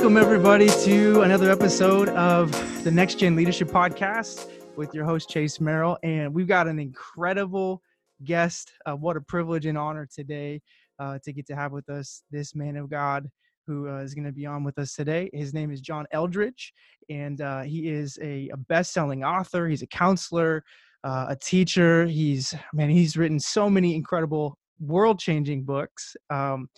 Welcome, 0.00 0.16
everybody, 0.16 0.68
to 0.84 1.20
another 1.20 1.50
episode 1.50 2.08
of 2.08 2.50
the 2.84 2.90
Next 2.90 3.16
Gen 3.16 3.36
Leadership 3.36 3.68
Podcast 3.68 4.50
with 4.74 4.94
your 4.94 5.04
host, 5.04 5.28
Chase 5.28 5.60
Merrill. 5.60 5.98
And 6.02 6.32
we've 6.32 6.48
got 6.48 6.68
an 6.68 6.78
incredible 6.78 7.82
guest. 8.24 8.72
Uh, 8.86 8.96
what 8.96 9.18
a 9.18 9.20
privilege 9.20 9.66
and 9.66 9.76
honor 9.76 10.08
today 10.10 10.62
uh, 10.98 11.18
to 11.22 11.34
get 11.34 11.46
to 11.48 11.54
have 11.54 11.72
with 11.72 11.86
us 11.90 12.22
this 12.30 12.54
man 12.54 12.76
of 12.76 12.88
God 12.88 13.28
who 13.66 13.90
uh, 13.90 13.98
is 13.98 14.14
going 14.14 14.24
to 14.24 14.32
be 14.32 14.46
on 14.46 14.64
with 14.64 14.78
us 14.78 14.94
today. 14.94 15.28
His 15.34 15.52
name 15.52 15.70
is 15.70 15.82
John 15.82 16.06
Eldredge, 16.14 16.72
and 17.10 17.42
uh, 17.42 17.60
he 17.60 17.90
is 17.90 18.18
a, 18.22 18.48
a 18.54 18.56
best 18.56 18.94
selling 18.94 19.22
author, 19.22 19.68
he's 19.68 19.82
a 19.82 19.86
counselor, 19.86 20.64
uh, 21.04 21.26
a 21.28 21.36
teacher. 21.36 22.06
He's, 22.06 22.54
man, 22.72 22.88
he's 22.88 23.18
written 23.18 23.38
so 23.38 23.68
many 23.68 23.94
incredible 23.94 24.56
world 24.80 25.18
changing 25.18 25.64
books. 25.64 26.16
Um, 26.30 26.70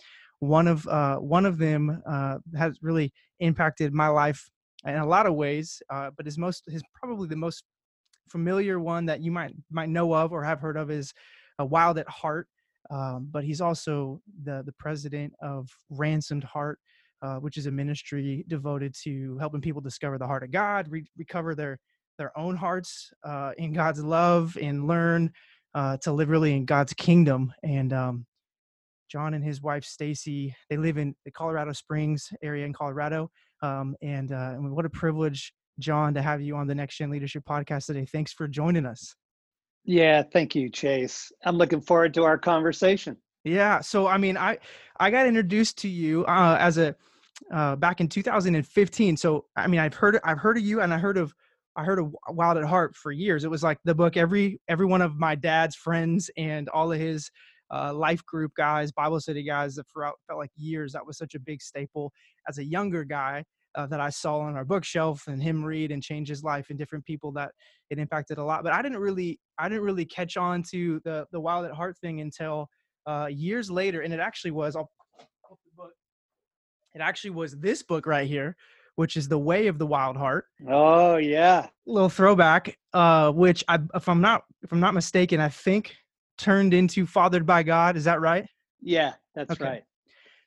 one 0.43 0.67
of 0.67 0.87
uh, 0.87 1.17
one 1.17 1.45
of 1.45 1.57
them 1.57 2.01
uh, 2.05 2.37
has 2.57 2.77
really 2.81 3.13
impacted 3.39 3.93
my 3.93 4.07
life 4.07 4.49
in 4.85 4.95
a 4.95 5.05
lot 5.05 5.25
of 5.25 5.35
ways, 5.35 5.81
uh, 5.89 6.09
but 6.15 6.25
his 6.25 6.37
most 6.37 6.63
his 6.67 6.83
probably 6.93 7.27
the 7.27 7.35
most 7.35 7.63
familiar 8.29 8.79
one 8.79 9.05
that 9.05 9.21
you 9.21 9.31
might 9.31 9.53
might 9.71 9.89
know 9.89 10.13
of 10.13 10.31
or 10.31 10.43
have 10.43 10.59
heard 10.59 10.77
of 10.77 10.91
is 10.91 11.13
uh, 11.59 11.65
Wild 11.65 11.97
at 11.97 12.09
Heart. 12.09 12.47
Um, 12.91 13.29
but 13.31 13.43
he's 13.43 13.61
also 13.61 14.21
the 14.43 14.63
the 14.65 14.73
president 14.73 15.33
of 15.41 15.69
Ransomed 15.89 16.43
Heart, 16.43 16.79
uh, 17.21 17.37
which 17.37 17.57
is 17.57 17.65
a 17.65 17.71
ministry 17.71 18.43
devoted 18.47 18.93
to 19.03 19.37
helping 19.37 19.61
people 19.61 19.81
discover 19.81 20.17
the 20.17 20.27
heart 20.27 20.43
of 20.43 20.51
God, 20.51 20.87
re- 20.89 21.09
recover 21.17 21.55
their 21.55 21.79
their 22.17 22.37
own 22.37 22.55
hearts 22.55 23.11
uh, 23.23 23.53
in 23.57 23.73
God's 23.73 24.03
love, 24.03 24.57
and 24.61 24.87
learn 24.87 25.31
uh, 25.73 25.97
to 25.97 26.11
live 26.11 26.29
really 26.29 26.53
in 26.53 26.65
God's 26.65 26.93
kingdom. 26.93 27.53
And 27.63 27.93
um, 27.93 28.25
John 29.13 29.35
and 29.35 29.43
his 29.43 29.61
wife 29.61 29.83
Stasi, 29.83 30.55
they 30.71 30.77
live 30.77 30.97
in 30.97 31.13
the 31.23 31.29
Colorado 31.29 31.71
Springs 31.71 32.29
area 32.41 32.65
in 32.65 32.73
Colorado. 32.73 33.29
Um, 33.61 33.95
and, 34.01 34.31
uh, 34.31 34.53
and 34.55 34.71
what 34.71 34.85
a 34.85 34.89
privilege, 34.89 35.53
John, 35.77 36.15
to 36.15 36.21
have 36.23 36.41
you 36.41 36.55
on 36.55 36.65
the 36.65 36.73
Next 36.73 36.97
Gen 36.97 37.11
Leadership 37.11 37.43
Podcast 37.47 37.85
today. 37.85 38.07
Thanks 38.11 38.33
for 38.33 38.47
joining 38.47 38.87
us. 38.87 39.13
Yeah, 39.85 40.23
thank 40.23 40.55
you, 40.55 40.67
Chase. 40.67 41.31
I'm 41.45 41.57
looking 41.57 41.79
forward 41.79 42.15
to 42.15 42.23
our 42.23 42.39
conversation. 42.39 43.17
Yeah, 43.43 43.81
so 43.81 44.07
I 44.07 44.17
mean, 44.17 44.35
I 44.35 44.57
I 44.99 45.11
got 45.11 45.27
introduced 45.27 45.77
to 45.79 45.89
you 45.89 46.25
uh, 46.25 46.57
as 46.59 46.79
a 46.79 46.95
uh, 47.53 47.75
back 47.75 48.01
in 48.01 48.07
2015. 48.07 49.17
So 49.17 49.45
I 49.55 49.67
mean, 49.67 49.79
I've 49.79 49.93
heard 49.93 50.19
I've 50.23 50.39
heard 50.39 50.57
of 50.57 50.63
you, 50.63 50.81
and 50.81 50.91
I 50.91 50.97
heard 50.97 51.17
of 51.17 51.35
I 51.75 51.83
heard 51.83 51.99
of 51.99 52.15
Wild 52.29 52.57
at 52.57 52.63
Heart 52.63 52.95
for 52.95 53.11
years. 53.11 53.43
It 53.43 53.51
was 53.51 53.61
like 53.61 53.77
the 53.83 53.93
book 53.93 54.15
every 54.17 54.59
every 54.67 54.85
one 54.85 55.01
of 55.01 55.17
my 55.17 55.35
dad's 55.35 55.75
friends 55.75 56.31
and 56.37 56.69
all 56.69 56.91
of 56.91 56.99
his 56.99 57.29
uh, 57.71 57.93
life 57.93 58.25
group 58.25 58.51
guys, 58.55 58.91
Bible 58.91 59.19
study 59.19 59.43
guys 59.43 59.75
that 59.75 59.85
throughout 59.91 60.15
felt 60.27 60.39
like 60.39 60.51
years 60.55 60.93
that 60.93 61.05
was 61.05 61.17
such 61.17 61.35
a 61.35 61.39
big 61.39 61.61
staple. 61.61 62.11
As 62.47 62.57
a 62.57 62.63
younger 62.63 63.03
guy 63.03 63.43
uh, 63.75 63.87
that 63.87 63.99
I 63.99 64.09
saw 64.09 64.39
on 64.39 64.55
our 64.55 64.65
bookshelf 64.65 65.23
and 65.27 65.41
him 65.41 65.63
read 65.63 65.91
and 65.91 66.01
change 66.01 66.27
his 66.27 66.43
life 66.43 66.69
and 66.69 66.77
different 66.77 67.05
people 67.05 67.31
that 67.33 67.51
it 67.89 67.99
impacted 67.99 68.37
a 68.37 68.43
lot. 68.43 68.63
But 68.63 68.73
I 68.73 68.81
didn't 68.81 68.99
really 68.99 69.39
I 69.57 69.69
didn't 69.69 69.83
really 69.83 70.05
catch 70.05 70.37
on 70.37 70.63
to 70.71 71.01
the 71.03 71.25
the 71.31 71.39
Wild 71.39 71.65
at 71.65 71.71
Heart 71.71 71.97
thing 71.99 72.21
until 72.21 72.67
uh, 73.05 73.27
years 73.29 73.69
later, 73.69 74.01
and 74.01 74.13
it 74.13 74.19
actually 74.19 74.51
was 74.51 74.75
I'll, 74.75 74.91
it 76.93 77.01
actually 77.01 77.31
was 77.31 77.57
this 77.57 77.83
book 77.83 78.05
right 78.05 78.27
here 78.27 78.55
which 78.95 79.17
is 79.17 79.27
the 79.27 79.39
way 79.39 79.65
of 79.65 79.79
the 79.79 79.87
wild 79.87 80.15
heart. 80.15 80.45
Oh 80.69 81.17
yeah. 81.17 81.67
Little 81.87 82.09
throwback 82.09 82.77
uh 82.93 83.31
which 83.31 83.63
I, 83.67 83.79
if 83.95 84.07
i'm 84.07 84.21
not 84.21 84.43
if 84.61 84.71
i'm 84.71 84.79
not 84.79 84.93
mistaken 84.93 85.39
i 85.39 85.49
think 85.49 85.95
turned 86.43 86.73
into 86.73 87.05
Fathered 87.07 87.45
by 87.45 87.63
God. 87.63 87.95
Is 87.95 88.03
that 88.03 88.19
right? 88.19 88.45
Yeah, 88.81 89.13
that's 89.33 89.51
okay. 89.51 89.63
right. 89.63 89.83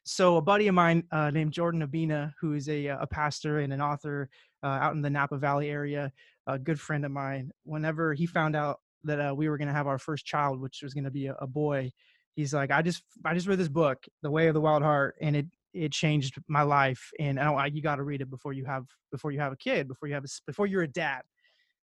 So 0.04 0.36
a 0.36 0.42
buddy 0.42 0.68
of 0.68 0.74
mine 0.74 1.04
uh, 1.10 1.30
named 1.30 1.52
Jordan 1.52 1.84
Abina, 1.84 2.32
who 2.40 2.52
is 2.52 2.68
a, 2.68 2.90
uh, 2.90 2.98
a 3.00 3.06
pastor 3.06 3.60
and 3.60 3.72
an 3.72 3.80
author 3.80 4.28
uh, 4.62 4.66
out 4.66 4.94
in 4.94 5.02
the 5.02 5.10
Napa 5.10 5.38
Valley 5.38 5.68
area, 5.70 6.12
a 6.46 6.58
good 6.58 6.78
friend 6.78 7.04
of 7.04 7.10
mine. 7.10 7.50
Whenever 7.64 8.12
he 8.12 8.26
found 8.26 8.54
out 8.54 8.80
that 9.04 9.20
uh, 9.20 9.34
we 9.34 9.48
were 9.48 9.56
going 9.56 9.68
to 9.68 9.74
have 9.74 9.86
our 9.86 9.98
first 9.98 10.26
child, 10.26 10.60
which 10.60 10.82
was 10.82 10.94
going 10.94 11.04
to 11.04 11.10
be 11.10 11.26
a, 11.26 11.34
a, 11.40 11.46
boy, 11.46 11.90
he's 12.36 12.52
like, 12.54 12.70
"I 12.70 12.82
just, 12.82 13.02
I 13.24 13.34
just 13.34 13.48
read 13.48 13.58
this 13.58 13.68
book, 13.68 14.04
The 14.22 14.30
Way 14.30 14.46
of 14.48 14.54
the 14.54 14.60
Wild 14.60 14.82
Heart, 14.82 15.16
and 15.20 15.34
it, 15.34 15.46
it 15.72 15.92
changed 15.92 16.36
my 16.46 16.62
life. 16.62 17.10
And 17.18 17.40
I, 17.40 17.50
I 17.52 17.66
you 17.66 17.82
got 17.82 17.96
to 17.96 18.04
read 18.04 18.20
it 18.20 18.30
before 18.30 18.52
you 18.52 18.64
have, 18.66 18.84
before 19.10 19.32
you 19.32 19.40
have 19.40 19.52
a 19.52 19.56
kid, 19.56 19.88
before 19.88 20.08
you 20.08 20.14
have, 20.14 20.24
a, 20.24 20.28
before 20.46 20.66
you're 20.66 20.82
a 20.82 20.88
dad." 20.88 21.22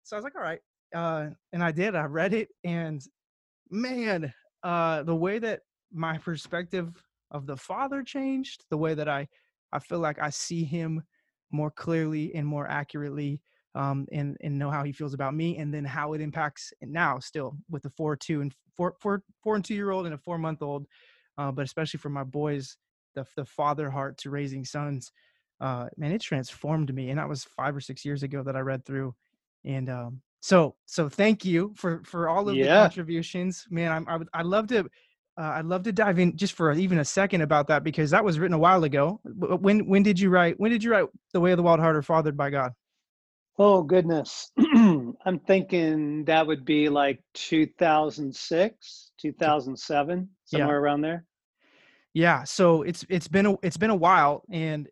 So 0.04 0.16
I 0.16 0.20
was 0.20 0.26
like, 0.26 0.36
"All 0.36 0.44
right," 0.44 0.60
uh, 0.94 1.30
and 1.54 1.64
I 1.64 1.72
did. 1.72 1.96
I 1.96 2.04
read 2.04 2.34
it, 2.34 2.50
and 2.64 3.02
man, 3.72 4.34
uh, 4.64 5.04
the 5.04 5.16
way 5.16 5.40
that 5.40 5.62
my 5.92 6.18
perspective 6.18 7.04
of 7.32 7.46
the 7.48 7.58
father 7.58 8.04
changed, 8.04 8.66
the 8.70 8.78
way 8.78 8.94
that 8.94 9.08
I, 9.08 9.28
I 9.72 9.80
feel 9.80 10.00
like 10.00 10.20
I 10.20 10.30
see 10.30 10.64
him 10.64 11.02
more 11.52 11.72
clearly 11.72 12.34
and 12.36 12.46
more 12.46 12.68
accurately, 12.68 13.42
um, 13.74 14.06
and 14.12 14.38
and 14.42 14.60
know 14.60 14.70
how 14.70 14.84
he 14.84 14.92
feels 14.92 15.14
about 15.14 15.34
me, 15.34 15.58
and 15.58 15.74
then 15.74 15.86
how 15.86 16.14
it 16.14 16.22
impacts 16.22 16.74
now 16.82 17.20
still 17.20 17.58
with 17.70 17.84
the 17.84 17.90
four, 17.90 18.16
two, 18.18 18.42
and 18.42 18.54
four, 18.76 18.96
four, 19.00 19.24
four 19.42 19.56
and 19.56 19.64
two 19.64 19.74
year 19.76 19.92
old 19.92 20.06
and 20.06 20.14
a 20.14 20.18
four 20.18 20.38
month 20.38 20.62
old, 20.62 20.86
uh, 21.38 21.52
but 21.52 21.64
especially 21.64 21.98
for 21.98 22.10
my 22.10 22.24
boys, 22.24 22.78
the 23.16 23.26
the 23.38 23.46
father 23.46 23.90
heart 23.90 24.18
to 24.20 24.30
raising 24.30 24.66
sons, 24.66 25.12
uh, 25.62 25.88
man, 25.98 26.12
it 26.12 26.22
transformed 26.22 26.94
me, 26.94 27.10
and 27.10 27.20
that 27.20 27.30
was 27.30 27.46
five 27.46 27.76
or 27.76 27.82
six 27.82 28.04
years 28.04 28.24
ago 28.24 28.44
that 28.44 28.58
I 28.58 28.60
read 28.60 28.86
through, 28.86 29.16
and 29.64 29.90
um, 29.90 30.22
so 30.42 30.76
so 30.86 31.08
thank 31.08 31.46
you 31.46 31.74
for 31.76 32.02
for 32.04 32.28
all 32.28 32.50
of 32.50 32.56
yeah. 32.56 32.66
the 32.66 32.70
contributions 32.82 33.66
man 33.70 33.92
I'm, 33.92 34.08
i 34.08 34.18
would 34.18 34.28
i 34.34 34.42
love 34.42 34.68
to 34.68 34.90
uh, 35.38 35.54
I'd 35.56 35.66
love 35.66 35.84
to 35.84 35.92
dive 35.92 36.20
in 36.20 36.36
just 36.36 36.54
for 36.54 36.72
even 36.74 37.00
a 37.00 37.06
second 37.06 37.42
about 37.42 37.68
that 37.68 37.84
because 37.84 38.12
that 38.12 38.24
was 38.24 38.38
written 38.38 38.54
a 38.54 38.60
while 38.60 38.84
ago. 38.84 39.20
When 39.24 39.88
when 39.88 40.04
did 40.04 40.20
you 40.20 40.30
write? 40.30 40.60
When 40.60 40.72
did 40.72 40.84
you 40.84 40.92
write 40.92 41.06
"The 41.34 41.40
Way 41.40 41.52
of 41.52 41.58
the 41.58 41.64
Wild 41.64 41.80
Heart" 41.80 41.96
or 41.96 42.02
"Fathered 42.02 42.36
by 42.36 42.50
God"? 42.50 42.74
Oh 43.58 43.82
goodness, 43.82 44.52
I'm 44.76 45.40
thinking 45.48 46.26
that 46.26 46.46
would 46.46 46.66
be 46.66 46.90
like 46.90 47.22
2006, 47.34 49.12
2007, 49.20 50.30
somewhere 50.46 50.70
yeah. 50.70 50.74
around 50.74 51.02
there. 51.02 51.26
Yeah, 52.14 52.44
so 52.44 52.82
it's 52.82 53.06
it's 53.10 53.28
been 53.28 53.46
a 53.46 53.56
it's 53.64 53.78
been 53.78 53.90
a 53.90 53.96
while, 53.96 54.44
and 54.52 54.90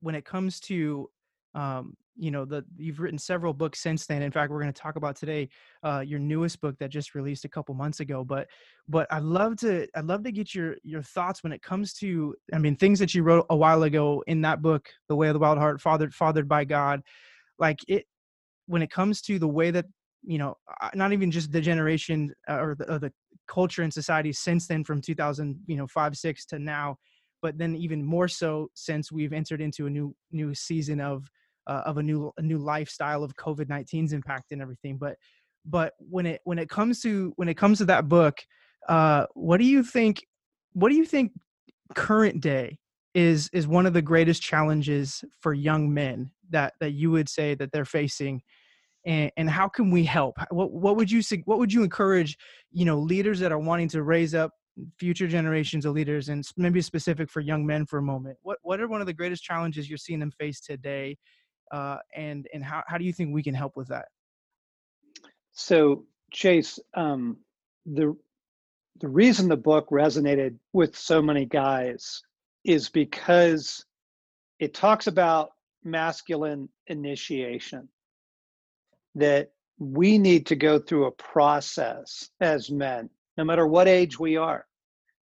when 0.00 0.14
it 0.16 0.24
comes 0.24 0.58
to 0.60 1.08
um, 1.54 1.96
you 2.18 2.30
know 2.30 2.44
the 2.44 2.64
you've 2.76 3.00
written 3.00 3.18
several 3.18 3.52
books 3.52 3.80
since 3.80 4.06
then. 4.06 4.22
In 4.22 4.30
fact 4.30 4.50
we're 4.50 4.60
going 4.60 4.72
to 4.72 4.80
talk 4.80 4.96
about 4.96 5.16
today 5.16 5.48
uh, 5.82 6.02
your 6.06 6.18
newest 6.18 6.60
book 6.60 6.76
that 6.78 6.90
just 6.90 7.14
released 7.14 7.44
a 7.44 7.48
couple 7.48 7.74
months 7.74 8.00
ago 8.00 8.24
but 8.24 8.46
but 8.88 9.06
i'd 9.12 9.22
love 9.22 9.56
to 9.56 9.86
i'd 9.96 10.04
love 10.04 10.22
to 10.24 10.32
get 10.32 10.54
your 10.54 10.76
your 10.82 11.02
thoughts 11.02 11.42
when 11.42 11.52
it 11.52 11.62
comes 11.62 11.92
to 11.94 12.34
i 12.52 12.58
mean 12.58 12.76
things 12.76 12.98
that 12.98 13.14
you 13.14 13.22
wrote 13.22 13.46
a 13.50 13.56
while 13.56 13.82
ago 13.82 14.22
in 14.26 14.40
that 14.40 14.62
book 14.62 14.88
the 15.08 15.16
way 15.16 15.28
of 15.28 15.34
the 15.34 15.38
wild 15.38 15.58
heart 15.58 15.80
fathered 15.80 16.14
fathered 16.14 16.48
by 16.48 16.64
god. 16.64 17.02
Like 17.58 17.78
it 17.88 18.04
when 18.66 18.82
it 18.82 18.90
comes 18.90 19.20
to 19.22 19.38
the 19.38 19.48
way 19.48 19.70
that 19.70 19.86
you 20.22 20.38
know 20.38 20.54
not 20.94 21.12
even 21.12 21.30
just 21.30 21.52
the 21.52 21.60
generation 21.60 22.32
uh, 22.48 22.60
or 22.60 22.74
the, 22.74 22.92
or 22.92 22.98
the 22.98 23.12
culture 23.46 23.82
and 23.82 23.92
society 23.92 24.32
since 24.32 24.66
then 24.66 24.84
from 24.84 25.00
2000 25.00 25.58
you 25.66 25.76
know 25.76 25.86
5 25.86 26.16
6 26.16 26.46
to 26.46 26.58
now 26.58 26.96
but 27.40 27.56
then 27.56 27.74
even 27.76 28.04
more 28.04 28.28
so 28.28 28.68
since 28.74 29.10
we've 29.10 29.32
entered 29.32 29.60
into 29.60 29.86
a 29.86 29.90
new 29.90 30.14
new 30.32 30.54
season 30.54 31.00
of 31.00 31.28
uh, 31.68 31.82
of 31.84 31.98
a 31.98 32.02
new 32.02 32.32
a 32.38 32.42
new 32.42 32.58
lifestyle 32.58 33.22
of 33.22 33.36
COVID 33.36 33.66
19's 33.66 34.12
impact 34.12 34.52
and 34.52 34.60
everything. 34.60 34.96
But 34.98 35.16
but 35.64 35.92
when 35.98 36.26
it 36.26 36.40
when 36.44 36.58
it 36.58 36.68
comes 36.68 37.00
to 37.02 37.32
when 37.36 37.48
it 37.48 37.56
comes 37.56 37.78
to 37.78 37.84
that 37.86 38.08
book, 38.08 38.38
uh, 38.88 39.26
what 39.34 39.58
do 39.58 39.64
you 39.64 39.82
think? 39.82 40.24
What 40.72 40.88
do 40.88 40.96
you 40.96 41.04
think 41.04 41.32
current 41.94 42.40
day 42.40 42.78
is 43.14 43.48
is 43.52 43.66
one 43.66 43.86
of 43.86 43.92
the 43.92 44.02
greatest 44.02 44.42
challenges 44.42 45.24
for 45.40 45.52
young 45.52 45.92
men 45.92 46.30
that 46.50 46.74
that 46.80 46.92
you 46.92 47.10
would 47.10 47.28
say 47.28 47.54
that 47.54 47.70
they're 47.72 47.84
facing? 47.84 48.42
And, 49.06 49.30
and 49.36 49.48
how 49.48 49.68
can 49.68 49.90
we 49.90 50.04
help? 50.04 50.36
What 50.50 50.72
what 50.72 50.96
would 50.96 51.10
you 51.10 51.22
what 51.44 51.58
would 51.58 51.72
you 51.72 51.82
encourage? 51.82 52.36
You 52.72 52.86
know, 52.86 52.98
leaders 52.98 53.40
that 53.40 53.52
are 53.52 53.58
wanting 53.58 53.88
to 53.90 54.02
raise 54.02 54.34
up 54.34 54.52
future 54.98 55.26
generations 55.26 55.84
of 55.84 55.94
leaders 55.94 56.28
and 56.28 56.44
maybe 56.56 56.80
specific 56.80 57.28
for 57.28 57.40
young 57.40 57.66
men 57.66 57.84
for 57.84 57.98
a 57.98 58.02
moment 58.02 58.36
what 58.42 58.58
what 58.62 58.80
are 58.80 58.86
one 58.86 59.00
of 59.00 59.08
the 59.08 59.12
greatest 59.12 59.42
challenges 59.42 59.88
you're 59.88 59.98
seeing 59.98 60.20
them 60.20 60.30
face 60.30 60.60
today 60.60 61.16
uh, 61.70 61.98
and 62.14 62.46
and 62.52 62.64
how, 62.64 62.82
how 62.86 62.98
do 62.98 63.04
you 63.04 63.12
think 63.12 63.32
we 63.32 63.42
can 63.42 63.54
help 63.54 63.76
with 63.76 63.88
that? 63.88 64.06
So 65.52 66.04
chase 66.30 66.78
um, 66.94 67.38
the 67.86 68.16
the 69.00 69.08
reason 69.08 69.48
the 69.48 69.56
book 69.56 69.88
resonated 69.90 70.56
with 70.72 70.96
so 70.96 71.22
many 71.22 71.46
guys 71.46 72.22
is 72.64 72.88
because 72.88 73.84
it 74.58 74.74
talks 74.74 75.06
about 75.06 75.52
masculine 75.84 76.68
initiation 76.88 77.88
that 79.14 79.52
we 79.78 80.18
need 80.18 80.46
to 80.46 80.56
go 80.56 80.78
through 80.78 81.06
a 81.06 81.12
process 81.12 82.28
as 82.40 82.70
men 82.70 83.08
no 83.36 83.44
matter 83.44 83.66
what 83.66 83.86
age 83.86 84.18
we 84.18 84.36
are 84.36 84.66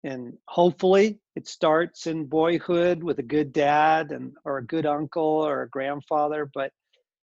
and 0.03 0.33
hopefully 0.47 1.19
it 1.35 1.47
starts 1.47 2.07
in 2.07 2.25
boyhood 2.25 3.03
with 3.03 3.19
a 3.19 3.23
good 3.23 3.53
dad 3.53 4.11
and 4.11 4.33
or 4.45 4.57
a 4.57 4.65
good 4.65 4.85
uncle 4.85 5.23
or 5.23 5.63
a 5.63 5.69
grandfather 5.69 6.49
but 6.53 6.71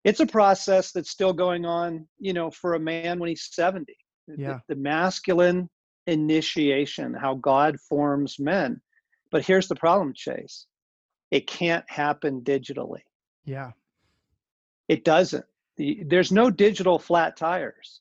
it's 0.05 0.21
a 0.21 0.27
process 0.27 0.93
that's 0.93 1.11
still 1.11 1.33
going 1.33 1.65
on 1.65 2.07
you 2.19 2.33
know 2.33 2.51
for 2.51 2.75
a 2.75 2.81
man 2.81 3.19
when 3.19 3.29
he's 3.29 3.49
70 3.53 3.97
yeah. 4.37 4.59
the, 4.69 4.75
the 4.75 4.81
masculine 4.81 5.69
initiation 6.07 7.15
how 7.15 7.35
god 7.35 7.77
forms 7.89 8.39
men 8.39 8.81
but 9.31 9.45
here's 9.45 9.69
the 9.69 9.77
problem 9.77 10.13
chase 10.15 10.67
it 11.31 11.47
can't 11.47 11.89
happen 11.89 12.43
digitally. 12.43 13.03
Yeah. 13.45 13.73
It 14.89 15.05
doesn't. 15.05 15.45
There's 15.79 16.33
no 16.33 16.51
digital 16.51 16.99
flat 16.99 17.37
tires. 17.37 18.01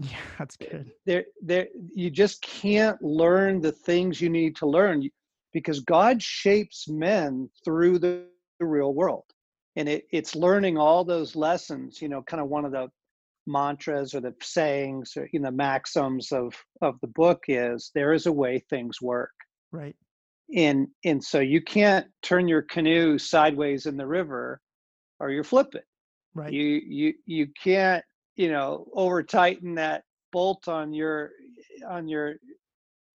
Yeah, 0.00 0.16
that's 0.38 0.56
eh, 0.60 0.66
good. 0.70 0.92
There, 1.06 1.24
there. 1.42 1.68
You 1.94 2.10
just 2.10 2.42
can't 2.42 3.00
learn 3.02 3.60
the 3.60 3.72
things 3.72 4.20
you 4.20 4.30
need 4.30 4.56
to 4.56 4.66
learn 4.66 5.08
because 5.52 5.80
God 5.80 6.22
shapes 6.22 6.88
men 6.88 7.48
through 7.64 7.98
the, 7.98 8.24
the 8.58 8.66
real 8.66 8.94
world, 8.94 9.24
and 9.76 9.88
it, 9.88 10.04
it's 10.10 10.34
learning 10.34 10.78
all 10.78 11.04
those 11.04 11.36
lessons. 11.36 12.00
You 12.00 12.08
know, 12.08 12.22
kind 12.22 12.42
of 12.42 12.48
one 12.48 12.64
of 12.64 12.72
the 12.72 12.88
mantras 13.46 14.14
or 14.14 14.20
the 14.20 14.34
sayings 14.42 15.14
or 15.16 15.28
you 15.32 15.40
know 15.40 15.50
maxims 15.50 16.30
of 16.32 16.54
of 16.82 16.94
the 17.00 17.08
book 17.08 17.42
is 17.48 17.90
there 17.94 18.12
is 18.12 18.26
a 18.26 18.32
way 18.32 18.58
things 18.70 19.00
work. 19.02 19.32
Right. 19.72 19.96
And 20.56 20.88
and 21.04 21.22
so 21.22 21.40
you 21.40 21.60
can't 21.60 22.06
turn 22.22 22.48
your 22.48 22.62
canoe 22.62 23.18
sideways 23.18 23.86
in 23.86 23.96
the 23.96 24.06
river, 24.06 24.60
or 25.20 25.30
you 25.30 25.42
flip 25.42 25.74
it. 25.74 25.84
Right. 26.34 26.52
You 26.52 26.80
you 26.86 27.14
you 27.26 27.48
can't 27.62 28.04
you 28.40 28.50
know 28.50 28.86
over 28.94 29.22
tighten 29.22 29.74
that 29.74 30.02
bolt 30.32 30.66
on 30.66 30.94
your 30.94 31.30
on 31.86 32.08
your 32.08 32.36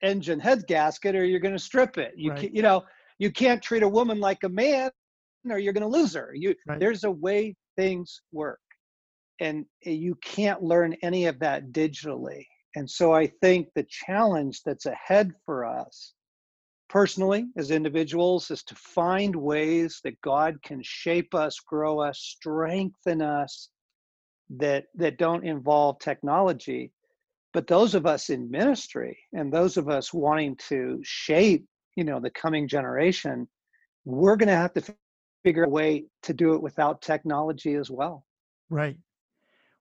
engine 0.03 0.39
head 0.39 0.61
gasket 0.67 1.15
or 1.15 1.25
you're 1.25 1.39
going 1.39 1.55
to 1.55 1.59
strip 1.71 1.97
it 1.97 2.13
you 2.15 2.29
right. 2.29 2.41
can, 2.41 2.55
you 2.55 2.61
know 2.61 2.83
you 3.17 3.31
can't 3.31 3.61
treat 3.61 3.81
a 3.81 3.87
woman 3.87 4.19
like 4.19 4.43
a 4.43 4.49
man 4.49 4.91
or 5.49 5.57
you're 5.57 5.73
going 5.73 5.89
to 5.89 5.97
lose 5.97 6.13
her 6.13 6.31
you 6.35 6.53
right. 6.67 6.79
there's 6.79 7.05
a 7.05 7.11
way 7.11 7.55
things 7.75 8.21
work 8.31 8.59
and 9.39 9.65
eh, 9.85 9.89
you 9.89 10.15
can't 10.23 10.61
learn 10.61 10.95
any 11.01 11.25
of 11.25 11.39
that 11.39 11.71
digitally 11.71 12.45
and 12.75 12.87
so 12.87 13.11
i 13.11 13.25
think 13.41 13.67
the 13.73 13.85
challenge 13.89 14.61
that's 14.63 14.85
ahead 14.85 15.31
for 15.43 15.65
us 15.65 16.13
personally 16.87 17.47
as 17.57 17.71
individuals 17.71 18.51
is 18.51 18.61
to 18.61 18.75
find 18.75 19.35
ways 19.35 20.01
that 20.03 20.21
god 20.21 20.55
can 20.61 20.81
shape 20.83 21.33
us 21.33 21.59
grow 21.67 21.99
us 21.99 22.19
strengthen 22.19 23.23
us 23.23 23.69
that 24.49 24.85
that 24.95 25.17
don't 25.17 25.45
involve 25.45 25.97
technology 25.99 26.91
but 27.53 27.67
those 27.67 27.95
of 27.95 28.05
us 28.05 28.29
in 28.29 28.51
ministry 28.51 29.17
and 29.33 29.51
those 29.51 29.77
of 29.77 29.89
us 29.89 30.13
wanting 30.13 30.55
to 30.57 30.99
shape 31.03 31.65
you 31.95 32.03
know 32.03 32.19
the 32.19 32.29
coming 32.29 32.67
generation 32.67 33.47
we're 34.05 34.35
going 34.35 34.49
to 34.49 34.55
have 34.55 34.73
to 34.73 34.95
figure 35.45 35.63
a 35.63 35.69
way 35.69 36.05
to 36.23 36.33
do 36.33 36.55
it 36.55 36.61
without 36.61 37.01
technology 37.03 37.75
as 37.75 37.91
well. 37.91 38.25
Right. 38.69 38.97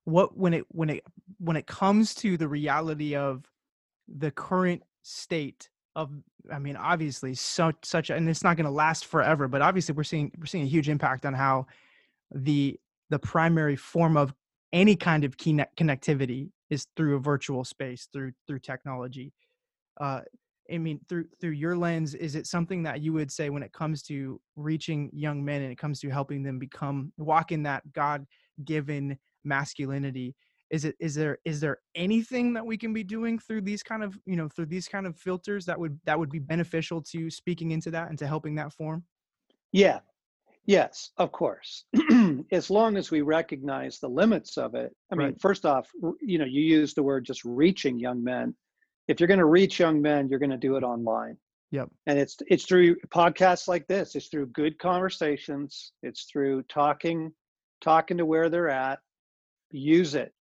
What 0.03 0.37
when 0.37 0.53
it 0.53 0.65
when 0.69 0.91
it 0.91 1.03
when 1.39 1.57
it 1.57 1.65
comes 1.65 2.13
to 2.15 2.37
the 2.37 2.47
reality 2.47 3.15
of 3.15 3.45
the 4.07 4.29
current 4.29 4.83
state 5.01 5.69
of 5.95 6.11
i 6.51 6.59
mean 6.59 6.75
obviously 6.75 7.33
such 7.33 7.75
such 7.83 8.11
and 8.11 8.29
it's 8.29 8.43
not 8.43 8.55
going 8.55 8.65
to 8.65 8.71
last 8.71 9.05
forever 9.05 9.47
but 9.47 9.61
obviously 9.61 9.93
we're 9.93 10.03
seeing 10.03 10.31
we're 10.37 10.45
seeing 10.45 10.63
a 10.63 10.67
huge 10.67 10.89
impact 10.89 11.25
on 11.25 11.33
how 11.33 11.65
the 12.31 12.79
the 13.09 13.17
primary 13.17 13.75
form 13.75 14.15
of 14.15 14.33
any 14.75 14.95
kind 14.95 15.23
of 15.23 15.37
key 15.37 15.53
connectivity 15.77 16.49
is 16.69 16.85
through 16.97 17.15
a 17.15 17.19
virtual 17.19 17.63
space 17.63 18.09
through 18.11 18.33
through 18.45 18.59
technology. 18.59 19.33
Uh, 19.99 20.21
i 20.71 20.77
mean 20.77 20.99
through 21.07 21.25
through 21.39 21.51
your 21.51 21.77
lens 21.77 22.15
is 22.15 22.35
it 22.35 22.47
something 22.47 22.83
that 22.83 22.99
you 22.99 23.13
would 23.13 23.31
say 23.31 23.49
when 23.49 23.63
it 23.63 23.71
comes 23.71 24.01
to 24.01 24.41
reaching 24.55 25.09
young 25.13 25.45
men 25.45 25.61
and 25.61 25.71
it 25.71 25.77
comes 25.77 25.99
to 25.99 26.09
helping 26.09 26.41
them 26.43 26.57
become 26.57 27.13
walk 27.17 27.51
in 27.51 27.61
that 27.63 27.83
god 27.93 28.25
given 28.65 29.17
masculinity 29.43 30.35
is 30.71 30.83
it 30.83 30.95
is 30.99 31.13
there 31.13 31.37
is 31.45 31.59
there 31.59 31.77
anything 31.93 32.51
that 32.51 32.65
we 32.65 32.77
can 32.77 32.93
be 32.93 33.03
doing 33.03 33.37
through 33.37 33.61
these 33.61 33.83
kind 33.83 34.03
of 34.03 34.17
you 34.25 34.35
know 34.35 34.49
through 34.49 34.65
these 34.65 34.87
kind 34.87 35.05
of 35.05 35.15
filters 35.15 35.65
that 35.65 35.79
would 35.79 35.99
that 36.03 36.17
would 36.17 36.31
be 36.31 36.39
beneficial 36.39 36.99
to 36.99 37.29
speaking 37.29 37.69
into 37.69 37.91
that 37.91 38.09
and 38.09 38.17
to 38.17 38.25
helping 38.25 38.55
that 38.55 38.73
form? 38.73 39.03
Yeah 39.71 39.99
Yes, 40.65 41.11
of 41.17 41.31
course. 41.31 41.85
as 42.51 42.69
long 42.69 42.97
as 42.97 43.11
we 43.11 43.21
recognize 43.21 43.99
the 43.99 44.09
limits 44.09 44.57
of 44.57 44.73
it. 44.75 44.95
I 45.11 45.15
mean, 45.15 45.27
Right. 45.27 45.41
first 45.41 45.65
off, 45.65 45.89
you 46.21 46.37
know, 46.39 46.45
you 46.45 46.61
use 46.61 46.93
the 46.93 47.03
word 47.03 47.25
just 47.25 47.43
reaching 47.45 47.99
young 47.99 48.23
men. 48.23 48.55
If 49.07 49.19
you're 49.19 49.27
going 49.27 49.39
to 49.39 49.45
reach 49.45 49.79
young 49.79 50.01
men, 50.01 50.27
you're 50.27 50.39
going 50.39 50.49
to 50.49 50.57
do 50.57 50.75
it 50.77 50.83
online. 50.83 51.37
Yep. 51.71 51.89
And 52.07 52.17
it's 52.17 52.37
it's 52.47 52.65
through 52.65 52.95
podcasts 53.09 53.67
like 53.67 53.87
this. 53.87 54.15
It's 54.15 54.27
through 54.27 54.47
good 54.47 54.79
conversations. 54.79 55.91
It's 56.03 56.23
through 56.23 56.63
talking 56.63 57.31
talking 57.81 58.17
to 58.17 58.25
where 58.25 58.49
they're 58.49 58.69
at. 58.69 58.99
Use 59.71 60.15
it. 60.15 60.33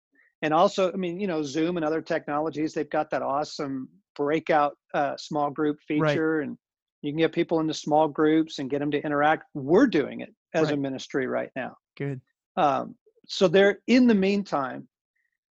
And 0.42 0.54
also, 0.54 0.92
I 0.92 0.96
mean, 0.96 1.18
you 1.20 1.26
know, 1.26 1.42
Zoom 1.42 1.76
and 1.76 1.84
other 1.84 2.02
technologies, 2.02 2.72
they've 2.74 2.88
got 2.88 3.10
that 3.10 3.22
awesome 3.22 3.88
breakout 4.16 4.76
uh, 4.94 5.16
small 5.16 5.50
group 5.50 5.78
Right. 5.90 6.10
feature 6.10 6.40
and 6.40 6.56
you 7.04 7.12
can 7.12 7.18
get 7.18 7.32
people 7.32 7.60
into 7.60 7.74
small 7.74 8.08
groups 8.08 8.58
and 8.58 8.70
get 8.70 8.80
them 8.80 8.90
to 8.90 9.04
interact. 9.04 9.44
We're 9.52 9.86
doing 9.86 10.20
it 10.20 10.34
as 10.54 10.70
a 10.70 10.76
ministry 10.76 11.26
right 11.26 11.50
now. 11.54 11.76
good 11.98 12.20
Um, 12.56 12.94
so 13.26 13.46
they're 13.46 13.80
in 13.86 14.06
the 14.06 14.14
meantime, 14.14 14.88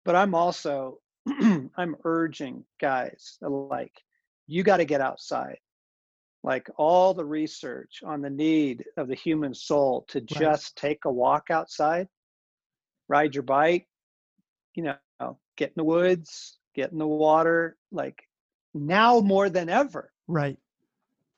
but 0.05 0.15
I'm 0.15 0.35
also 0.35 0.99
I'm 1.29 1.97
urging 2.05 2.65
guys 2.81 3.39
like 3.41 3.93
you 4.47 4.63
got 4.63 4.77
to 4.77 4.85
get 4.85 5.01
outside. 5.01 5.59
Like 6.45 6.71
all 6.79 7.15
the 7.15 7.25
research 7.25 8.01
on 8.05 8.23
the 8.23 8.31
need 8.31 8.85
of 8.97 9.09
the 9.09 9.15
human 9.15 9.53
soul 9.53 10.07
to 10.09 10.21
just 10.21 10.77
take 10.77 11.05
a 11.05 11.13
walk 11.13 11.49
outside, 11.51 12.09
ride 13.09 13.35
your 13.35 13.43
bike, 13.43 13.87
you 14.75 14.85
know, 14.85 15.39
get 15.57 15.69
in 15.69 15.75
the 15.77 15.85
woods, 15.85 16.59
get 16.75 16.93
in 16.93 16.99
the 16.99 17.07
water, 17.07 17.77
like 17.91 18.23
now 18.73 19.21
more 19.21 19.51
than 19.51 19.69
ever 19.69 20.13
right 20.29 20.57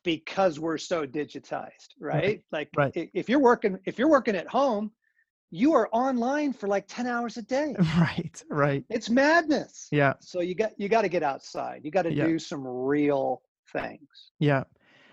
because 0.04 0.58
we're 0.58 0.78
so 0.78 1.06
digitized 1.06 1.94
right, 2.00 2.24
Right, 2.24 2.44
like 2.52 2.68
right. 2.76 2.92
if 3.14 3.28
you're 3.28 3.38
working 3.38 3.78
if 3.86 3.98
you're 3.98 4.10
working 4.10 4.34
at 4.36 4.48
home 4.48 4.90
you 5.54 5.74
are 5.74 5.88
online 5.92 6.52
for 6.52 6.66
like 6.66 6.86
10 6.88 7.06
hours 7.06 7.36
a 7.36 7.42
day. 7.42 7.76
Right 7.98 8.42
right. 8.48 8.84
It's 8.88 9.10
madness. 9.10 9.88
Yeah. 9.92 10.14
So 10.20 10.40
you 10.40 10.54
got 10.54 10.72
you 10.78 10.88
got 10.88 11.02
to 11.02 11.08
get 11.08 11.22
outside. 11.22 11.82
You 11.84 11.90
got 11.90 12.02
to 12.02 12.12
Yeah. 12.12 12.26
do 12.26 12.38
some 12.38 12.66
real 12.66 13.42
things. 13.70 14.32
Yeah. 14.38 14.64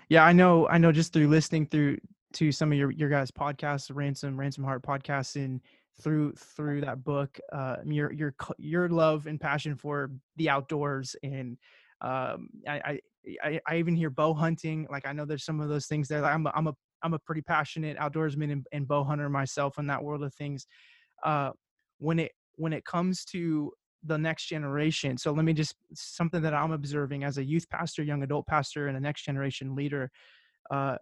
Yeah, 0.07 0.23
I 0.23 0.31
know 0.31 0.67
I 0.69 0.77
know 0.77 0.91
just 0.91 1.13
through 1.13 1.27
listening 1.27 1.65
through 1.65 1.97
to 2.33 2.51
some 2.51 2.71
of 2.71 2.77
your 2.77 2.89
your 2.91 3.09
guys 3.09 3.31
podcasts, 3.31 3.93
Ransom 3.93 4.39
Ransom 4.39 4.63
Heart 4.63 4.81
podcasts 4.81 5.35
and 5.35 5.59
through 6.01 6.31
through 6.33 6.81
that 6.81 7.03
book, 7.03 7.37
uh 7.51 7.77
your 7.85 8.11
your 8.13 8.33
your 8.57 8.87
love 8.87 9.27
and 9.27 9.39
passion 9.41 9.75
for 9.75 10.09
the 10.37 10.49
outdoors 10.49 11.17
and 11.21 11.57
um 12.01 12.49
I 12.65 12.81
I 12.85 12.99
I, 13.43 13.59
I 13.67 13.77
even 13.77 13.95
hear 13.95 14.09
bow 14.09 14.33
hunting. 14.33 14.87
Like 14.89 15.07
I 15.07 15.13
know 15.13 15.25
there's 15.25 15.45
some 15.45 15.59
of 15.59 15.69
those 15.69 15.87
things 15.87 16.07
there. 16.07 16.21
Like, 16.21 16.33
I'm 16.33 16.45
a, 16.45 16.51
I'm 16.55 16.67
a 16.67 16.73
I'm 17.01 17.13
a 17.13 17.19
pretty 17.19 17.41
passionate 17.41 17.97
outdoorsman 17.97 18.51
and, 18.51 18.65
and 18.71 18.87
bow 18.87 19.03
hunter 19.03 19.29
myself 19.29 19.77
in 19.79 19.87
that 19.87 20.03
world 20.03 20.23
of 20.23 20.33
things. 20.33 20.67
Uh 21.23 21.51
when 21.99 22.19
it 22.19 22.31
when 22.55 22.73
it 22.73 22.85
comes 22.85 23.23
to 23.25 23.71
the 24.03 24.17
next 24.17 24.47
generation. 24.47 25.17
So 25.17 25.31
let 25.31 25.45
me 25.45 25.53
just 25.53 25.75
something 25.93 26.41
that 26.41 26.53
I'm 26.53 26.71
observing 26.71 27.23
as 27.23 27.37
a 27.37 27.43
youth 27.43 27.69
pastor, 27.69 28.03
young 28.03 28.23
adult 28.23 28.47
pastor, 28.47 28.87
and 28.87 28.97
a 28.97 28.99
next 28.99 29.23
generation 29.23 29.75
leader. 29.75 30.09
Uh, 30.71 30.95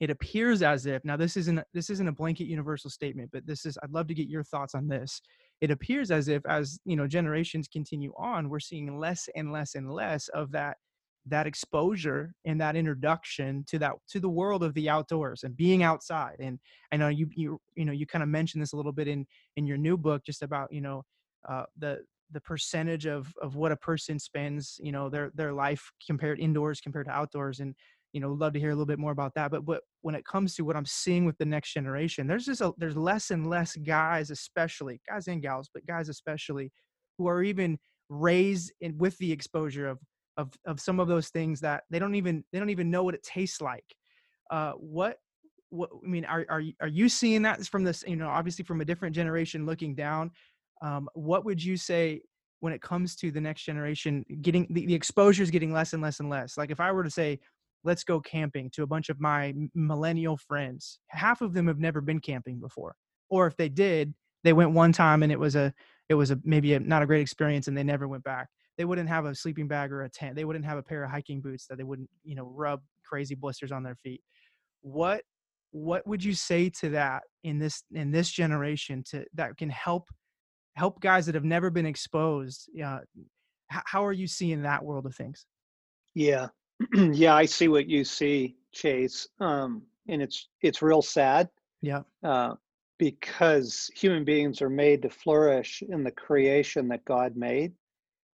it 0.00 0.10
appears 0.10 0.62
as 0.62 0.86
if 0.86 1.04
now 1.04 1.16
this 1.16 1.36
isn't 1.36 1.60
this 1.74 1.90
isn't 1.90 2.08
a 2.08 2.12
blanket 2.12 2.46
universal 2.46 2.88
statement, 2.90 3.30
but 3.32 3.46
this 3.46 3.66
is 3.66 3.76
I'd 3.82 3.92
love 3.92 4.06
to 4.08 4.14
get 4.14 4.28
your 4.28 4.44
thoughts 4.44 4.74
on 4.74 4.88
this. 4.88 5.20
It 5.60 5.70
appears 5.70 6.10
as 6.10 6.28
if 6.28 6.42
as 6.46 6.78
you 6.84 6.96
know 6.96 7.06
generations 7.06 7.68
continue 7.68 8.12
on, 8.16 8.48
we're 8.48 8.60
seeing 8.60 8.98
less 8.98 9.28
and 9.36 9.52
less 9.52 9.74
and 9.74 9.92
less 9.92 10.28
of 10.28 10.52
that 10.52 10.78
that 11.26 11.46
exposure 11.46 12.32
and 12.44 12.60
that 12.60 12.76
introduction 12.76 13.64
to 13.68 13.78
that 13.78 13.92
to 14.08 14.20
the 14.20 14.28
world 14.28 14.62
of 14.62 14.74
the 14.74 14.88
outdoors 14.88 15.42
and 15.44 15.56
being 15.56 15.82
outside. 15.82 16.36
And 16.40 16.58
i 16.92 16.96
know 16.96 17.08
you 17.08 17.28
you 17.34 17.60
you 17.76 17.84
know 17.84 17.92
you 17.92 18.06
kind 18.06 18.22
of 18.22 18.28
mentioned 18.28 18.62
this 18.62 18.72
a 18.72 18.76
little 18.76 18.92
bit 18.92 19.08
in 19.08 19.26
in 19.56 19.66
your 19.66 19.78
new 19.78 19.96
book 19.96 20.24
just 20.24 20.42
about 20.42 20.72
you 20.72 20.80
know 20.80 21.04
uh, 21.48 21.64
the 21.78 21.98
the 22.32 22.40
percentage 22.40 23.06
of 23.06 23.32
of 23.42 23.56
what 23.56 23.72
a 23.72 23.76
person 23.76 24.18
spends 24.18 24.80
you 24.82 24.92
know 24.92 25.08
their 25.08 25.30
their 25.34 25.52
life 25.52 25.90
compared 26.06 26.40
indoors 26.40 26.80
compared 26.80 27.06
to 27.06 27.12
outdoors. 27.12 27.60
And 27.60 27.74
you 28.12 28.20
know 28.20 28.32
love 28.32 28.52
to 28.54 28.60
hear 28.60 28.70
a 28.70 28.74
little 28.74 28.86
bit 28.86 28.98
more 28.98 29.12
about 29.12 29.34
that. 29.34 29.50
But 29.50 29.64
but 29.64 29.82
when 30.02 30.14
it 30.14 30.24
comes 30.24 30.54
to 30.54 30.64
what 30.64 30.76
i'm 30.76 30.86
seeing 30.86 31.24
with 31.24 31.36
the 31.38 31.44
next 31.44 31.72
generation 31.72 32.26
there's 32.26 32.46
just 32.46 32.60
a 32.60 32.72
there's 32.78 32.96
less 32.96 33.30
and 33.30 33.48
less 33.48 33.76
guys 33.76 34.30
especially 34.30 35.00
guys 35.08 35.28
and 35.28 35.42
gals 35.42 35.68
but 35.72 35.86
guys 35.86 36.08
especially 36.08 36.72
who 37.18 37.26
are 37.26 37.42
even 37.42 37.78
raised 38.08 38.72
in 38.80 38.96
with 38.98 39.16
the 39.18 39.30
exposure 39.30 39.86
of 39.86 39.98
of 40.40 40.52
of 40.64 40.80
some 40.80 41.00
of 41.00 41.08
those 41.08 41.28
things 41.28 41.60
that 41.60 41.84
they 41.90 41.98
don't 41.98 42.14
even 42.14 42.44
they 42.52 42.58
don't 42.58 42.70
even 42.70 42.90
know 42.90 43.04
what 43.04 43.14
it 43.14 43.22
tastes 43.22 43.60
like. 43.60 43.96
Uh 44.50 44.72
what 44.72 45.18
what 45.70 45.90
i 46.04 46.08
mean 46.08 46.24
are 46.24 46.44
are, 46.48 46.62
are 46.80 46.88
you 46.88 47.08
seeing 47.08 47.42
that 47.42 47.64
from 47.66 47.84
this 47.84 48.04
you 48.06 48.16
know 48.16 48.28
obviously 48.28 48.64
from 48.64 48.80
a 48.80 48.84
different 48.84 49.14
generation 49.14 49.64
looking 49.66 49.94
down 49.94 50.30
um, 50.82 51.08
what 51.14 51.44
would 51.44 51.62
you 51.62 51.76
say 51.76 52.22
when 52.60 52.72
it 52.72 52.82
comes 52.82 53.14
to 53.16 53.30
the 53.30 53.40
next 53.40 53.64
generation 53.64 54.24
getting 54.42 54.66
the, 54.70 54.86
the 54.86 54.94
exposure 54.94 55.42
is 55.42 55.50
getting 55.50 55.72
less 55.72 55.92
and 55.92 56.02
less 56.02 56.20
and 56.20 56.30
less? 56.30 56.56
Like 56.56 56.70
if 56.70 56.80
i 56.80 56.90
were 56.92 57.04
to 57.04 57.10
say 57.10 57.38
let's 57.84 58.04
go 58.04 58.20
camping 58.20 58.68
to 58.70 58.82
a 58.82 58.86
bunch 58.86 59.08
of 59.08 59.20
my 59.20 59.54
millennial 59.74 60.36
friends 60.36 60.98
half 61.08 61.40
of 61.40 61.54
them 61.54 61.66
have 61.66 61.78
never 61.78 62.00
been 62.00 62.20
camping 62.20 62.58
before. 62.58 62.94
Or 63.28 63.46
if 63.46 63.56
they 63.56 63.68
did 63.68 64.14
they 64.42 64.52
went 64.52 64.72
one 64.72 64.92
time 64.92 65.22
and 65.22 65.30
it 65.30 65.38
was 65.38 65.54
a 65.54 65.72
it 66.08 66.14
was 66.14 66.30
a 66.30 66.38
maybe 66.44 66.74
a, 66.74 66.80
not 66.80 67.02
a 67.02 67.06
great 67.06 67.20
experience 67.20 67.68
and 67.68 67.76
they 67.76 67.84
never 67.84 68.08
went 68.08 68.24
back 68.24 68.48
they 68.80 68.86
wouldn't 68.86 69.10
have 69.10 69.26
a 69.26 69.34
sleeping 69.34 69.68
bag 69.68 69.92
or 69.92 70.04
a 70.04 70.08
tent 70.08 70.34
they 70.34 70.46
wouldn't 70.46 70.64
have 70.64 70.78
a 70.78 70.82
pair 70.82 71.04
of 71.04 71.10
hiking 71.10 71.42
boots 71.42 71.66
that 71.66 71.76
they 71.76 71.84
wouldn't 71.84 72.08
you 72.24 72.34
know 72.34 72.50
rub 72.54 72.80
crazy 73.04 73.34
blisters 73.34 73.72
on 73.72 73.82
their 73.82 73.96
feet. 73.96 74.22
What 74.80 75.20
what 75.72 76.06
would 76.06 76.24
you 76.24 76.32
say 76.32 76.70
to 76.80 76.88
that 76.88 77.24
in 77.44 77.58
this 77.58 77.84
in 77.92 78.10
this 78.10 78.30
generation 78.30 79.04
to 79.10 79.26
that 79.34 79.58
can 79.58 79.68
help 79.68 80.08
help 80.76 80.98
guys 81.02 81.26
that 81.26 81.34
have 81.34 81.44
never 81.44 81.68
been 81.68 81.84
exposed 81.84 82.70
uh, 82.82 83.00
how 83.68 84.04
are 84.04 84.14
you 84.14 84.26
seeing 84.26 84.62
that 84.62 84.82
world 84.82 85.04
of 85.04 85.14
things? 85.14 85.44
Yeah. 86.14 86.48
Yeah 87.12 87.34
i 87.34 87.44
see 87.44 87.68
what 87.68 87.88
you 87.88 88.04
see 88.04 88.56
chase 88.72 89.28
um 89.38 89.82
and 90.08 90.22
it's 90.22 90.48
it's 90.62 90.80
real 90.80 91.02
sad 91.02 91.50
yeah 91.82 92.00
uh, 92.24 92.54
because 92.98 93.90
human 93.94 94.24
beings 94.24 94.62
are 94.62 94.70
made 94.70 95.02
to 95.02 95.10
flourish 95.10 95.82
in 95.86 96.02
the 96.02 96.10
creation 96.10 96.88
that 96.88 97.04
god 97.04 97.36
made 97.36 97.74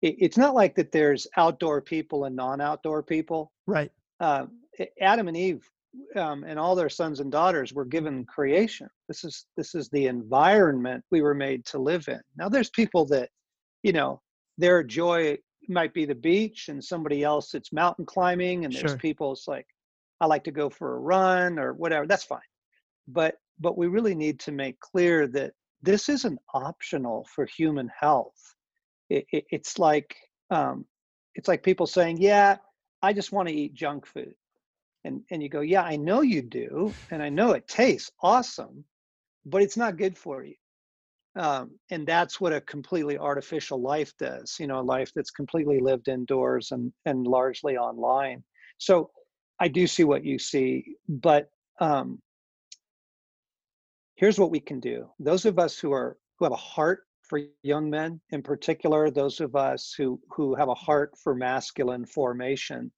it, 0.03 0.15
it's 0.19 0.37
not 0.37 0.53
like 0.53 0.75
that 0.75 0.91
there's 0.91 1.25
outdoor 1.37 1.81
people 1.81 2.25
and 2.25 2.35
non-outdoor 2.35 3.01
people 3.01 3.51
right 3.65 3.91
uh, 4.19 4.45
adam 5.01 5.27
and 5.27 5.37
eve 5.37 5.67
um, 6.15 6.43
and 6.43 6.59
all 6.59 6.75
their 6.75 6.89
sons 6.89 7.19
and 7.19 7.31
daughters 7.31 7.73
were 7.73 7.85
given 7.85 8.25
creation. 8.25 8.89
This 9.07 9.23
is 9.23 9.45
this 9.57 9.75
is 9.75 9.89
the 9.89 10.07
environment 10.07 11.03
we 11.11 11.21
were 11.21 11.35
made 11.35 11.65
to 11.67 11.77
live 11.77 12.07
in. 12.07 12.19
Now 12.37 12.49
there's 12.49 12.69
people 12.69 13.05
that, 13.07 13.29
you 13.83 13.93
know, 13.93 14.21
their 14.57 14.83
joy 14.83 15.37
might 15.69 15.93
be 15.93 16.05
the 16.05 16.15
beach, 16.15 16.67
and 16.69 16.83
somebody 16.83 17.23
else 17.23 17.53
it's 17.53 17.71
mountain 17.71 18.05
climbing, 18.05 18.65
and 18.65 18.73
there's 18.73 18.91
Sure. 18.91 18.97
people 18.97 19.31
it's 19.31 19.47
like, 19.47 19.67
I 20.19 20.25
like 20.25 20.43
to 20.45 20.51
go 20.51 20.69
for 20.69 20.95
a 20.95 20.99
run 20.99 21.59
or 21.59 21.73
whatever. 21.73 22.07
That's 22.07 22.23
fine, 22.23 22.39
but 23.07 23.35
but 23.59 23.77
we 23.77 23.87
really 23.87 24.15
need 24.15 24.39
to 24.41 24.51
make 24.51 24.79
clear 24.79 25.27
that 25.27 25.53
this 25.81 26.09
isn't 26.09 26.39
optional 26.53 27.27
for 27.35 27.45
human 27.45 27.89
health. 27.99 28.55
It, 29.13 29.25
it, 29.31 29.45
it's 29.51 29.77
like 29.77 30.15
um, 30.49 30.85
it's 31.35 31.47
like 31.47 31.63
people 31.63 31.87
saying, 31.87 32.17
yeah, 32.19 32.57
I 33.01 33.13
just 33.13 33.31
want 33.31 33.47
to 33.47 33.53
eat 33.53 33.73
junk 33.73 34.05
food. 34.05 34.33
And 35.05 35.21
and 35.29 35.43
you 35.43 35.49
go 35.49 35.59
yeah 35.59 35.83
i 35.83 35.97
know 35.97 36.21
you 36.21 36.41
do 36.41 36.93
and 37.11 37.21
i 37.21 37.27
know 37.27 37.51
it 37.51 37.67
tastes 37.67 38.09
awesome 38.21 38.85
but 39.45 39.61
it's 39.61 39.75
not 39.75 39.97
good 39.97 40.17
for 40.17 40.45
you. 40.45 40.55
Um, 41.35 41.71
and 41.91 42.07
that's 42.07 42.39
what 42.39 42.53
a 42.53 42.61
completely 42.61 43.17
artificial 43.17 43.81
life 43.81 44.13
does 44.17 44.55
you 44.61 44.67
know 44.67 44.79
a 44.79 44.89
life 44.95 45.11
that's 45.13 45.31
completely 45.31 45.79
lived 45.81 46.07
indoors 46.07 46.71
and 46.71 46.93
and 47.05 47.27
largely 47.27 47.75
online. 47.77 48.43
So 48.77 49.11
i 49.59 49.67
do 49.67 49.85
see 49.87 50.05
what 50.05 50.23
you 50.23 50.39
see 50.39 50.95
but 51.07 51.49
um, 51.81 52.21
here's 54.15 54.39
what 54.39 54.51
we 54.51 54.59
can 54.59 54.79
do. 54.79 55.09
Those 55.19 55.45
of 55.45 55.59
us 55.59 55.77
who 55.77 55.91
are 55.91 56.17
who 56.37 56.45
have 56.45 56.53
a 56.53 56.67
heart 56.73 57.03
for 57.33 57.53
young 57.63 57.89
men 57.89 58.21
in 58.31 58.41
particular 58.43 59.09
those 59.11 59.39
of 59.41 59.55
us 59.55 59.93
who 59.97 60.19
who 60.35 60.55
have 60.55 60.69
a 60.69 60.75
heart 60.75 61.17
for 61.23 61.35
masculine 61.35 62.05
formation 62.05 62.91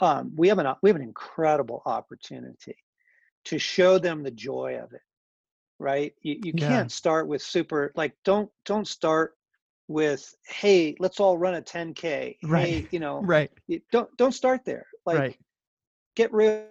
um, 0.00 0.32
we 0.36 0.48
have 0.48 0.58
an 0.58 0.74
we 0.82 0.90
have 0.90 0.96
an 0.96 1.02
incredible 1.02 1.82
opportunity 1.86 2.76
to 3.44 3.58
show 3.58 3.98
them 3.98 4.22
the 4.22 4.30
joy 4.30 4.78
of 4.82 4.92
it 4.92 5.00
right? 5.78 6.14
You, 6.22 6.38
you 6.42 6.52
Yeah. 6.52 6.88
can't 6.88 6.90
start 6.92 7.28
with 7.28 7.42
super 7.42 7.92
like 7.96 8.14
don't 8.24 8.50
don't 8.64 8.86
start 8.88 9.34
with 9.88 10.34
hey 10.46 10.96
let's 11.00 11.20
all 11.20 11.38
run 11.38 11.54
a 11.54 11.62
10k 11.62 12.36
Right. 12.42 12.76
hey 12.76 12.88
you 12.90 13.00
know 13.00 13.28
right. 13.28 13.50
you 13.68 13.80
don't 13.92 14.14
don't 14.16 14.32
start 14.32 14.64
there. 14.64 14.86
Like 15.06 15.36
right. 15.36 15.36
get 16.16 16.32
real 16.32 16.64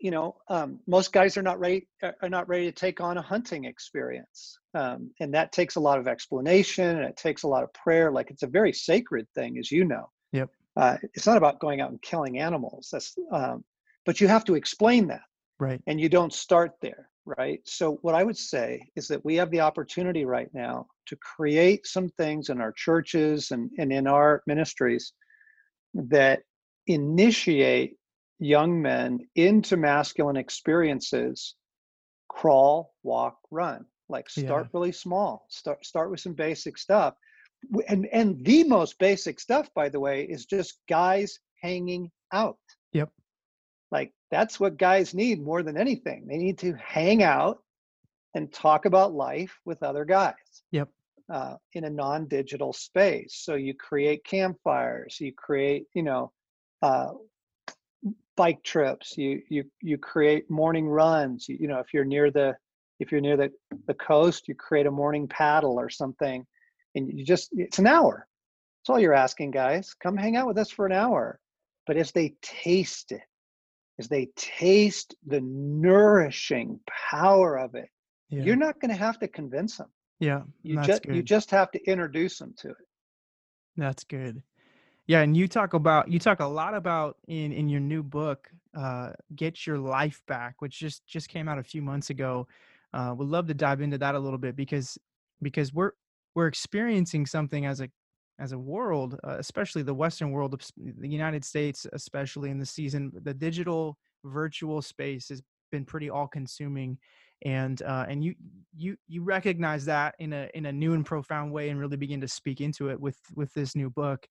you 0.00 0.10
know 0.10 0.36
um, 0.48 0.78
most 0.86 1.12
guys 1.12 1.36
are 1.36 1.42
not 1.42 1.58
ready 1.58 1.86
are 2.02 2.14
are 2.22 2.28
not 2.28 2.48
ready 2.48 2.64
to 2.64 2.72
take 2.72 3.00
on 3.00 3.18
a 3.18 3.22
hunting 3.22 3.64
experience 3.64 4.58
um, 4.74 5.10
and 5.20 5.32
that 5.34 5.52
takes 5.52 5.76
a 5.76 5.80
lot 5.80 5.98
of 5.98 6.08
explanation 6.08 6.96
and 6.96 7.04
it 7.04 7.16
takes 7.16 7.42
a 7.42 7.48
lot 7.48 7.62
of 7.62 7.72
prayer 7.72 8.10
like 8.10 8.30
it's 8.30 8.42
a 8.42 8.46
very 8.46 8.72
sacred 8.72 9.26
thing 9.34 9.58
as 9.58 9.70
you 9.70 9.84
know. 9.84 10.10
Yep. 10.32 10.50
uh, 10.76 10.96
it's 11.14 11.26
not 11.26 11.38
about 11.38 11.58
going 11.58 11.80
out 11.80 11.90
and 11.90 12.00
killing 12.02 12.38
animals 12.38 12.88
that's 12.92 13.16
um, 13.32 13.64
but 14.04 14.20
you 14.20 14.28
have 14.28 14.44
to 14.44 14.54
explain 14.54 15.06
that 15.08 15.22
right. 15.58 15.80
and 15.86 16.00
you 16.00 16.08
don't 16.08 16.32
start 16.32 16.72
there 16.80 17.08
right? 17.26 17.60
So 17.64 17.98
what 18.00 18.14
i 18.14 18.24
would 18.24 18.38
say 18.38 18.88
is 18.96 19.06
that 19.08 19.22
we 19.24 19.36
have 19.36 19.50
the 19.50 19.60
opportunity 19.60 20.24
right 20.24 20.48
now 20.54 20.86
to 21.06 21.16
create 21.16 21.86
some 21.86 22.08
things 22.10 22.48
in 22.48 22.60
our 22.60 22.72
churches 22.72 23.50
and, 23.50 23.70
and 23.78 23.92
in 23.92 24.06
our 24.06 24.42
ministries 24.46 25.12
that 25.94 26.40
initiate 26.86 27.97
young 28.38 28.80
men 28.80 29.18
into 29.34 29.76
masculine 29.76 30.36
experiences 30.36 31.54
crawl 32.28 32.94
walk 33.02 33.38
run 33.50 33.84
like 34.08 34.28
start 34.30 34.64
Yeah. 34.66 34.70
really 34.78 34.92
small 34.92 35.46
start 35.48 35.84
start 35.84 36.10
with 36.10 36.20
some 36.20 36.34
basic 36.34 36.78
stuff 36.78 37.14
and 37.88 38.06
and 38.06 38.44
the 38.44 38.64
most 38.64 38.98
basic 38.98 39.40
stuff 39.40 39.68
by 39.74 39.88
the 39.88 39.98
way 40.00 40.24
is 40.24 40.44
just 40.46 40.78
guys 40.88 41.38
hanging 41.62 42.10
out 42.32 42.58
Yep. 42.92 43.10
like 43.90 44.12
that's 44.30 44.60
what 44.60 44.76
guys 44.76 45.14
need 45.14 45.42
more 45.42 45.62
than 45.62 45.76
anything 45.76 46.26
they 46.28 46.36
need 46.36 46.58
to 46.58 46.74
hang 46.74 47.22
out 47.22 47.58
and 48.34 48.52
talk 48.52 48.84
about 48.84 49.12
life 49.14 49.58
with 49.64 49.82
other 49.82 50.04
guys 50.04 50.34
Yep. 50.70 50.88
uh, 51.32 51.56
in 51.72 51.84
a 51.84 51.90
non-digital 51.90 52.72
space 52.72 53.34
so 53.42 53.54
you 53.54 53.74
create 53.74 54.22
campfires 54.24 55.16
you 55.18 55.32
create 55.32 55.86
you 55.94 56.02
know 56.02 56.30
uh, 56.82 57.08
bike 58.38 58.62
trips 58.62 59.18
you 59.18 59.42
you 59.48 59.64
you 59.82 59.98
create 59.98 60.48
morning 60.48 60.88
runs 60.88 61.48
you, 61.48 61.56
you 61.60 61.66
know 61.66 61.80
if 61.80 61.92
you're 61.92 62.04
near 62.04 62.30
the 62.30 62.56
if 63.00 63.10
you're 63.10 63.20
near 63.20 63.36
the, 63.36 63.50
the 63.86 63.94
coast 63.94 64.46
you 64.46 64.54
create 64.54 64.86
a 64.86 64.90
morning 64.90 65.26
paddle 65.28 65.78
or 65.78 65.90
something 65.90 66.46
and 66.94 67.18
you 67.18 67.24
just 67.24 67.50
it's 67.52 67.78
an 67.78 67.86
hour. 67.86 68.26
That's 68.80 68.90
all 68.90 69.00
you're 69.00 69.14
asking 69.14 69.50
guys. 69.50 69.94
Come 69.94 70.16
hang 70.16 70.36
out 70.36 70.46
with 70.46 70.58
us 70.58 70.70
for 70.70 70.86
an 70.86 70.92
hour. 70.92 71.38
But 71.86 71.96
as 71.96 72.12
they 72.12 72.34
taste 72.42 73.12
it 73.12 73.22
as 73.98 74.08
they 74.08 74.28
taste 74.36 75.16
the 75.26 75.40
nourishing 75.40 76.78
power 77.10 77.58
of 77.58 77.74
it 77.74 77.88
yeah. 78.30 78.44
you're 78.44 78.54
not 78.54 78.80
going 78.80 78.92
to 78.92 78.96
have 78.96 79.18
to 79.18 79.26
convince 79.26 79.78
them 79.78 79.88
yeah 80.20 80.42
you 80.62 80.80
just 80.82 81.04
you 81.06 81.20
just 81.20 81.50
have 81.50 81.70
to 81.72 81.84
introduce 81.84 82.38
them 82.38 82.54
to 82.58 82.68
it. 82.68 82.76
That's 83.76 84.04
good. 84.04 84.42
Yeah, 85.08 85.22
and 85.22 85.36
you 85.36 85.48
talk 85.48 85.74
about 85.74 86.10
you 86.10 86.20
talk 86.20 86.40
a 86.40 86.46
lot 86.46 86.74
about 86.74 87.18
in 87.28 87.52
in 87.52 87.68
your 87.68 87.80
new 87.80 88.02
book, 88.02 88.50
uh, 88.76 89.12
"Get 89.34 89.66
Your 89.66 89.78
Life 89.78 90.22
Back," 90.28 90.56
which 90.60 90.78
just 90.78 91.06
just 91.06 91.28
came 91.30 91.48
out 91.48 91.58
a 91.58 91.64
few 91.64 91.82
months 91.82 92.10
ago. 92.10 92.46
Uh, 92.94 93.14
would 93.18 93.28
love 93.28 93.46
to 93.48 93.54
dive 93.54 93.80
into 93.80 93.98
that 93.98 94.14
a 94.14 94.18
little 94.20 94.38
bit 94.38 94.56
because 94.56 94.98
because 95.42 95.72
we're 95.74 95.92
we're 96.34 96.46
experiencing 96.46 97.26
something 97.26 97.66
as 97.66 97.80
a 97.80 97.90
as 98.38 98.52
a 98.52 98.58
world, 98.58 99.18
uh, 99.24 99.36
especially 99.38 99.82
the 99.82 99.94
Western 99.94 100.30
world, 100.30 100.60
the 100.76 101.08
United 101.08 101.44
States, 101.44 101.86
especially 101.92 102.50
in 102.50 102.58
the 102.58 102.66
season, 102.66 103.10
the 103.22 103.34
digital 103.34 103.98
virtual 104.24 104.82
space 104.82 105.28
has 105.30 105.42
been 105.72 105.84
pretty 105.86 106.10
all 106.10 106.28
consuming, 106.28 106.98
and 107.46 107.82
uh, 107.82 108.04
and 108.10 108.22
you 108.24 108.34
you 108.76 108.96
you 109.08 109.22
recognize 109.22 109.86
that 109.86 110.16
in 110.18 110.34
a 110.34 110.50
in 110.54 110.66
a 110.66 110.72
new 110.72 110.94
and 110.94 111.06
profound 111.06 111.52
way, 111.52 111.70
and 111.70 111.80
really 111.80 111.96
begin 111.98 112.20
to 112.20 112.28
speak 112.28 112.60
into 112.60 112.90
it 112.90 113.00
with 113.00 113.18
with 113.34 113.54
this 113.54 113.74
new 113.76 113.90
book. 113.90 114.28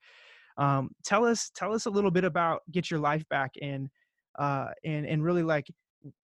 Um, 0.58 0.90
tell 1.04 1.26
us 1.26 1.52
tell 1.56 1.74
us 1.74 1.86
a 1.86 1.90
little 1.90 2.12
bit 2.12 2.24
about 2.24 2.62
get 2.72 2.90
your 2.90 3.00
life 3.00 3.28
back 3.30 3.52
and 3.62 3.90
uh, 4.40 4.70
and 4.84 5.06
and 5.06 5.24
really 5.24 5.44
like 5.44 5.68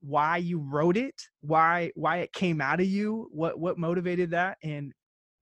why 0.01 0.37
you 0.37 0.59
wrote 0.59 0.97
it, 0.97 1.15
why 1.41 1.91
why 1.95 2.17
it 2.17 2.33
came 2.33 2.61
out 2.61 2.79
of 2.79 2.87
you, 2.87 3.27
what 3.31 3.59
what 3.59 3.77
motivated 3.77 4.31
that, 4.31 4.57
and 4.63 4.91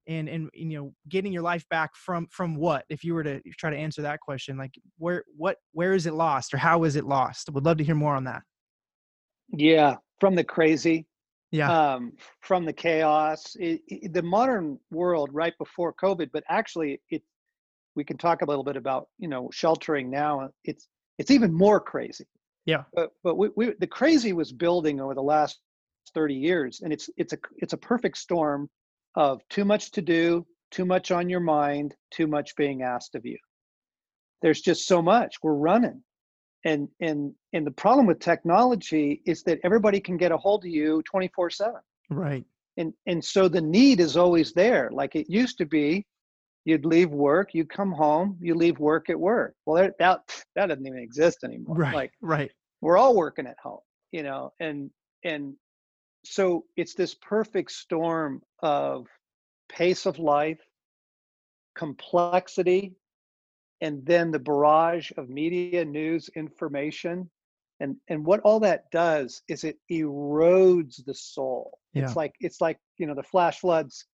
and 0.08 0.28
and 0.30 0.50
you 0.54 0.78
know 0.78 0.94
getting 1.10 1.32
your 1.32 1.44
life 1.44 1.66
back 1.70 1.92
from 1.96 2.28
from 2.32 2.56
what? 2.56 2.86
If 2.90 3.04
you 3.04 3.14
were 3.14 3.24
to 3.24 3.42
try 3.58 3.70
to 3.70 3.78
answer 3.78 4.02
that 4.02 4.20
question 4.20 4.58
like 4.58 4.74
where 4.98 5.24
what 5.38 5.58
where 5.74 5.94
is 5.94 6.06
it 6.06 6.14
lost 6.14 6.54
or 6.54 6.58
how 6.58 6.84
is 6.84 6.96
it 6.96 7.06
lost? 7.06 7.50
Would 7.50 7.66
love 7.66 7.78
to 7.78 7.84
hear 7.84 7.96
more 7.96 8.16
on 8.16 8.26
that. 8.26 8.42
Yeah 9.58 9.96
from 10.22 10.36
the 10.36 10.44
crazy 10.44 11.06
yeah. 11.52 11.94
um, 11.94 12.14
from 12.40 12.64
the 12.64 12.72
chaos 12.72 13.56
it, 13.60 13.82
it- 13.88 14.14
the 14.14 14.22
modern 14.22 14.80
world 14.92 15.30
right 15.34 15.58
before 15.58 15.94
covid 15.94 16.30
but 16.32 16.44
actually 16.48 17.02
it 17.10 17.24
we 17.96 18.04
can 18.04 18.18
talk 18.18 18.42
a 18.42 18.46
little 18.46 18.64
bit 18.64 18.78
about 18.78 19.08
you 19.18 19.28
know 19.28 19.50
sheltering 19.52 20.10
now 20.10 20.42
uh, 20.42 20.48
it's 20.64 20.88
it's 21.18 21.32
even 21.32 21.54
more 21.54 21.80
crazy. 21.80 22.26
Yeah. 22.66 22.84
But 22.94 23.12
but 23.24 23.38
we, 23.38 23.50
we 23.56 23.74
the 23.80 23.88
crazy 23.88 24.34
was 24.34 24.52
building 24.52 25.00
over 25.00 25.14
the 25.14 25.22
last 25.22 25.60
30 26.14 26.34
years 26.34 26.82
and 26.82 26.92
it's 26.92 27.10
it's 27.18 27.34
a 27.34 27.38
it's 27.58 27.74
a 27.74 27.78
perfect 27.78 28.18
storm 28.18 28.70
of 29.16 29.42
too 29.50 29.66
much 29.66 29.92
to 29.92 30.02
do 30.02 30.46
too 30.72 30.86
much 30.86 31.12
on 31.12 31.30
your 31.30 31.40
mind 31.40 31.94
too 32.12 32.28
much 32.28 32.56
being 32.56 32.82
asked 32.82 33.16
of 33.16 33.26
you. 33.26 33.38
There's 34.42 34.62
just 34.62 34.88
so 34.88 35.02
much. 35.02 35.36
We're 35.44 35.54
running. 35.54 36.04
And 36.66 36.88
and 37.00 37.34
and 37.54 37.66
the 37.66 37.72
problem 37.72 38.06
with 38.06 38.20
technology 38.20 39.22
is 39.26 39.44
that 39.44 39.60
everybody 39.64 40.00
can 40.00 40.18
get 40.18 40.32
a 40.32 40.38
hold 40.38 40.64
of 40.64 40.72
you 40.72 41.02
24 41.04 41.50
7 41.50 41.74
right. 42.10 42.46
And 42.78 42.94
and 43.06 43.24
so 43.24 43.48
the 43.48 43.62
need 43.62 44.00
is 44.00 44.16
always 44.18 44.54
there 44.54 44.90
like 44.92 45.16
it 45.16 45.30
used 45.30 45.58
to 45.58 45.66
be 45.66 46.06
you'd 46.66 46.86
leave 46.86 47.10
work 47.10 47.54
you 47.54 47.66
come 47.66 47.92
home 47.92 48.38
you 48.40 48.54
leave 48.54 48.80
work 48.80 49.10
at 49.10 49.20
work. 49.20 49.56
Well 49.66 49.82
that 49.82 49.94
that, 50.00 50.20
that 50.56 50.68
doesn't 50.68 50.86
even 50.86 51.00
exist 51.00 51.40
anymore. 51.44 51.76
Right 51.76 51.96
like 51.96 52.12
right. 52.22 52.52
we're 52.82 52.98
all 52.98 53.16
working 53.16 53.48
at 53.48 53.58
home 53.62 53.80
you 54.12 54.24
know 54.24 54.52
and 54.60 54.90
and 55.24 55.54
so 56.24 56.66
it's 56.78 56.94
this 56.94 57.16
perfect 57.16 57.72
storm 57.72 58.42
of 58.62 59.08
pace 59.70 60.06
of 60.06 60.20
life 60.20 60.60
complexity 61.76 62.96
and 63.82 64.06
then 64.06 64.32
the 64.32 64.40
barrage 64.40 65.12
of 65.18 65.30
media 65.30 65.84
news 65.84 66.30
information. 66.36 67.30
And 67.80 67.96
and 68.10 68.24
what 68.24 68.42
all 68.42 68.60
that 68.60 68.92
does 68.92 69.42
is 69.48 69.64
it 69.64 69.78
erodes 69.92 71.04
the 71.04 71.16
soul. 71.16 71.80
Yeah. 71.94 72.04
it's 72.04 72.16
like 72.16 72.34
it's 72.40 72.62
like 72.62 72.78
you 72.98 73.08
know 73.08 73.16
the 73.16 73.24
flash 73.24 73.60
floods 73.60 74.06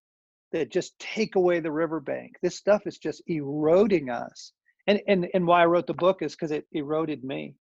that 0.52 0.72
just 0.72 0.98
take 1.00 1.36
away 1.36 1.60
the 1.60 1.72
riverbank 1.72 2.34
this 2.42 2.58
stuff 2.58 2.86
is 2.86 2.98
just 2.98 3.22
eroding 3.28 4.10
us. 4.10 4.54
And 4.88 5.02
and 5.08 5.28
and 5.34 5.46
why 5.46 5.64
i 5.64 5.66
wrote 5.66 5.88
the 5.88 5.94
book 5.94 6.22
is 6.22 6.34
because 6.34 6.52
it 6.52 6.66
eroded 6.72 7.24
me. 7.24 7.56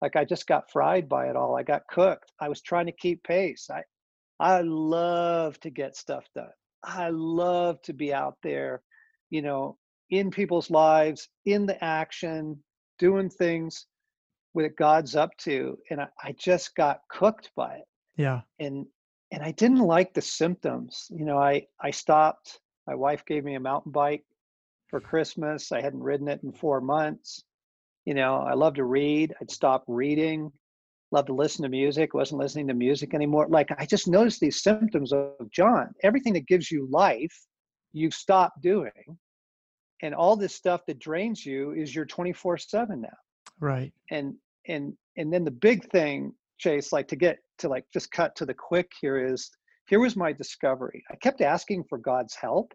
Like 0.00 0.16
i 0.16 0.24
just 0.24 0.46
got 0.46 0.70
fried 0.70 1.08
by 1.08 1.28
it 1.28 1.36
all. 1.36 1.56
I 1.56 1.62
got 1.62 1.86
cooked. 1.90 2.32
I 2.40 2.48
was 2.48 2.62
trying 2.62 2.86
to 2.86 2.92
keep 2.92 3.22
pace. 3.24 3.68
I 3.70 3.82
i 4.38 4.62
love 4.62 5.60
to 5.60 5.70
get 5.70 5.96
stuff 5.96 6.24
done. 6.34 6.48
I 6.82 7.10
love 7.10 7.80
to 7.82 7.92
be 7.92 8.12
out 8.14 8.36
there 8.42 8.82
you 9.30 9.42
know 9.42 9.76
in 10.10 10.30
people's 10.30 10.70
lives 10.70 11.28
in 11.44 11.66
the 11.66 11.82
action 11.84 12.62
doing 12.98 13.30
things 13.30 13.86
what 14.52 14.76
god's 14.76 15.14
up 15.14 15.30
to. 15.38 15.76
And 15.90 16.00
i, 16.00 16.08
I 16.24 16.32
just 16.38 16.74
got 16.74 17.00
cooked 17.10 17.50
by 17.54 17.74
it. 17.74 17.84
Yeah. 18.16 18.40
and 18.58 18.86
and 19.32 19.42
I 19.42 19.52
didn't 19.52 19.78
like 19.80 20.12
the 20.14 20.22
symptoms. 20.22 21.06
You 21.10 21.24
know, 21.24 21.38
I 21.38 21.66
I 21.80 21.90
stopped. 21.90 22.60
My 22.86 22.94
wife 22.94 23.24
gave 23.26 23.44
me 23.44 23.54
a 23.54 23.60
mountain 23.60 23.92
bike 23.92 24.24
for 24.88 25.00
Christmas. 25.00 25.70
I 25.72 25.80
hadn't 25.80 26.02
ridden 26.02 26.28
it 26.28 26.42
in 26.42 26.52
four 26.52 26.80
months. 26.80 27.44
You 28.06 28.14
know, 28.14 28.36
I 28.36 28.54
love 28.54 28.74
to 28.74 28.84
read. 28.84 29.34
I'd 29.40 29.50
stopped 29.50 29.84
reading. 29.88 30.50
Love 31.12 31.26
to 31.26 31.32
listen 31.32 31.62
to 31.64 31.68
music. 31.68 32.14
Wasn't 32.14 32.40
listening 32.40 32.68
to 32.68 32.74
music 32.74 33.14
anymore. 33.14 33.46
Like 33.48 33.68
I 33.78 33.84
just 33.86 34.08
noticed 34.08 34.40
these 34.40 34.62
symptoms 34.62 35.12
of 35.12 35.32
John. 35.50 35.92
Everything 36.02 36.32
that 36.34 36.46
gives 36.46 36.70
you 36.70 36.88
life, 36.90 37.36
you've 37.92 38.14
stopped 38.14 38.62
doing, 38.62 39.18
and 40.02 40.14
all 40.14 40.36
this 40.36 40.54
stuff 40.54 40.82
that 40.86 40.98
drains 40.98 41.44
you 41.44 41.72
is 41.72 41.94
your 41.94 42.04
twenty 42.06 42.32
four 42.32 42.56
seven 42.58 43.00
now 43.02 43.16
Right. 43.60 43.92
and 44.10 44.34
and 44.68 44.94
and 45.16 45.32
then 45.32 45.44
the 45.44 45.50
big 45.50 45.88
thing 45.90 46.32
chase 46.60 46.92
like 46.92 47.08
to 47.08 47.16
get 47.16 47.38
to 47.58 47.68
like 47.68 47.84
just 47.92 48.12
cut 48.12 48.36
to 48.36 48.46
the 48.46 48.54
quick 48.54 48.90
here 49.00 49.32
is 49.32 49.50
here 49.86 49.98
was 49.98 50.14
my 50.14 50.32
discovery. 50.32 51.02
I 51.10 51.16
kept 51.16 51.40
asking 51.40 51.84
for 51.88 51.98
god's 51.98 52.36
help. 52.36 52.72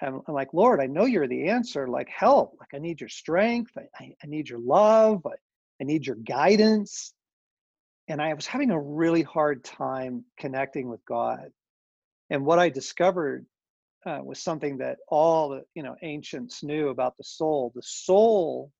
And 0.00 0.20
i'm 0.26 0.34
like 0.34 0.52
lord 0.52 0.80
i 0.80 0.86
know 0.86 1.06
you're 1.06 1.28
the 1.28 1.48
answer 1.48 1.88
like 1.88 2.08
help. 2.08 2.56
Like 2.60 2.74
i 2.74 2.78
need 2.78 3.00
your 3.00 3.08
strength. 3.08 3.70
I, 3.76 4.12
I 4.22 4.26
need 4.26 4.48
your 4.48 4.60
love. 4.60 5.22
I, 5.24 5.36
I 5.80 5.84
need 5.84 6.06
your 6.06 6.16
guidance. 6.16 7.14
And 8.08 8.20
i 8.20 8.34
was 8.34 8.46
having 8.46 8.70
a 8.70 8.80
really 8.80 9.22
hard 9.22 9.64
time 9.64 10.24
connecting 10.38 10.88
with 10.88 11.04
god. 11.06 11.50
And 12.30 12.44
what 12.44 12.58
i 12.58 12.68
discovered 12.68 13.46
uh, 14.04 14.20
was 14.22 14.42
something 14.42 14.78
that 14.78 14.98
all 15.08 15.48
the 15.48 15.62
you 15.74 15.82
know 15.82 15.96
ancients 16.02 16.62
knew 16.62 16.88
about 16.88 17.16
the 17.16 17.24
soul. 17.24 17.72
The 17.74 17.82
soul 17.82 18.70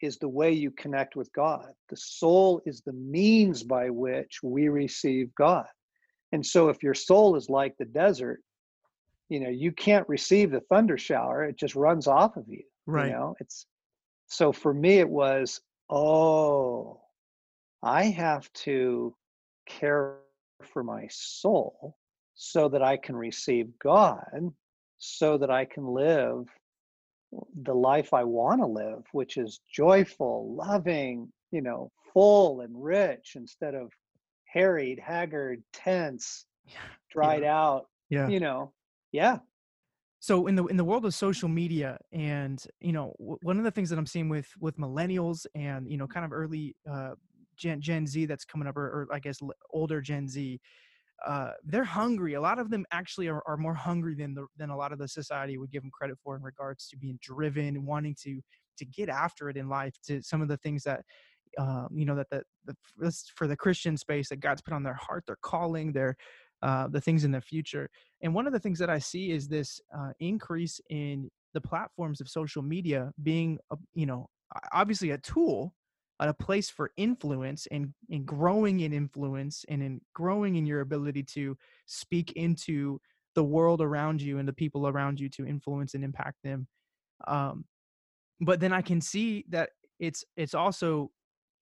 is 0.00 0.18
the 0.18 0.28
way 0.28 0.52
you 0.52 0.70
connect 0.70 1.16
with 1.16 1.32
God. 1.32 1.68
The 1.88 1.96
soul 1.96 2.60
is 2.66 2.82
the 2.82 2.92
means 2.92 3.62
by 3.62 3.90
which 3.90 4.40
we 4.42 4.68
receive 4.68 5.34
God. 5.34 5.66
And 6.32 6.44
so 6.44 6.68
if 6.68 6.82
your 6.82 6.94
soul 6.94 7.36
is 7.36 7.48
like 7.48 7.76
the 7.78 7.84
desert, 7.84 8.40
you 9.28 9.40
know, 9.40 9.48
you 9.48 9.72
can't 9.72 10.08
receive 10.08 10.50
the 10.50 10.60
thunder 10.60 10.98
shower, 10.98 11.44
it 11.44 11.56
just 11.56 11.74
runs 11.74 12.06
off 12.06 12.36
of 12.36 12.44
you. 12.48 12.62
Right. 12.86 13.06
You 13.06 13.12
know, 13.12 13.36
it's 13.40 13.66
so 14.28 14.52
for 14.52 14.72
me 14.72 14.98
it 14.98 15.08
was, 15.08 15.60
oh, 15.88 17.00
I 17.82 18.04
have 18.04 18.52
to 18.52 19.14
care 19.66 20.16
for 20.62 20.82
my 20.82 21.06
soul 21.10 21.96
so 22.34 22.68
that 22.68 22.82
I 22.82 22.96
can 22.96 23.16
receive 23.16 23.68
God, 23.82 24.26
so 24.98 25.38
that 25.38 25.50
I 25.50 25.64
can 25.64 25.86
live 25.86 26.46
the 27.62 27.74
life 27.74 28.12
I 28.14 28.24
want 28.24 28.60
to 28.60 28.66
live, 28.66 29.02
which 29.12 29.36
is 29.36 29.60
joyful, 29.72 30.54
loving, 30.54 31.32
you 31.50 31.62
know, 31.62 31.90
full 32.12 32.60
and 32.62 32.72
rich 32.82 33.32
instead 33.36 33.74
of 33.74 33.90
harried, 34.46 34.98
haggard, 34.98 35.62
tense, 35.72 36.46
dried 37.10 37.44
out, 37.44 37.86
Yeah. 38.10 38.28
you 38.28 38.40
know. 38.40 38.72
Yeah. 39.12 39.38
so 40.18 40.46
in 40.46 40.54
the 40.56 40.64
in 40.66 40.76
the 40.76 40.84
world 40.84 41.04
of 41.04 41.14
social 41.14 41.48
media 41.48 41.98
and 42.12 42.64
you 42.80 42.92
know 42.92 43.14
w- 43.18 43.38
one 43.42 43.58
of 43.58 43.64
the 43.64 43.70
things 43.70 43.88
that 43.90 43.98
i'm 43.98 44.06
seeing 44.06 44.28
with 44.28 44.48
with 44.58 44.76
millennials 44.78 45.46
and 45.54 45.88
you 45.90 45.96
know 45.96 46.06
kind 46.06 46.24
of 46.24 46.32
early 46.32 46.74
uh 46.90 47.12
gen, 47.56 47.80
gen 47.80 48.06
z 48.06 48.26
that's 48.26 48.44
coming 48.44 48.66
up 48.66 48.76
or, 48.76 48.86
or 48.86 49.08
i 49.12 49.18
guess 49.18 49.40
l- 49.42 49.52
older 49.70 50.00
gen 50.00 50.26
z 50.28 50.58
uh 51.24 51.50
they're 51.64 51.84
hungry 51.84 52.34
a 52.34 52.40
lot 52.40 52.58
of 52.58 52.70
them 52.70 52.84
actually 52.90 53.28
are, 53.28 53.42
are 53.46 53.56
more 53.56 53.74
hungry 53.74 54.14
than 54.14 54.34
the 54.34 54.46
than 54.56 54.70
a 54.70 54.76
lot 54.76 54.92
of 54.92 54.98
the 54.98 55.08
society 55.08 55.56
would 55.56 55.70
give 55.70 55.82
them 55.82 55.90
credit 55.90 56.18
for 56.22 56.36
in 56.36 56.42
regards 56.42 56.88
to 56.88 56.96
being 56.96 57.18
driven 57.22 57.68
and 57.68 57.86
wanting 57.86 58.14
to 58.14 58.40
to 58.76 58.84
get 58.84 59.08
after 59.08 59.48
it 59.48 59.56
in 59.56 59.68
life 59.68 59.94
to 60.06 60.20
some 60.22 60.42
of 60.42 60.48
the 60.48 60.58
things 60.58 60.82
that 60.82 61.00
um, 61.58 61.88
you 61.94 62.04
know 62.04 62.14
that 62.14 62.28
the, 62.30 62.42
the 62.66 63.24
for 63.34 63.46
the 63.46 63.56
christian 63.56 63.96
space 63.96 64.28
that 64.28 64.40
god's 64.40 64.60
put 64.60 64.74
on 64.74 64.82
their 64.82 64.98
heart 65.00 65.24
their 65.26 65.38
calling 65.40 65.92
their 65.92 66.16
uh, 66.62 66.88
the 66.88 67.00
things 67.00 67.24
in 67.24 67.30
the 67.30 67.40
future. 67.40 67.88
And 68.22 68.34
one 68.34 68.46
of 68.46 68.52
the 68.52 68.58
things 68.58 68.78
that 68.78 68.90
I 68.90 68.98
see 68.98 69.30
is 69.30 69.46
this 69.46 69.80
uh, 69.96 70.12
increase 70.20 70.80
in 70.90 71.28
the 71.54 71.60
platforms 71.60 72.20
of 72.20 72.28
social 72.28 72.62
media 72.62 73.12
being, 73.22 73.58
a, 73.70 73.76
you 73.94 74.06
know, 74.06 74.28
obviously 74.72 75.10
a 75.10 75.18
tool, 75.18 75.74
a 76.20 76.32
place 76.32 76.70
for 76.70 76.92
influence 76.96 77.66
and, 77.70 77.92
and 78.10 78.24
growing 78.24 78.80
in 78.80 78.92
influence 78.92 79.64
and 79.68 79.82
in 79.82 80.00
growing 80.14 80.56
in 80.56 80.66
your 80.66 80.80
ability 80.80 81.22
to 81.22 81.56
speak 81.86 82.32
into 82.32 83.00
the 83.34 83.44
world 83.44 83.82
around 83.82 84.22
you 84.22 84.38
and 84.38 84.48
the 84.48 84.52
people 84.52 84.88
around 84.88 85.20
you 85.20 85.28
to 85.28 85.46
influence 85.46 85.94
and 85.94 86.02
impact 86.02 86.38
them. 86.42 86.66
Um, 87.28 87.64
but 88.40 88.60
then 88.60 88.72
I 88.72 88.82
can 88.82 89.00
see 89.00 89.44
that 89.50 89.70
it's 89.98 90.24
it's 90.36 90.54
also 90.54 91.10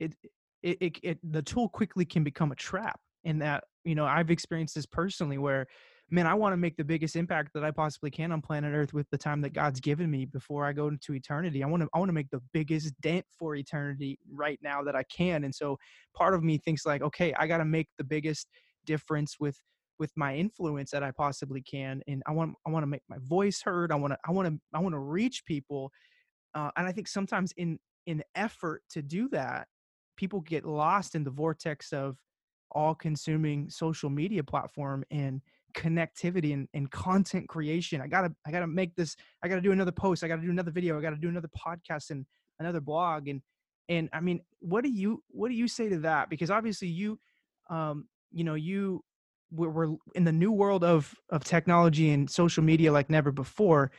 it 0.00 0.14
it, 0.62 0.78
it, 0.80 0.98
it 1.02 1.18
the 1.32 1.42
tool 1.42 1.68
quickly 1.68 2.04
can 2.04 2.24
become 2.24 2.52
a 2.52 2.56
trap 2.56 2.98
in 3.24 3.38
that 3.40 3.64
you 3.84 3.94
know 3.94 4.06
I've 4.06 4.30
experienced 4.30 4.74
this 4.74 4.86
personally 4.86 5.38
where 5.38 5.66
man 6.14 6.26
I 6.26 6.34
want 6.34 6.52
to 6.52 6.56
make 6.56 6.76
the 6.76 6.84
biggest 6.84 7.16
impact 7.16 7.52
that 7.54 7.64
I 7.64 7.70
possibly 7.70 8.10
can 8.10 8.32
on 8.32 8.40
planet 8.40 8.72
Earth 8.74 8.94
with 8.94 9.08
the 9.10 9.18
time 9.18 9.40
that 9.42 9.52
God's 9.52 9.80
given 9.80 10.10
me 10.10 10.24
before 10.24 10.64
I 10.64 10.72
go 10.72 10.88
into 10.88 11.14
eternity. 11.14 11.62
I 11.62 11.66
want 11.66 11.82
to 11.82 11.88
I 11.92 11.98
want 11.98 12.08
to 12.08 12.14
make 12.14 12.30
the 12.30 12.42
biggest 12.52 12.98
dent 13.00 13.26
for 13.38 13.56
eternity 13.56 14.18
right 14.30 14.58
now 14.62 14.82
that 14.82 14.94
I 14.94 15.02
can. 15.04 15.44
And 15.44 15.54
so 15.54 15.78
part 16.14 16.34
of 16.34 16.44
me 16.44 16.58
thinks 16.58 16.86
like 16.86 17.02
okay 17.02 17.34
I 17.38 17.46
got 17.46 17.58
to 17.58 17.64
make 17.64 17.88
the 17.98 18.04
biggest 18.04 18.48
difference 18.86 19.36
with 19.40 19.58
with 19.98 20.12
my 20.16 20.34
influence 20.34 20.90
that 20.90 21.02
I 21.02 21.10
possibly 21.10 21.62
can 21.62 22.02
and 22.06 22.22
I 22.26 22.32
want 22.32 22.54
I 22.66 22.70
want 22.70 22.84
to 22.84 22.88
make 22.88 23.02
my 23.08 23.18
voice 23.20 23.60
heard. 23.62 23.92
I 23.92 23.96
want 23.96 24.12
to 24.12 24.18
I 24.26 24.30
want 24.30 24.48
to 24.48 24.58
I 24.72 24.80
want 24.80 24.94
to 24.94 25.00
reach 25.00 25.44
people 25.44 25.90
uh, 26.54 26.70
and 26.76 26.86
I 26.86 26.92
think 26.92 27.08
sometimes 27.08 27.52
in 27.56 27.78
in 28.06 28.22
effort 28.34 28.82
to 28.90 29.02
do 29.02 29.28
that, 29.30 29.66
people 30.16 30.40
get 30.40 30.64
lost 30.64 31.14
in 31.14 31.24
the 31.24 31.30
vortex 31.30 31.92
of 31.92 32.16
all 32.70 32.94
consuming 32.94 33.70
social 33.70 34.10
media 34.10 34.42
platform 34.42 35.04
and 35.10 35.40
connectivity 35.74 36.52
and, 36.52 36.68
and 36.74 36.90
content 36.90 37.48
creation. 37.48 38.00
I 38.00 38.06
gotta 38.06 38.34
I 38.46 38.50
gotta 38.50 38.66
make 38.66 38.94
this. 38.94 39.16
I 39.42 39.48
gotta 39.48 39.60
do 39.60 39.72
another 39.72 39.92
post. 39.92 40.24
I 40.24 40.28
gotta 40.28 40.42
do 40.42 40.50
another 40.50 40.70
video. 40.70 40.98
I 40.98 41.02
gotta 41.02 41.16
do 41.16 41.28
another 41.28 41.50
podcast 41.56 42.10
and 42.10 42.26
another 42.58 42.80
blog. 42.80 43.28
And 43.28 43.42
and 43.88 44.08
I 44.12 44.20
mean, 44.20 44.40
what 44.60 44.84
do 44.84 44.90
you 44.90 45.22
what 45.28 45.48
do 45.48 45.54
you 45.54 45.68
say 45.68 45.88
to 45.88 45.98
that? 46.00 46.30
Because 46.30 46.50
obviously 46.50 46.88
you, 46.88 47.18
um, 47.70 48.08
you 48.32 48.44
know, 48.44 48.54
you 48.54 49.02
we're, 49.54 49.70
we're 49.70 49.96
in 50.14 50.24
the 50.24 50.32
new 50.32 50.52
world 50.52 50.84
of 50.84 51.14
of 51.30 51.44
technology 51.44 52.10
and 52.10 52.28
social 52.28 52.62
media 52.62 52.92
like 52.92 53.10
never 53.10 53.32
before 53.32 53.90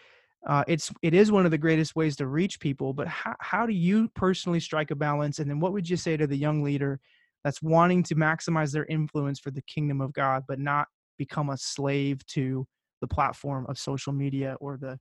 uh, 0.48 0.64
it's 0.68 0.92
it 1.02 1.14
is 1.14 1.32
one 1.32 1.46
of 1.46 1.52
the 1.52 1.58
greatest 1.58 1.96
ways 1.96 2.16
to 2.16 2.28
reach 2.28 2.60
people 2.60 2.94
but 2.94 3.08
how, 3.08 3.36
how 3.40 3.66
do 3.66 3.74
you 3.74 4.10
personally 4.10 4.60
strike 4.60 4.92
a 4.92 4.96
balance 4.96 5.40
and 5.40 5.50
then 5.50 5.60
what 5.60 5.74
would 5.74 5.90
you 5.90 5.98
say 5.98 6.18
to 6.18 6.28
the 6.28 6.36
young 6.36 6.64
leader 6.64 7.00
that's 7.44 7.62
wanting 7.62 8.04
to 8.04 8.16
maximize 8.16 8.72
their 8.72 8.86
influence 8.86 9.40
for 9.40 9.52
the 9.52 9.62
kingdom 9.64 10.02
of 10.02 10.14
god 10.14 10.44
but 10.48 10.60
not 10.60 10.88
become 11.17 11.49
a 11.49 11.58
slave 11.58 12.25
to 12.28 12.65
the 13.01 13.08
platform 13.08 13.65
of 13.67 13.78
social 13.78 14.13
media 14.13 14.56
or 14.60 14.78
the 14.78 14.97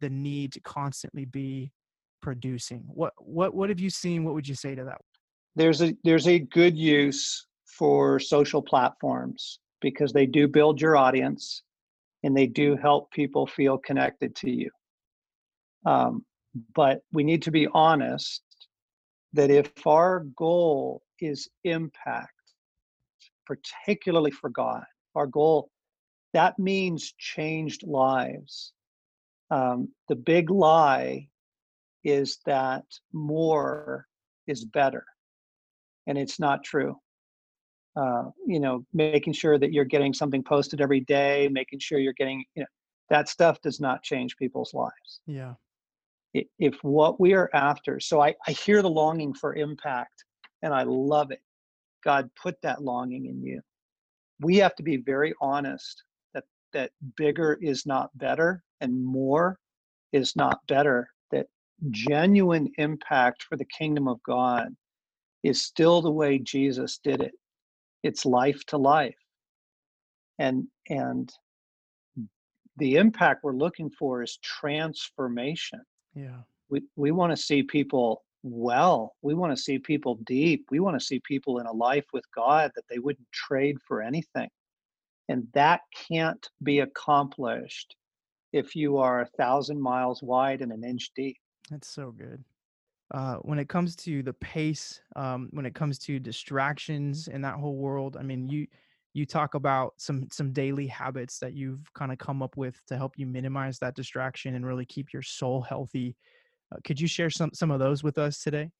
the 0.00 0.10
need 0.10 0.52
to 0.52 0.60
constantly 0.60 1.24
be 1.24 1.72
producing? 2.22 2.84
What 2.86 3.12
what 3.18 3.54
what 3.54 3.68
have 3.68 3.80
you 3.80 3.90
seen? 3.90 4.24
What 4.24 4.34
would 4.34 4.48
you 4.48 4.54
say 4.54 4.74
to 4.74 4.84
that? 4.84 5.00
There's 5.56 5.82
a 5.82 5.94
there's 6.04 6.28
a 6.28 6.38
good 6.38 6.76
use 6.76 7.46
for 7.66 8.18
social 8.18 8.62
platforms 8.62 9.60
because 9.80 10.12
they 10.12 10.26
do 10.26 10.48
build 10.48 10.80
your 10.80 10.96
audience 10.96 11.62
and 12.24 12.36
they 12.36 12.46
do 12.46 12.76
help 12.76 13.10
people 13.12 13.46
feel 13.46 13.78
connected 13.78 14.34
to 14.36 14.50
you. 14.50 14.70
Um, 15.86 16.24
but 16.74 17.00
we 17.12 17.22
need 17.22 17.42
to 17.42 17.50
be 17.50 17.68
honest 17.72 18.42
that 19.34 19.50
if 19.50 19.86
our 19.86 20.20
goal 20.36 21.02
is 21.20 21.48
impact, 21.64 22.32
particularly 23.46 24.30
for 24.30 24.50
God, 24.50 24.84
our 25.18 25.26
goal, 25.26 25.70
that 26.34 26.58
means 26.58 27.14
changed 27.18 27.86
lives. 27.86 28.72
Um, 29.50 29.88
the 30.08 30.16
big 30.16 30.50
lie 30.50 31.28
is 32.04 32.38
that 32.46 32.84
more 33.12 34.06
is 34.46 34.64
better, 34.64 35.04
and 36.06 36.16
it's 36.16 36.38
not 36.38 36.64
true. 36.64 36.96
Uh, 37.96 38.30
you 38.46 38.60
know, 38.60 38.84
making 38.92 39.32
sure 39.32 39.58
that 39.58 39.72
you're 39.72 39.84
getting 39.84 40.14
something 40.14 40.42
posted 40.42 40.80
every 40.80 41.00
day, 41.00 41.48
making 41.50 41.80
sure 41.80 41.98
you're 41.98 42.12
getting, 42.12 42.44
you 42.54 42.62
know, 42.62 42.68
that 43.10 43.28
stuff 43.28 43.60
does 43.62 43.80
not 43.80 44.02
change 44.02 44.36
people's 44.36 44.74
lives 44.74 45.20
yeah 45.26 45.54
if 46.58 46.74
what 46.82 47.18
we 47.18 47.32
are 47.32 47.50
after 47.54 47.98
so 47.98 48.20
I, 48.20 48.34
I 48.46 48.52
hear 48.52 48.82
the 48.82 48.90
longing 48.90 49.32
for 49.32 49.56
impact 49.56 50.24
and 50.62 50.74
I 50.74 50.84
love 50.84 51.30
it. 51.30 51.40
God 52.04 52.30
put 52.40 52.60
that 52.62 52.82
longing 52.82 53.26
in 53.26 53.42
you. 53.42 53.60
We 54.40 54.56
have 54.56 54.74
to 54.76 54.82
be 54.82 54.96
very 54.96 55.34
honest 55.40 56.02
that 56.34 56.44
that 56.72 56.90
bigger 57.16 57.58
is 57.60 57.86
not 57.86 58.16
better 58.16 58.62
and 58.80 59.04
more 59.04 59.58
is 60.12 60.36
not 60.36 60.60
better. 60.68 61.08
That 61.30 61.46
genuine 61.90 62.70
impact 62.78 63.42
for 63.42 63.56
the 63.56 63.66
kingdom 63.66 64.08
of 64.08 64.22
God 64.22 64.68
is 65.42 65.64
still 65.64 66.02
the 66.02 66.10
way 66.10 66.38
Jesus 66.38 66.98
did 67.02 67.20
it. 67.20 67.32
It's 68.02 68.24
life 68.24 68.64
to 68.66 68.76
life. 68.76 69.16
And 70.38 70.68
and 70.88 71.32
the 72.76 72.94
impact 72.94 73.42
we're 73.42 73.52
looking 73.54 73.90
for 73.90 74.22
is 74.22 74.38
transformation. 74.42 75.80
Yeah. 76.14 76.42
We 76.70 76.82
we 76.96 77.10
want 77.10 77.32
to 77.32 77.42
see 77.42 77.62
people 77.62 78.22
well. 78.42 79.14
We 79.22 79.34
want 79.34 79.56
to 79.56 79.62
see 79.62 79.78
people 79.78 80.18
deep. 80.26 80.66
We 80.70 80.80
want 80.80 80.98
to 80.98 81.04
see 81.04 81.20
people 81.20 81.58
in 81.58 81.66
a 81.66 81.72
life 81.72 82.06
with 82.12 82.24
God 82.34 82.70
that 82.74 82.84
they 82.90 82.98
wouldn't 82.98 83.30
trade 83.32 83.76
for 83.86 84.02
anything. 84.02 84.48
And 85.28 85.46
that 85.54 85.82
can't 85.94 86.48
be 86.62 86.80
accomplished 86.80 87.94
if 88.52 88.74
you 88.74 88.98
are 88.98 89.20
a 89.20 89.30
thousand 89.36 89.80
miles 89.80 90.22
wide 90.22 90.62
and 90.62 90.72
an 90.72 90.84
inch 90.84 91.10
deep. 91.14 91.36
That's 91.70 91.88
so 91.88 92.12
good. 92.12 92.42
Uh, 93.10 93.36
when 93.36 93.58
it 93.58 93.68
comes 93.68 93.96
to 93.96 94.22
the 94.22 94.32
pace, 94.34 95.00
um, 95.16 95.48
when 95.52 95.66
it 95.66 95.74
comes 95.74 95.98
to 95.98 96.18
distractions 96.18 97.28
in 97.28 97.40
that 97.42 97.54
whole 97.54 97.76
world, 97.76 98.16
I 98.18 98.22
mean, 98.22 98.48
you 98.48 98.66
you 99.14 99.24
talk 99.24 99.54
about 99.54 99.94
some 99.96 100.28
some 100.30 100.52
daily 100.52 100.86
habits 100.86 101.38
that 101.38 101.54
you've 101.54 101.92
kind 101.94 102.12
of 102.12 102.18
come 102.18 102.42
up 102.42 102.56
with 102.56 102.84
to 102.86 102.96
help 102.96 103.18
you 103.18 103.26
minimize 103.26 103.78
that 103.78 103.96
distraction 103.96 104.54
and 104.54 104.66
really 104.66 104.84
keep 104.84 105.12
your 105.12 105.22
soul 105.22 105.62
healthy. 105.62 106.16
Uh, 106.72 106.78
could 106.84 107.00
you 107.00 107.08
share 107.08 107.30
some 107.30 107.50
some 107.52 107.70
of 107.70 107.78
those 107.78 108.02
with 108.02 108.18
us 108.18 108.42
today? 108.42 108.70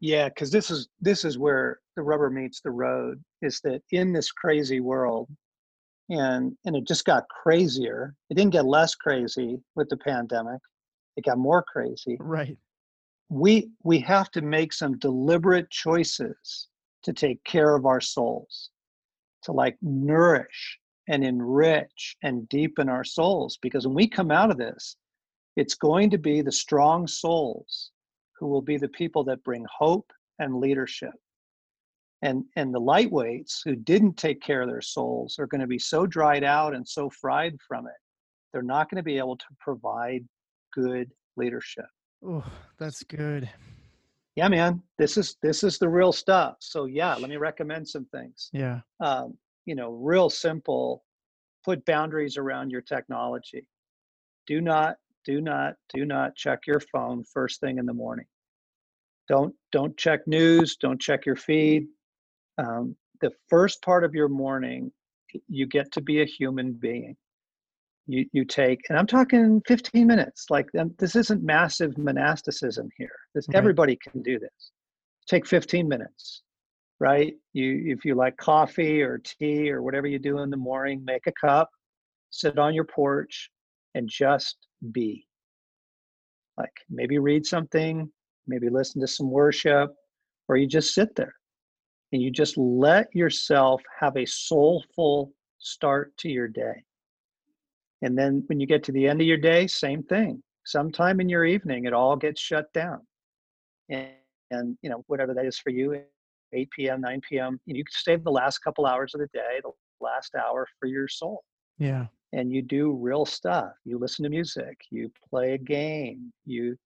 Yeah, 0.00 0.28
because 0.28 0.50
this 0.50 0.70
is 0.70 0.88
this 1.00 1.24
is 1.24 1.38
where 1.38 1.80
the 1.96 2.02
rubber 2.02 2.30
meets 2.30 2.60
the 2.60 2.70
road. 2.70 3.22
Is 3.42 3.60
that 3.64 3.82
in 3.92 4.12
this 4.12 4.32
crazy 4.32 4.80
world, 4.80 5.28
and 6.08 6.56
and 6.64 6.76
it 6.76 6.86
just 6.86 7.04
got 7.04 7.28
crazier. 7.28 8.14
It 8.30 8.34
didn't 8.34 8.52
get 8.52 8.64
less 8.64 8.94
crazy 8.94 9.58
with 9.74 9.88
the 9.88 9.96
pandemic. 9.96 10.60
It 11.16 11.24
got 11.24 11.38
more 11.38 11.62
crazy. 11.62 12.16
Right. 12.18 12.56
We 13.28 13.70
we 13.82 14.00
have 14.00 14.30
to 14.32 14.40
make 14.40 14.72
some 14.72 14.98
deliberate 14.98 15.70
choices 15.70 16.68
to 17.02 17.12
take 17.12 17.42
care 17.44 17.74
of 17.74 17.86
our 17.86 18.00
souls, 18.00 18.70
to 19.44 19.52
like 19.52 19.76
nourish 19.82 20.78
and 21.08 21.24
enrich 21.24 22.16
and 22.22 22.48
deepen 22.48 22.88
our 22.88 23.04
souls 23.04 23.58
because 23.60 23.86
when 23.86 23.96
we 23.96 24.06
come 24.06 24.30
out 24.30 24.50
of 24.50 24.58
this, 24.58 24.96
it's 25.56 25.74
going 25.74 26.10
to 26.10 26.18
be 26.18 26.42
the 26.42 26.52
strong 26.52 27.06
souls 27.06 27.90
who 28.38 28.46
will 28.46 28.62
be 28.62 28.76
the 28.76 28.88
people 28.88 29.24
that 29.24 29.44
bring 29.44 29.64
hope 29.70 30.10
and 30.38 30.56
leadership. 30.56 31.12
And 32.22 32.44
and 32.56 32.74
the 32.74 32.80
lightweights 32.80 33.60
who 33.64 33.74
didn't 33.74 34.16
take 34.16 34.42
care 34.42 34.60
of 34.62 34.68
their 34.68 34.82
souls 34.82 35.36
are 35.38 35.46
going 35.46 35.62
to 35.62 35.66
be 35.66 35.78
so 35.78 36.06
dried 36.06 36.44
out 36.44 36.74
and 36.74 36.86
so 36.86 37.08
fried 37.08 37.56
from 37.66 37.86
it 37.86 37.94
they're 38.52 38.62
not 38.62 38.90
going 38.90 38.96
to 38.96 39.02
be 39.02 39.18
able 39.18 39.36
to 39.36 39.46
provide 39.58 40.24
good 40.74 41.10
leadership. 41.36 41.86
Oh 42.24 42.44
that's 42.78 43.02
good. 43.04 43.48
Yeah 44.36 44.48
man 44.48 44.82
this 44.98 45.16
is 45.16 45.36
this 45.42 45.64
is 45.64 45.78
the 45.78 45.88
real 45.88 46.12
stuff. 46.12 46.56
So 46.60 46.84
yeah 46.84 47.14
let 47.14 47.30
me 47.30 47.36
recommend 47.36 47.88
some 47.88 48.06
things. 48.06 48.50
Yeah. 48.52 48.80
Um, 49.00 49.36
you 49.66 49.74
know 49.74 49.92
real 49.92 50.30
simple 50.30 51.04
put 51.64 51.84
boundaries 51.84 52.36
around 52.36 52.70
your 52.70 52.80
technology. 52.80 53.66
Do 54.46 54.60
not 54.60 54.96
do 55.24 55.40
not 55.40 55.74
do 55.92 56.04
not 56.04 56.34
check 56.34 56.60
your 56.66 56.80
phone 56.92 57.24
first 57.32 57.60
thing 57.60 57.78
in 57.78 57.86
the 57.86 57.94
morning 57.94 58.26
don't 59.28 59.54
don't 59.72 59.96
check 59.96 60.26
news 60.26 60.76
don't 60.76 61.00
check 61.00 61.26
your 61.26 61.36
feed 61.36 61.86
um, 62.58 62.96
the 63.20 63.30
first 63.48 63.82
part 63.82 64.04
of 64.04 64.14
your 64.14 64.28
morning, 64.28 64.92
you 65.48 65.66
get 65.66 65.92
to 65.92 66.00
be 66.00 66.22
a 66.22 66.26
human 66.26 66.72
being. 66.72 67.16
You, 68.06 68.26
you 68.32 68.44
take, 68.44 68.80
and 68.88 68.98
I'm 68.98 69.06
talking 69.06 69.62
15 69.68 70.06
minutes. 70.06 70.46
Like 70.50 70.66
this 70.98 71.14
isn't 71.14 71.42
massive 71.42 71.96
monasticism 71.96 72.88
here. 72.96 73.12
This 73.34 73.46
right. 73.48 73.56
everybody 73.56 73.96
can 73.96 74.22
do 74.22 74.38
this. 74.38 74.72
Take 75.28 75.46
15 75.46 75.86
minutes, 75.86 76.42
right? 76.98 77.34
You 77.52 77.84
if 77.86 78.04
you 78.04 78.16
like 78.16 78.36
coffee 78.36 79.00
or 79.02 79.18
tea 79.18 79.70
or 79.70 79.82
whatever 79.82 80.08
you 80.08 80.18
do 80.18 80.38
in 80.38 80.50
the 80.50 80.56
morning, 80.56 81.04
make 81.04 81.26
a 81.28 81.32
cup, 81.32 81.70
sit 82.30 82.58
on 82.58 82.74
your 82.74 82.84
porch, 82.84 83.48
and 83.94 84.08
just 84.08 84.56
be. 84.92 85.26
Like 86.56 86.72
maybe 86.88 87.18
read 87.18 87.46
something, 87.46 88.10
maybe 88.46 88.68
listen 88.68 89.00
to 89.00 89.06
some 89.06 89.30
worship, 89.30 89.94
or 90.48 90.56
you 90.56 90.66
just 90.66 90.94
sit 90.94 91.14
there 91.16 91.34
and 92.12 92.20
you 92.20 92.30
just 92.30 92.56
let 92.58 93.14
yourself 93.14 93.82
have 93.98 94.16
a 94.16 94.26
soulful 94.26 95.32
start 95.58 96.16
to 96.18 96.28
your 96.28 96.48
day. 96.48 96.84
And 98.02 98.16
then 98.16 98.42
when 98.46 98.60
you 98.60 98.66
get 98.66 98.82
to 98.84 98.92
the 98.92 99.06
end 99.06 99.20
of 99.20 99.26
your 99.26 99.36
day, 99.36 99.66
same 99.66 100.02
thing. 100.02 100.42
Sometime 100.64 101.20
in 101.20 101.28
your 101.28 101.44
evening, 101.44 101.84
it 101.84 101.92
all 101.92 102.16
gets 102.16 102.40
shut 102.40 102.72
down. 102.72 103.00
And, 103.88 104.08
and 104.50 104.78
you 104.82 104.90
know, 104.90 105.04
whatever 105.06 105.34
that 105.34 105.46
is 105.46 105.58
for 105.58 105.70
you, 105.70 106.02
8 106.52 106.70
p.m., 106.70 107.00
9 107.00 107.20
p.m., 107.28 107.60
you 107.66 107.84
can 107.84 107.92
save 107.92 108.24
the 108.24 108.30
last 108.30 108.58
couple 108.58 108.86
hours 108.86 109.14
of 109.14 109.20
the 109.20 109.28
day, 109.32 109.60
the 109.62 109.70
last 110.00 110.34
hour 110.34 110.66
for 110.78 110.86
your 110.86 111.08
soul. 111.08 111.42
Yeah. 111.78 112.06
And 112.32 112.52
you 112.52 112.62
do 112.62 112.92
real 112.92 113.26
stuff. 113.26 113.72
You 113.84 113.98
listen 113.98 114.22
to 114.22 114.30
music, 114.30 114.78
you 114.90 115.10
play 115.28 115.54
a 115.54 115.58
game, 115.58 116.32
you 116.44 116.76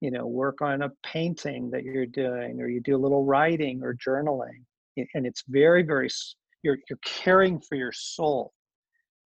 you 0.00 0.10
know 0.10 0.26
work 0.26 0.62
on 0.62 0.82
a 0.82 0.90
painting 1.04 1.70
that 1.70 1.84
you're 1.84 2.06
doing 2.06 2.60
or 2.60 2.68
you 2.68 2.80
do 2.80 2.96
a 2.96 3.02
little 3.04 3.24
writing 3.24 3.82
or 3.82 3.94
journaling 3.94 4.64
and 5.14 5.26
it's 5.26 5.44
very 5.48 5.82
very 5.82 6.08
you're 6.62 6.78
you're 6.88 6.98
caring 7.04 7.60
for 7.60 7.76
your 7.76 7.92
soul. 7.92 8.52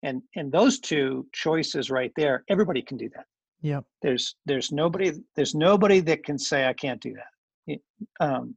And 0.03 0.23
and 0.37 0.53
those 0.53 0.81
two 0.81 1.27
choices 1.33 1.90
right 1.90 2.12
there 2.17 2.45
everybody 2.49 2.83
can 2.83 2.97
do 2.97 3.09
that. 3.14 3.25
Yeah 3.62 3.81
there's 4.03 4.35
there's 4.47 4.73
nobody 4.73 5.12
there's 5.37 5.55
nobody 5.55 6.01
that 6.01 6.25
can 6.25 6.38
say 6.38 6.67
i 6.67 6.73
can't 6.73 7.01
do 7.01 7.14
that. 7.14 7.81
Um, 8.21 8.57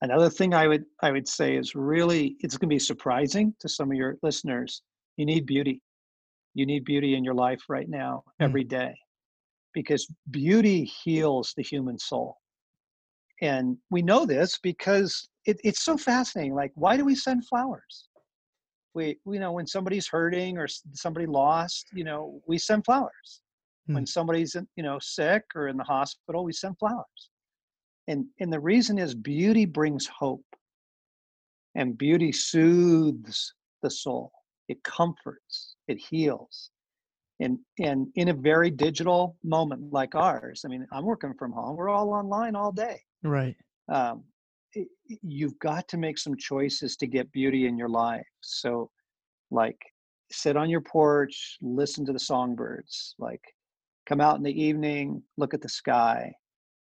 another 0.00 0.30
thing 0.30 0.54
i 0.54 0.66
would 0.66 0.84
i 1.02 1.10
would 1.10 1.28
say 1.28 1.56
is 1.56 1.74
really 1.74 2.36
it's 2.40 2.56
going 2.56 2.68
to 2.68 2.74
be 2.74 2.78
surprising 2.78 3.54
to 3.60 3.68
some 3.68 3.90
of 3.90 3.96
your 3.96 4.16
listeners 4.22 4.82
you 5.16 5.26
need 5.26 5.46
beauty 5.46 5.82
you 6.54 6.66
need 6.66 6.84
beauty 6.84 7.14
in 7.14 7.24
your 7.24 7.34
life 7.34 7.62
right 7.68 7.88
now 7.88 8.22
mm. 8.40 8.44
every 8.44 8.64
day 8.64 8.94
because 9.72 10.08
beauty 10.30 10.84
heals 10.84 11.54
the 11.56 11.62
human 11.62 11.98
soul. 11.98 12.36
And 13.42 13.78
we 13.90 14.02
know 14.02 14.26
this 14.26 14.58
because 14.62 15.28
it, 15.46 15.58
it's 15.64 15.82
so 15.82 15.96
fascinating. 15.96 16.54
Like, 16.54 16.72
why 16.74 16.96
do 16.96 17.04
we 17.04 17.14
send 17.14 17.46
flowers? 17.46 18.08
We, 18.92 19.18
you 19.24 19.38
know, 19.38 19.52
when 19.52 19.66
somebody's 19.66 20.08
hurting 20.08 20.58
or 20.58 20.66
somebody 20.92 21.26
lost, 21.26 21.86
you 21.94 22.04
know, 22.04 22.40
we 22.46 22.58
send 22.58 22.84
flowers. 22.84 23.40
Hmm. 23.86 23.94
When 23.94 24.06
somebody's, 24.06 24.56
you 24.76 24.82
know, 24.82 24.98
sick 25.00 25.44
or 25.54 25.68
in 25.68 25.76
the 25.76 25.84
hospital, 25.84 26.44
we 26.44 26.52
send 26.52 26.76
flowers. 26.78 27.30
And, 28.08 28.26
and 28.40 28.52
the 28.52 28.60
reason 28.60 28.98
is 28.98 29.14
beauty 29.14 29.64
brings 29.64 30.06
hope 30.08 30.44
and 31.76 31.96
beauty 31.96 32.32
soothes 32.32 33.54
the 33.82 33.90
soul. 33.90 34.32
It 34.70 34.82
comforts, 34.84 35.76
it 35.88 35.98
heals 35.98 36.70
and 37.40 37.58
and 37.78 38.08
in 38.14 38.28
a 38.28 38.34
very 38.34 38.70
digital 38.70 39.36
moment 39.42 39.92
like 39.92 40.14
ours 40.14 40.62
i 40.64 40.68
mean 40.68 40.86
i'm 40.92 41.04
working 41.04 41.32
from 41.38 41.50
home 41.52 41.74
we're 41.74 41.88
all 41.88 42.12
online 42.12 42.54
all 42.54 42.70
day. 42.70 43.00
Right. 43.22 43.56
Um, 43.90 44.24
it, 44.72 44.88
you've 45.22 45.58
got 45.58 45.88
to 45.88 45.96
make 45.96 46.16
some 46.16 46.36
choices 46.36 46.96
to 46.98 47.06
get 47.06 47.32
beauty 47.32 47.66
in 47.66 47.76
your 47.76 47.88
life. 47.88 48.26
So 48.40 48.90
like 49.50 49.78
sit 50.30 50.56
on 50.56 50.70
your 50.70 50.80
porch 50.80 51.58
listen 51.60 52.06
to 52.06 52.12
the 52.12 52.18
songbirds 52.18 53.16
like 53.18 53.42
come 54.08 54.20
out 54.20 54.36
in 54.36 54.44
the 54.44 54.62
evening 54.62 55.20
look 55.36 55.54
at 55.54 55.60
the 55.60 55.68
sky 55.68 56.32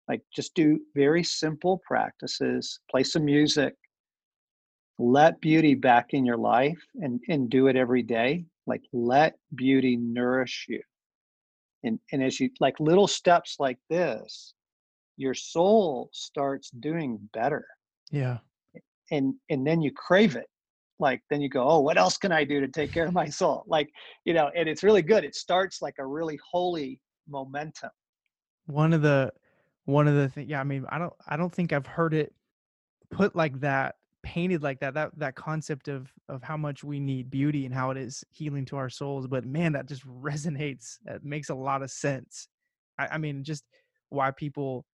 like 0.06 0.20
just 0.34 0.54
do 0.54 0.78
very 0.94 1.24
simple 1.24 1.80
practices 1.86 2.80
play 2.90 3.02
some 3.02 3.24
music 3.24 3.74
let 4.98 5.40
beauty 5.40 5.74
back 5.74 6.12
in 6.12 6.24
your 6.24 6.36
life 6.36 6.78
and 6.96 7.20
and 7.28 7.48
do 7.50 7.68
it 7.68 7.76
every 7.76 8.02
day. 8.02 8.44
Like 8.66 8.82
let 8.92 9.34
beauty 9.54 9.96
nourish 9.96 10.66
you. 10.68 10.82
And 11.84 11.98
and 12.12 12.22
as 12.22 12.40
you 12.40 12.50
like 12.60 12.78
little 12.80 13.06
steps 13.06 13.56
like 13.58 13.78
this 13.88 14.54
your 15.16 15.34
soul 15.34 16.10
starts 16.12 16.70
doing 16.70 17.18
better. 17.32 17.66
Yeah. 18.10 18.38
And 19.10 19.34
and 19.50 19.66
then 19.66 19.80
you 19.80 19.92
crave 19.92 20.36
it. 20.36 20.46
Like 21.00 21.22
then 21.30 21.40
you 21.40 21.48
go 21.48 21.68
oh 21.68 21.80
what 21.80 21.96
else 21.96 22.18
can 22.18 22.32
i 22.32 22.42
do 22.42 22.60
to 22.60 22.68
take 22.68 22.92
care 22.92 23.06
of 23.06 23.12
my 23.12 23.28
soul? 23.28 23.64
Like 23.68 23.88
you 24.24 24.34
know 24.34 24.50
and 24.56 24.68
it's 24.68 24.82
really 24.82 25.02
good. 25.02 25.24
It 25.24 25.36
starts 25.36 25.80
like 25.80 25.94
a 25.98 26.06
really 26.06 26.38
holy 26.50 27.00
momentum. 27.28 27.90
One 28.66 28.92
of 28.92 29.02
the 29.02 29.32
one 29.88 30.06
of 30.06 30.14
the 30.14 30.28
things 30.28 30.50
yeah 30.50 30.60
i 30.60 30.64
mean 30.64 30.84
i 30.90 30.98
don't 30.98 31.14
i 31.28 31.34
don't 31.34 31.50
think 31.50 31.72
i've 31.72 31.86
heard 31.86 32.12
it 32.12 32.34
put 33.10 33.34
like 33.34 33.58
that 33.58 33.94
painted 34.22 34.62
like 34.62 34.80
that 34.80 34.94
that 34.94 35.10
that 35.16 35.34
concept 35.36 35.88
of 35.88 36.12
of 36.28 36.42
how 36.42 36.56
much 36.56 36.82
we 36.82 36.98
need 36.98 37.30
beauty 37.30 37.64
and 37.64 37.74
how 37.74 37.90
it 37.90 37.96
is 37.96 38.24
healing 38.30 38.64
to 38.64 38.76
our 38.76 38.90
souls 38.90 39.26
but 39.26 39.44
man 39.44 39.72
that 39.72 39.86
just 39.86 40.06
resonates 40.22 40.96
that 41.04 41.24
makes 41.24 41.50
a 41.50 41.54
lot 41.54 41.82
of 41.82 41.90
sense 41.90 42.48
I, 42.98 43.08
I 43.12 43.18
mean 43.18 43.44
just 43.44 43.64
why 44.10 44.30
people 44.30 44.84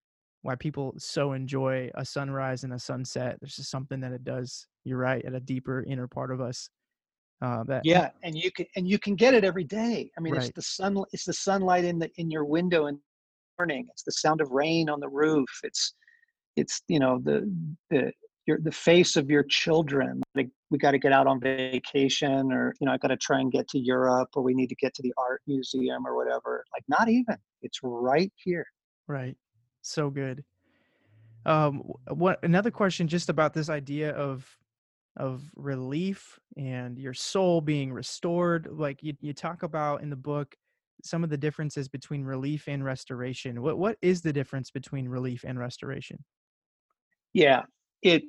why 0.45 0.55
people 0.55 0.93
so 0.99 1.33
enjoy 1.33 1.91
a 1.95 2.05
sunrise 2.05 2.65
and 2.65 2.75
a 2.75 2.79
sunset. 2.79 3.39
There's 3.41 3.57
just 3.57 3.71
something 3.71 3.99
that 4.01 4.13
it 4.13 4.25
does. 4.25 4.67
You're 4.85 4.99
right 4.99 5.25
at 5.25 5.33
a 5.33 5.41
deeper 5.41 5.83
inner 5.85 6.07
part 6.07 6.31
of 6.31 6.43
us. 6.43 6.69
Uh, 7.41 7.65
that 7.65 7.81
yeah, 7.85 8.11
and 8.23 8.37
you 8.37 8.53
can 8.53 8.67
and 8.77 8.87
you 8.87 8.99
can 8.99 9.17
get 9.17 9.33
it 9.33 9.43
every 9.43 9.65
day. 9.65 10.11
I 10.17 10.21
mean, 10.21 10.35
Right. 10.35 10.45
it's 10.45 10.55
the 10.55 10.63
sun. 10.63 11.03
It's 11.13 11.25
the 11.25 11.33
sunlight 11.33 11.85
in 11.85 11.99
the 11.99 12.11
in 12.17 12.31
your 12.31 12.45
window 12.45 12.87
in 12.87 12.97
the 12.97 13.01
morning. 13.59 13.87
It's 13.91 14.03
the 14.03 14.13
sound 14.13 14.43
of 14.43 14.51
rain 14.51 14.91
on 14.91 15.01
the 15.01 15.09
roof. 15.09 15.49
It's 15.63 15.95
it's 16.57 16.83
you 16.89 16.99
know 16.99 17.21
the 17.25 17.51
the 17.89 18.13
your 18.47 18.59
the 18.63 18.73
face 18.73 19.17
of 19.17 19.31
your 19.31 19.45
children. 19.45 20.23
Like 20.35 20.49
we 20.71 20.79
got 20.79 20.93
to 20.93 20.99
get 20.99 21.13
out 21.13 21.27
on 21.27 21.41
vacation, 21.41 22.53
or 22.53 22.75
you 22.81 22.87
know 22.87 22.93
I 22.93 22.99
got 22.99 23.09
to 23.09 23.17
try 23.17 23.41
and 23.41 23.51
get 23.51 23.69
to 23.69 23.79
Europe, 23.79 24.31
or 24.35 24.43
we 24.43 24.55
need 24.55 24.69
to 24.69 24.77
get 24.77 24.95
to 24.95 25.03
the 25.03 25.13
art 25.17 25.43
museum 25.47 26.07
or 26.07 26.17
whatever. 26.17 26.65
Like 26.73 26.85
not 26.89 27.09
even. 27.09 27.37
It's 27.63 27.81
right 27.83 28.33
here. 28.37 28.67
Right. 29.07 29.37
So 29.83 30.11
good. 30.11 30.45
Um, 31.47 31.83
what 32.09 32.43
another 32.43 32.71
question 32.71 33.07
just 33.07 33.29
about 33.29 33.53
this 33.55 33.69
idea 33.69 34.11
of 34.11 34.47
of 35.17 35.43
relief 35.55 36.41
and 36.57 36.99
your 36.99 37.15
soul 37.15 37.61
being 37.61 37.93
restored. 37.93 38.69
Like 38.71 39.03
you, 39.03 39.15
you 39.21 39.33
talk 39.33 39.63
about 39.63 40.03
in 40.03 40.11
the 40.11 40.17
book 40.17 40.55
some 41.05 41.23
of 41.23 41.31
the 41.31 41.37
differences 41.37 41.89
between 41.89 42.25
relief 42.25 42.67
and 42.67 42.85
restoration. 42.85 43.63
What 43.63 43.79
what 43.79 43.99
is 44.03 44.23
the 44.23 44.33
difference 44.33 44.71
between 44.71 45.09
relief 45.09 45.45
and 45.47 45.59
restoration? 45.59 46.25
Yeah, 47.33 47.63
it's 48.03 48.27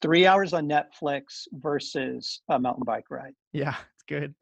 three 0.00 0.26
hours 0.26 0.52
on 0.52 0.68
Netflix 0.68 1.46
versus 1.52 2.42
a 2.48 2.58
mountain 2.58 2.84
bike 2.84 3.10
ride. 3.10 3.34
Yeah, 3.52 3.74
it's 3.94 4.04
good. 4.08 4.34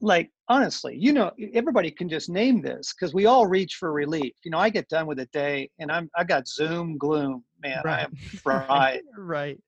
Like 0.00 0.30
honestly, 0.48 0.96
you 0.96 1.12
know, 1.12 1.32
everybody 1.54 1.90
can 1.90 2.08
just 2.08 2.28
name 2.28 2.62
this 2.62 2.94
because 2.94 3.12
we 3.12 3.26
all 3.26 3.46
reach 3.48 3.74
for 3.76 3.92
relief. 3.92 4.32
You 4.44 4.52
know, 4.52 4.58
I 4.58 4.70
get 4.70 4.88
done 4.88 5.06
with 5.06 5.18
a 5.18 5.26
day 5.26 5.68
and 5.80 5.90
I'm 5.90 6.08
I 6.16 6.22
got 6.22 6.46
Zoom 6.46 6.96
gloom, 6.98 7.42
man. 7.62 7.80
I 7.84 7.88
right. 7.88 8.04
am 8.04 8.14
fried. 8.42 9.00
right. 9.18 9.58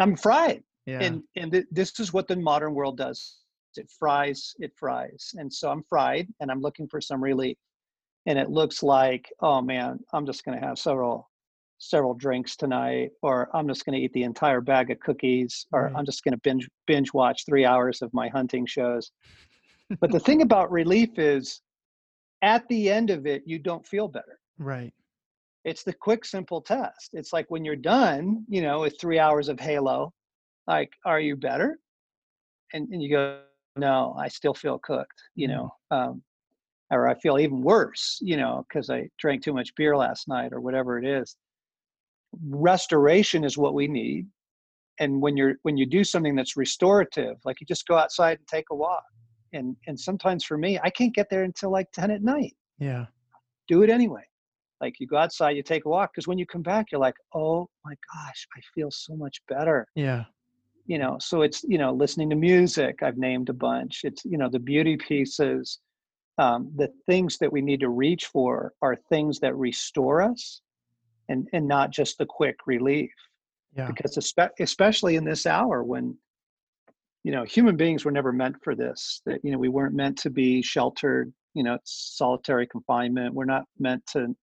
I'm 0.00 0.16
fried, 0.16 0.64
Yeah. 0.86 1.00
and 1.02 1.22
and 1.36 1.52
th- 1.52 1.66
this 1.70 2.00
is 2.00 2.12
what 2.12 2.26
the 2.26 2.34
modern 2.36 2.74
world 2.74 2.96
does. 2.96 3.38
It 3.76 3.88
fries, 3.98 4.54
it 4.58 4.72
fries, 4.76 5.30
and 5.34 5.52
so 5.52 5.70
I'm 5.70 5.84
fried, 5.88 6.26
and 6.40 6.50
I'm 6.50 6.60
looking 6.60 6.88
for 6.88 7.00
some 7.00 7.22
relief. 7.22 7.56
And 8.26 8.38
it 8.38 8.50
looks 8.50 8.82
like, 8.82 9.28
oh 9.40 9.60
man, 9.60 10.00
I'm 10.12 10.26
just 10.26 10.44
going 10.44 10.58
to 10.60 10.66
have 10.66 10.78
several 10.78 11.30
several 11.82 12.14
drinks 12.14 12.56
tonight, 12.56 13.10
or 13.22 13.48
I'm 13.54 13.66
just 13.66 13.84
going 13.84 13.98
to 13.98 14.04
eat 14.04 14.12
the 14.12 14.22
entire 14.22 14.60
bag 14.60 14.90
of 14.92 15.00
cookies, 15.00 15.66
or 15.72 15.84
Right. 15.86 15.92
I'm 15.96 16.06
just 16.06 16.22
going 16.22 16.32
to 16.32 16.40
binge 16.44 16.68
binge 16.86 17.12
watch 17.12 17.44
three 17.44 17.64
hours 17.64 18.02
of 18.02 18.14
my 18.14 18.28
hunting 18.28 18.66
shows. 18.66 19.10
But 20.00 20.12
the 20.12 20.20
thing 20.20 20.42
about 20.48 20.70
relief 20.70 21.18
is, 21.18 21.60
at 22.42 22.66
the 22.68 22.88
end 22.88 23.10
of 23.10 23.26
it, 23.26 23.42
you 23.46 23.58
don't 23.58 23.86
feel 23.86 24.08
better. 24.08 24.38
right. 24.58 24.92
It's 25.64 25.82
the 25.82 25.92
quick, 25.92 26.24
simple 26.24 26.60
test. 26.60 27.10
It's 27.12 27.32
like 27.32 27.46
when 27.50 27.64
you're 27.64 27.76
done, 27.76 28.44
you 28.48 28.62
know, 28.62 28.80
with 28.80 29.00
three 29.00 29.18
hours 29.18 29.48
of 29.48 29.60
Halo, 29.60 30.12
like, 30.66 30.92
are 31.04 31.20
you 31.20 31.36
better? 31.36 31.78
And, 32.72 32.88
and 32.90 33.02
you 33.02 33.10
go, 33.10 33.42
no, 33.76 34.14
I 34.18 34.28
still 34.28 34.54
feel 34.54 34.78
cooked, 34.78 35.22
you 35.34 35.48
know, 35.48 35.72
um, 35.90 36.22
or 36.90 37.08
I 37.08 37.14
feel 37.14 37.38
even 37.38 37.62
worse, 37.62 38.18
you 38.20 38.36
know, 38.36 38.64
because 38.68 38.90
I 38.90 39.08
drank 39.18 39.42
too 39.42 39.52
much 39.52 39.74
beer 39.76 39.96
last 39.96 40.26
night 40.28 40.52
or 40.52 40.60
whatever 40.60 40.98
it 40.98 41.06
is. 41.06 41.36
Restoration 42.48 43.44
is 43.44 43.58
what 43.58 43.74
we 43.74 43.88
need. 43.88 44.26
And 45.00 45.20
when 45.22 45.36
you're 45.36 45.54
when 45.62 45.76
you 45.76 45.86
do 45.86 46.04
something 46.04 46.34
that's 46.36 46.56
restorative, 46.56 47.36
like 47.44 47.60
you 47.60 47.66
just 47.66 47.86
go 47.86 47.96
outside 47.96 48.38
and 48.38 48.46
take 48.46 48.66
a 48.70 48.74
walk. 48.74 49.04
And 49.52 49.76
and 49.86 49.98
sometimes 49.98 50.44
for 50.44 50.56
me, 50.58 50.78
I 50.82 50.90
can't 50.90 51.14
get 51.14 51.28
there 51.30 51.44
until 51.44 51.70
like 51.70 51.90
10 51.92 52.10
at 52.10 52.22
night 52.22 52.54
Yeah. 52.78 53.06
do 53.68 53.82
it 53.82 53.90
anyway. 53.90 54.24
Like 54.80 54.98
you 54.98 55.06
go 55.06 55.16
outside, 55.16 55.56
you 55.56 55.62
take 55.62 55.84
a 55.84 55.88
walk, 55.88 56.12
because 56.12 56.26
when 56.26 56.38
you 56.38 56.46
come 56.46 56.62
back, 56.62 56.90
you're 56.90 57.00
like, 57.00 57.14
oh 57.34 57.68
my 57.84 57.94
gosh, 58.12 58.48
I 58.56 58.60
feel 58.74 58.90
so 58.90 59.14
much 59.14 59.40
better. 59.48 59.86
Yeah. 59.94 60.24
You 60.86 60.98
know, 60.98 61.16
so 61.20 61.42
it's, 61.42 61.62
you 61.62 61.78
know, 61.78 61.92
listening 61.92 62.28
to 62.30 62.36
music, 62.36 63.02
I've 63.02 63.16
named 63.16 63.48
a 63.48 63.52
bunch. 63.52 64.00
It's, 64.02 64.24
you 64.24 64.36
know, 64.36 64.48
the 64.48 64.58
beauty 64.58 64.96
pieces, 64.96 65.78
um, 66.38 66.72
the 66.74 66.88
things 67.06 67.38
that 67.38 67.52
we 67.52 67.62
need 67.62 67.78
to 67.80 67.88
reach 67.90 68.26
for 68.26 68.72
are 68.82 68.96
things 69.08 69.38
that 69.40 69.54
restore 69.56 70.20
us 70.22 70.60
and, 71.32 71.48
and 71.52 71.66
not 71.66 71.90
just 71.90 72.18
the 72.18 72.26
quick 72.26 72.56
relief. 72.66 73.10
Yeah. 73.76 73.86
Because 73.86 74.16
espe- 74.16 74.50
especially 74.60 75.16
in 75.16 75.24
this 75.24 75.46
hour 75.46 75.82
when, 75.82 76.16
you 77.24 77.32
know, 77.32 77.44
human 77.44 77.76
beings 77.76 78.04
were 78.04 78.10
never 78.12 78.32
meant 78.32 78.56
for 78.62 78.74
this, 78.74 79.22
that, 79.26 79.40
you 79.42 79.50
know, 79.50 79.58
we 79.58 79.70
weren't 79.70 79.94
meant 79.94 80.18
to 80.18 80.30
be 80.30 80.60
sheltered, 80.60 81.32
you 81.54 81.62
know, 81.62 81.78
solitary 81.84 82.66
confinement. 82.66 83.34
We're 83.34 83.52
not 83.56 83.64
meant 83.78 84.04
to 84.12 84.36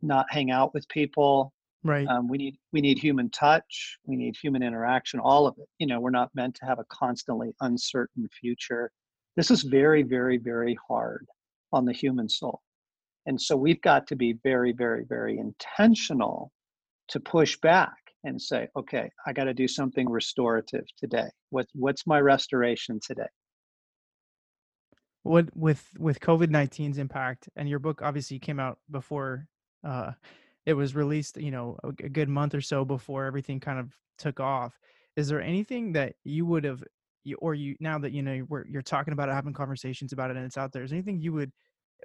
not 0.00 0.26
hang 0.30 0.50
out 0.50 0.74
with 0.74 0.88
people. 0.88 1.52
Right. 1.84 2.06
Um, 2.06 2.28
we 2.28 2.38
need 2.38 2.56
we 2.72 2.80
need 2.80 2.98
human 2.98 3.28
touch. 3.30 3.98
We 4.04 4.16
need 4.16 4.34
human 4.40 4.62
interaction. 4.62 5.20
All 5.20 5.46
of 5.46 5.54
it. 5.58 5.68
You 5.78 5.86
know, 5.86 6.00
we're 6.00 6.10
not 6.10 6.30
meant 6.34 6.54
to 6.56 6.66
have 6.66 6.78
a 6.78 6.84
constantly 6.88 7.50
uncertain 7.60 8.28
future. 8.40 8.90
This 9.36 9.50
is 9.50 9.62
very, 9.62 10.02
very, 10.02 10.38
very 10.38 10.76
hard 10.88 11.26
on 11.72 11.84
the 11.84 11.92
human 11.92 12.28
soul, 12.28 12.60
and 13.26 13.40
so 13.40 13.56
we've 13.56 13.80
got 13.82 14.06
to 14.08 14.16
be 14.16 14.36
very, 14.42 14.72
very, 14.72 15.04
very 15.04 15.38
intentional 15.38 16.52
to 17.08 17.20
push 17.20 17.56
back 17.60 17.94
and 18.24 18.40
say, 18.40 18.68
okay, 18.76 19.10
I 19.26 19.32
got 19.32 19.44
to 19.44 19.54
do 19.54 19.66
something 19.68 20.08
restorative 20.08 20.84
today. 20.96 21.28
What 21.50 21.66
what's 21.74 22.06
my 22.06 22.20
restoration 22.20 23.00
today? 23.04 23.28
what 25.24 25.56
with 25.56 25.88
with 25.98 26.20
COVID 26.20 26.48
19's 26.48 26.98
impact 26.98 27.48
and 27.56 27.68
your 27.68 27.78
book 27.78 28.02
obviously 28.02 28.38
came 28.38 28.58
out 28.58 28.78
before 28.90 29.46
uh 29.86 30.12
it 30.66 30.74
was 30.74 30.94
released, 30.94 31.36
you 31.38 31.50
know, 31.50 31.76
a, 31.84 32.08
good 32.08 32.28
month 32.28 32.54
or 32.54 32.60
so 32.60 32.84
before 32.84 33.24
everything 33.24 33.58
kind 33.58 33.80
of 33.80 33.92
took 34.16 34.38
off. 34.38 34.78
Is 35.16 35.26
there 35.26 35.42
anything 35.42 35.92
that 35.94 36.14
you 36.22 36.46
would 36.46 36.62
have 36.62 36.84
or 37.38 37.54
you 37.54 37.74
now 37.80 37.98
that 37.98 38.12
you 38.12 38.22
know 38.22 38.32
you're, 38.32 38.66
you're 38.68 38.82
talking 38.82 39.12
about 39.12 39.28
it, 39.28 39.32
having 39.32 39.52
conversations 39.52 40.12
about 40.12 40.30
it 40.30 40.36
and 40.36 40.46
it's 40.46 40.56
out 40.56 40.72
there, 40.72 40.84
is 40.84 40.92
anything 40.92 41.20
you 41.20 41.32
would 41.32 41.52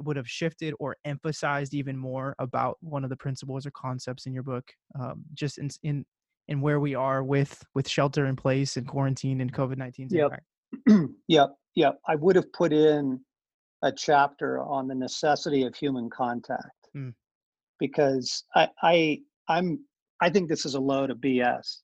would 0.03 0.17
have 0.17 0.27
shifted 0.27 0.73
or 0.79 0.95
emphasized 1.05 1.73
even 1.73 1.97
more 1.97 2.36
about 2.39 2.77
one 2.81 3.03
of 3.03 3.10
the 3.10 3.17
principles 3.17 3.65
or 3.65 3.71
concepts 3.71 4.25
in 4.25 4.33
your 4.33 4.43
book 4.43 4.71
um, 4.99 5.23
just 5.33 5.57
in 5.57 5.69
in 5.83 6.05
in 6.47 6.62
where 6.62 6.79
we 6.79 6.95
are 6.95 7.23
with 7.23 7.63
with 7.75 7.88
shelter 7.88 8.25
in 8.25 8.36
place 8.36 8.77
and 8.77 8.88
quarantine 8.88 9.41
and 9.41 9.53
covid-19 9.53 10.07
Yep. 10.10 10.31
impact? 10.31 11.12
yep, 11.27 11.49
yep. 11.75 11.99
I 12.07 12.15
would 12.15 12.36
have 12.36 12.51
put 12.53 12.73
in 12.73 13.19
a 13.83 13.91
chapter 13.91 14.60
on 14.60 14.88
the 14.88 14.95
necessity 14.95 15.63
of 15.63 15.75
human 15.75 16.10
contact 16.10 16.71
Mm. 16.95 17.13
because 17.79 18.43
I, 18.55 18.69
I, 18.81 19.19
I'm, 19.49 19.79
I 20.21 20.29
think 20.29 20.49
this 20.49 20.65
is 20.65 20.75
a 20.75 20.79
load 20.79 21.12
of 21.12 21.17
BS. 21.17 21.77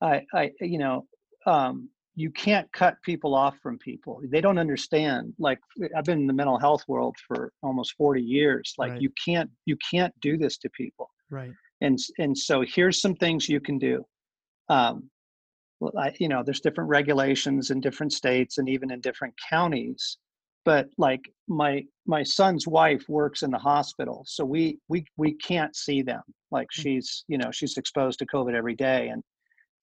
I, 0.00 0.24
I, 0.34 0.50
you 0.60 0.78
know, 0.78 1.06
um, 1.46 1.90
you 2.16 2.30
can't 2.30 2.70
cut 2.72 2.96
people 3.02 3.34
off 3.34 3.56
from 3.62 3.78
people. 3.78 4.20
They 4.28 4.40
don't 4.40 4.58
understand. 4.58 5.32
Like 5.38 5.58
I've 5.96 6.04
been 6.04 6.20
in 6.20 6.26
the 6.26 6.32
mental 6.32 6.58
health 6.58 6.82
world 6.88 7.16
for 7.26 7.52
almost 7.62 7.94
40 7.96 8.20
years. 8.20 8.74
Like 8.78 8.92
Right. 8.92 9.00
you 9.02 9.10
can't, 9.24 9.50
you 9.66 9.76
can't 9.90 10.12
do 10.20 10.36
this 10.36 10.58
to 10.58 10.70
people 10.70 11.08
Right. 11.30 11.52
and 11.80 11.98
and 12.18 12.36
so 12.36 12.62
here's 12.66 13.00
some 13.00 13.14
things 13.14 13.48
you 13.48 13.60
can 13.60 13.78
do 13.78 14.04
um, 14.68 15.08
I, 15.96 16.12
you 16.18 16.28
know 16.28 16.42
there's 16.44 16.60
different 16.60 16.90
regulations 16.90 17.70
in 17.70 17.80
different 17.80 18.12
states 18.12 18.58
and 18.58 18.68
even 18.68 18.90
in 18.90 19.00
different 19.00 19.34
counties 19.48 20.18
but 20.64 20.88
like 20.98 21.22
my 21.48 21.84
my 22.06 22.22
son's 22.22 22.66
wife 22.66 23.04
works 23.08 23.42
in 23.42 23.50
the 23.50 23.58
hospital 23.58 24.24
so 24.26 24.44
we 24.44 24.78
we 24.88 25.04
we 25.16 25.34
can't 25.34 25.74
see 25.74 26.02
them 26.02 26.22
like 26.50 26.66
Mm. 26.68 26.82
she's 26.82 27.24
you 27.28 27.38
know 27.38 27.50
she's 27.52 27.76
exposed 27.78 28.18
to 28.18 28.26
covid 28.26 28.54
every 28.54 28.74
day 28.74 29.08
and 29.08 29.22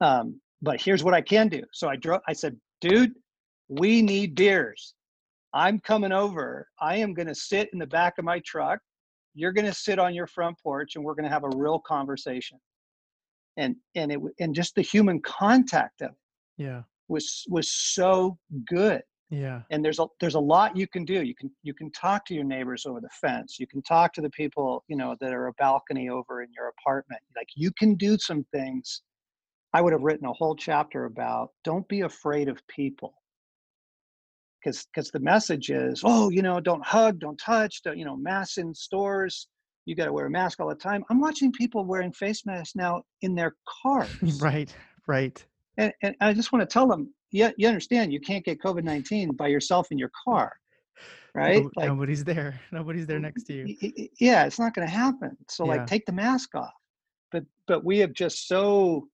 um 0.01 0.39
but 0.61 0.81
here's 0.81 1.03
what 1.03 1.13
i 1.13 1.21
can 1.21 1.47
do. 1.47 1.61
So 1.73 1.87
i 1.89 1.95
drove 1.95 2.21
i 2.27 2.33
said 2.33 2.55
dude 2.81 3.13
we 3.69 4.01
need 4.01 4.35
beers. 4.35 4.93
I'm 5.53 5.79
coming 5.79 6.11
over. 6.11 6.67
I 6.79 6.97
am 6.97 7.13
going 7.13 7.27
to 7.27 7.35
sit 7.35 7.69
in 7.73 7.79
the 7.79 7.87
back 7.87 8.17
of 8.17 8.25
my 8.25 8.39
truck. 8.45 8.79
You're 9.33 9.51
going 9.51 9.65
to 9.65 9.73
sit 9.73 9.99
on 9.99 10.13
your 10.13 10.27
front 10.27 10.57
porch 10.61 10.95
and 10.95 11.03
we're 11.03 11.15
going 11.15 11.25
to 11.25 11.29
have 11.29 11.43
a 11.43 11.49
real 11.55 11.79
conversation. 11.79 12.59
And 13.57 13.75
and 13.95 14.11
it 14.11 14.19
and 14.39 14.53
just 14.55 14.75
the 14.75 14.81
human 14.81 15.21
contact 15.21 16.01
of 16.01 16.11
it 16.11 16.63
Yeah. 16.63 16.83
was 17.09 17.43
was 17.49 17.71
so 17.71 18.37
good. 18.65 19.01
Yeah. 19.29 19.63
and 19.71 19.83
there's 19.83 19.99
a 19.99 20.05
there's 20.21 20.35
a 20.35 20.39
lot 20.39 20.77
you 20.77 20.87
can 20.87 21.03
do. 21.03 21.23
You 21.23 21.35
can 21.35 21.51
you 21.63 21.73
can 21.73 21.91
talk 21.91 22.25
to 22.27 22.33
your 22.33 22.45
neighbors 22.45 22.85
over 22.85 23.01
the 23.01 23.09
fence. 23.19 23.57
You 23.59 23.67
can 23.67 23.81
talk 23.81 24.13
to 24.13 24.21
the 24.21 24.29
people 24.29 24.85
you 24.87 24.95
know 24.95 25.15
that 25.19 25.33
are 25.33 25.47
a 25.47 25.53
balcony 25.53 26.07
over 26.09 26.41
in 26.43 26.49
your 26.55 26.67
apartment. 26.69 27.21
Like 27.35 27.49
you 27.55 27.71
can 27.77 27.95
do 27.95 28.17
some 28.17 28.45
things 28.53 29.01
i 29.77 29.81
would 29.81 29.93
have 29.93 30.01
written 30.07 30.27
a 30.27 30.33
whole 30.33 30.55
chapter 30.55 31.05
about 31.05 31.45
don't 31.63 31.87
be 31.87 32.01
afraid 32.01 32.47
of 32.49 32.57
people 32.67 33.13
because 34.59 34.85
because 34.87 35.09
the 35.11 35.19
message 35.19 35.69
is 35.69 36.01
oh 36.03 36.29
you 36.29 36.41
know 36.41 36.59
don't 36.59 36.85
hug 36.85 37.19
don't 37.19 37.37
touch 37.37 37.81
don't, 37.83 37.97
you 37.99 38.05
know 38.05 38.17
masks 38.17 38.57
in 38.57 38.73
stores 38.73 39.47
you 39.85 39.95
got 39.95 40.05
to 40.05 40.13
wear 40.13 40.25
a 40.25 40.29
mask 40.29 40.59
all 40.59 40.67
the 40.69 40.75
time 40.89 41.03
i'm 41.09 41.19
watching 41.21 41.51
people 41.51 41.85
wearing 41.85 42.11
face 42.11 42.41
masks 42.45 42.75
now 42.75 43.01
in 43.21 43.35
their 43.35 43.55
cars 43.83 44.41
Right. 44.41 44.75
Right. 45.07 45.37
and, 45.77 45.93
and 46.03 46.15
I 46.19 46.33
just 46.33 46.51
want 46.51 46.61
to 46.67 46.73
tell 46.73 46.85
them, 46.87 47.13
yeah, 47.31 47.51
you 47.57 47.67
understand 47.69 48.11
you 48.11 48.19
can't 48.19 48.43
get 48.43 48.59
COVID 48.61 48.83
19 48.83 49.31
by 49.41 49.47
yourself 49.47 49.87
in 49.91 49.97
your 49.97 50.11
car. 50.25 50.51
right? 51.33 51.63
No, 51.63 51.71
Like, 51.77 51.87
nobody's 51.87 52.23
there. 52.25 52.59
Nobody's 52.73 53.07
there 53.07 53.19
next 53.19 53.43
to 53.45 53.53
you. 53.53 53.65
yeah, 54.19 54.43
it's 54.45 54.59
not 54.59 54.73
going 54.73 54.85
to 54.85 54.93
happen. 54.93 55.37
So, 55.49 55.63
Yeah. 55.63 55.71
like, 55.71 55.85
take 55.87 56.05
the 56.05 56.11
mask 56.11 56.55
off. 56.55 56.73
But 57.31 57.43
but 57.69 57.85
we 57.85 57.99
have 57.99 58.11
just 58.11 58.47
so, 58.49 59.07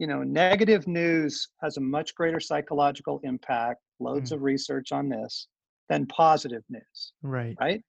you 0.00 0.06
know, 0.06 0.22
negative 0.22 0.86
news 0.86 1.50
has 1.62 1.76
a 1.76 1.80
much 1.80 2.14
greater 2.14 2.40
psychological 2.40 3.20
impact. 3.22 3.80
Loads 4.00 4.30
Mm. 4.30 4.36
of 4.36 4.42
research 4.42 4.92
on 4.92 5.10
this 5.10 5.46
than 5.90 6.06
positive 6.06 6.64
news, 6.70 7.12
Right. 7.22 7.54
right? 7.60 7.84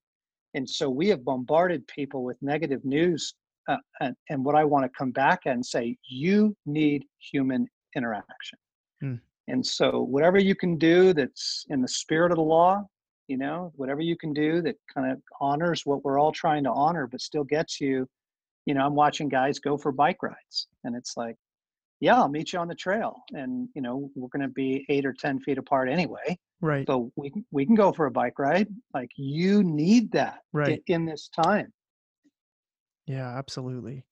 And 0.52 0.68
so 0.68 0.90
we 0.90 1.08
have 1.08 1.24
bombarded 1.24 1.86
people 1.88 2.22
with 2.22 2.36
negative 2.42 2.84
news. 2.84 3.34
Uh, 3.66 3.78
and, 4.00 4.14
and 4.28 4.44
what 4.44 4.54
I 4.54 4.64
want 4.64 4.84
to 4.84 4.90
come 4.98 5.10
back 5.10 5.46
and 5.46 5.64
say, 5.64 5.96
you 6.06 6.54
need 6.66 7.06
human 7.18 7.66
interaction. 7.96 8.58
Mm. 9.02 9.20
And 9.48 9.64
so, 9.64 10.02
whatever 10.02 10.38
you 10.38 10.54
can 10.54 10.76
do 10.76 11.14
that's 11.14 11.64
in 11.70 11.80
the 11.80 11.88
spirit 11.88 12.30
of 12.32 12.36
the 12.36 12.42
law, 12.42 12.84
you 13.28 13.38
know, 13.38 13.72
whatever 13.76 14.00
you 14.02 14.16
can 14.16 14.32
do 14.34 14.60
that 14.62 14.76
kind 14.92 15.10
of 15.10 15.22
honors 15.40 15.86
what 15.86 16.04
we're 16.04 16.18
all 16.18 16.32
trying 16.32 16.64
to 16.64 16.72
honor, 16.72 17.06
but 17.06 17.20
still 17.20 17.44
gets 17.44 17.80
you, 17.80 18.06
you 18.66 18.74
know, 18.74 18.84
I'm 18.84 18.94
watching 18.96 19.28
guys 19.28 19.58
go 19.58 19.78
for 19.78 19.92
bike 19.92 20.22
rides, 20.22 20.68
and 20.84 20.94
it's 20.94 21.16
like, 21.16 21.36
yeah, 22.02 22.16
I'll 22.16 22.28
meet 22.28 22.52
you 22.52 22.58
on 22.58 22.68
the 22.68 22.74
trail, 22.74 23.22
and 23.32 23.68
you 23.74 23.80
know, 23.80 24.10
we're 24.14 24.28
going 24.28 24.42
to 24.42 24.52
be 24.52 24.84
eight 24.90 25.06
or 25.06 25.14
ten 25.14 25.38
feet 25.40 25.56
apart 25.56 25.88
anyway, 25.88 26.36
Right. 26.62 26.86
So 26.86 27.12
we 27.16 27.30
can 27.30 27.44
we 27.50 27.66
can 27.66 27.74
go 27.74 27.92
for 27.92 28.06
a 28.06 28.10
bike 28.10 28.38
ride. 28.38 28.68
Like 28.94 29.10
you 29.16 29.64
need 29.64 30.12
that 30.12 30.38
Right. 30.52 30.80
in 30.86 31.04
this 31.04 31.28
time. 31.28 31.72
Yeah, 33.06 33.36
absolutely. 33.36 34.04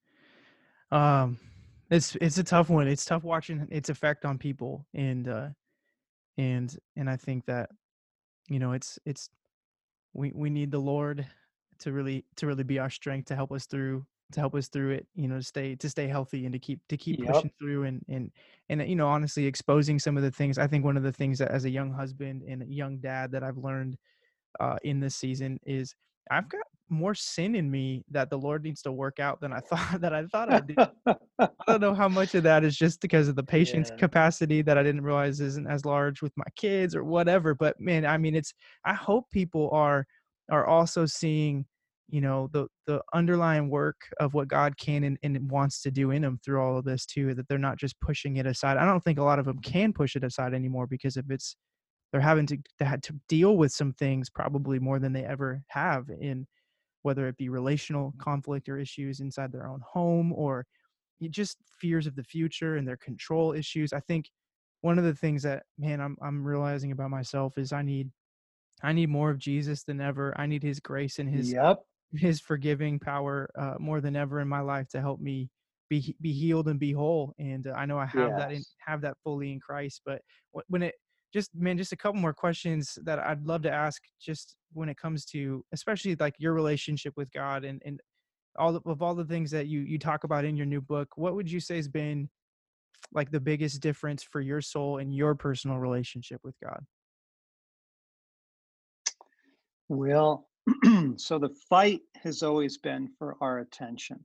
Um, 0.90 1.38
it's 1.90 2.16
it's 2.20 2.38
a 2.38 2.44
tough 2.44 2.68
one. 2.68 2.88
It's 2.88 3.04
tough 3.04 3.22
watching 3.22 3.68
its 3.70 3.88
effect 3.88 4.24
on 4.24 4.36
people, 4.36 4.84
and 4.94 5.28
uh, 5.28 5.48
and 6.36 6.76
and 6.96 7.08
I 7.08 7.16
think 7.16 7.46
that 7.46 7.70
you 8.48 8.58
know 8.58 8.72
it's 8.72 8.98
it's 9.06 9.30
we 10.12 10.32
we 10.34 10.50
need 10.50 10.72
the 10.72 10.80
Lord 10.80 11.24
to 11.80 11.92
really 11.92 12.24
to 12.36 12.48
really 12.48 12.64
be 12.64 12.80
our 12.80 12.90
strength 12.90 13.26
to 13.26 13.36
help 13.36 13.52
us 13.52 13.66
through 13.66 14.04
to 14.32 14.40
help 14.40 14.54
us 14.54 14.68
through 14.68 14.92
it. 14.92 15.06
You 15.14 15.28
know, 15.28 15.36
to 15.38 15.42
stay 15.42 15.76
to 15.76 15.90
stay 15.90 16.06
healthy 16.08 16.44
and 16.46 16.52
to 16.52 16.58
keep 16.58 16.80
to 16.88 16.96
keep 16.96 17.18
Yep. 17.18 17.26
pushing 17.26 17.50
through 17.60 17.84
and 17.84 18.04
and 18.08 18.30
and 18.68 18.88
you 18.88 18.96
know 18.96 19.08
honestly 19.08 19.46
exposing 19.46 19.98
some 19.98 20.16
of 20.16 20.22
the 20.22 20.30
things. 20.30 20.58
I 20.58 20.66
think 20.66 20.84
one 20.84 20.96
of 20.96 21.02
the 21.02 21.12
things 21.12 21.38
that 21.38 21.50
as 21.50 21.64
a 21.64 21.70
young 21.70 21.92
husband 21.92 22.42
and 22.48 22.62
a 22.62 22.66
young 22.66 22.98
dad 22.98 23.32
that 23.32 23.42
I've 23.44 23.58
learned 23.58 23.96
uh, 24.60 24.76
in 24.82 25.00
this 25.00 25.16
season 25.16 25.58
is 25.64 25.94
I've 26.30 26.48
got 26.48 26.62
more 26.88 27.14
sin 27.14 27.54
in 27.54 27.70
me 27.70 28.04
that 28.10 28.30
the 28.30 28.38
Lord 28.38 28.62
needs 28.64 28.82
to 28.82 28.92
work 28.92 29.20
out 29.20 29.40
than 29.40 29.52
I 29.52 29.60
thought 29.70 30.00
that 30.02 30.14
I 30.14 30.26
thought 30.26 30.50
I 30.50 30.60
did. 30.60 30.80
I 31.68 31.72
don't 31.72 31.80
know 31.80 31.94
how 31.94 32.08
much 32.08 32.34
of 32.34 32.42
that 32.44 32.64
is 32.64 32.76
just 32.76 33.00
because 33.00 33.28
of 33.28 33.36
the 33.36 33.42
patience 33.44 33.90
Yeah. 33.90 33.96
capacity 33.96 34.62
that 34.62 34.78
I 34.78 34.82
didn't 34.82 35.02
realize 35.02 35.40
isn't 35.40 35.66
as 35.68 35.84
large 35.84 36.22
with 36.22 36.32
my 36.36 36.44
kids 36.56 36.94
or 36.96 37.04
whatever. 37.04 37.54
But 37.54 37.78
man, 37.80 38.04
I 38.06 38.18
mean, 38.18 38.34
it's 38.34 38.54
I 38.84 38.94
hope 38.94 39.30
people 39.30 39.70
are 39.72 40.06
are 40.50 40.66
also 40.66 41.06
seeing, 41.06 41.66
you 42.10 42.20
know, 42.20 42.48
the 42.52 42.66
the 42.86 43.02
underlying 43.14 43.68
work 43.70 43.96
of 44.18 44.34
what 44.34 44.48
God 44.48 44.76
can 44.76 45.04
and, 45.04 45.18
and 45.22 45.50
wants 45.50 45.80
to 45.82 45.90
do 45.90 46.10
in 46.10 46.22
them 46.22 46.38
through 46.44 46.60
all 46.60 46.78
of 46.78 46.84
this 46.84 47.06
too. 47.06 47.34
That 47.34 47.48
they're 47.48 47.58
not 47.58 47.78
just 47.78 48.00
pushing 48.00 48.36
it 48.36 48.46
aside. 48.46 48.76
I 48.76 48.84
don't 48.84 49.02
think 49.02 49.18
a 49.18 49.24
lot 49.24 49.38
of 49.38 49.44
them 49.44 49.58
can 49.60 49.92
push 49.92 50.16
it 50.16 50.24
aside 50.24 50.54
anymore 50.54 50.86
because 50.86 51.16
if 51.16 51.30
its 51.30 51.56
they're 52.12 52.20
having 52.20 52.46
to 52.46 52.58
to, 52.78 52.84
ha- 52.84 52.96
to 53.02 53.14
deal 53.28 53.56
with 53.56 53.72
some 53.72 53.92
things 53.94 54.30
probably 54.30 54.78
more 54.78 54.98
than 54.98 55.12
they 55.12 55.24
ever 55.24 55.62
have 55.68 56.06
in 56.20 56.46
whether 57.02 57.28
it 57.28 57.36
be 57.36 57.48
relational 57.48 58.12
conflict 58.18 58.68
or 58.68 58.78
issues 58.78 59.20
inside 59.20 59.52
their 59.52 59.66
own 59.66 59.80
home 59.90 60.32
or 60.32 60.66
just 61.30 61.56
fears 61.80 62.06
of 62.06 62.14
the 62.14 62.24
future 62.24 62.76
and 62.76 62.86
their 62.86 62.96
control 62.96 63.52
issues. 63.52 63.92
I 63.92 64.00
think 64.00 64.30
one 64.82 64.98
of 64.98 65.04
the 65.04 65.14
things 65.14 65.42
that 65.42 65.64
man 65.78 66.00
I'm 66.00 66.16
I'm 66.22 66.44
realizing 66.44 66.92
about 66.92 67.10
myself 67.10 67.58
is 67.58 67.72
I 67.72 67.82
need 67.82 68.10
I 68.82 68.92
need 68.92 69.10
more 69.10 69.30
of 69.30 69.38
Jesus 69.38 69.82
than 69.84 70.00
ever. 70.00 70.34
I 70.38 70.46
need 70.46 70.62
his 70.62 70.80
grace 70.80 71.18
and 71.18 71.28
his 71.28 71.52
yep. 71.52 71.78
His 72.16 72.40
forgiving 72.40 72.98
power 72.98 73.50
uh, 73.58 73.74
more 73.78 74.00
than 74.00 74.16
ever 74.16 74.40
in 74.40 74.48
my 74.48 74.60
life 74.60 74.88
to 74.88 75.00
help 75.00 75.20
me 75.20 75.48
be 75.88 76.16
be 76.20 76.32
healed 76.32 76.68
and 76.68 76.80
be 76.80 76.92
whole. 76.92 77.34
And 77.38 77.66
uh, 77.66 77.72
I 77.72 77.86
know 77.86 77.98
I 77.98 78.06
have 78.06 78.36
that 78.36 78.52
in 78.52 78.62
have 78.86 79.00
that 79.02 79.16
fully 79.22 79.52
in 79.52 79.60
Christ. 79.60 80.02
But 80.04 80.22
when 80.68 80.82
it 80.82 80.94
just 81.32 81.50
man, 81.54 81.78
just 81.78 81.92
a 81.92 81.96
couple 81.96 82.20
more 82.20 82.32
questions 82.32 82.98
that 83.04 83.18
I'd 83.18 83.46
love 83.46 83.62
to 83.62 83.70
ask, 83.70 84.02
just 84.20 84.56
when 84.72 84.88
it 84.88 84.96
comes 84.96 85.24
to 85.26 85.64
especially 85.72 86.16
like 86.18 86.34
your 86.38 86.52
relationship 86.52 87.14
with 87.16 87.30
God 87.32 87.64
and 87.64 87.82
and 87.84 88.00
all 88.58 88.72
the, 88.72 88.80
of 88.86 89.02
all 89.02 89.14
the 89.14 89.24
things 89.24 89.50
that 89.50 89.66
you 89.66 89.80
you 89.80 89.98
talk 89.98 90.24
about 90.24 90.44
in 90.44 90.56
your 90.56 90.66
new 90.66 90.80
book. 90.80 91.08
What 91.16 91.34
would 91.34 91.50
you 91.50 91.60
say 91.60 91.76
has 91.76 91.88
been 91.88 92.28
like 93.12 93.30
the 93.30 93.40
biggest 93.40 93.80
difference 93.80 94.22
for 94.22 94.40
your 94.40 94.60
soul 94.60 94.98
and 94.98 95.14
your 95.14 95.34
personal 95.34 95.78
relationship 95.78 96.40
with 96.44 96.54
God? 96.62 96.84
Well, 99.88 100.46
so 101.16 101.38
the 101.38 101.54
fight 101.68 102.00
has 102.22 102.42
always 102.42 102.78
been 102.78 103.08
for 103.18 103.36
our 103.40 103.60
attention. 103.60 104.24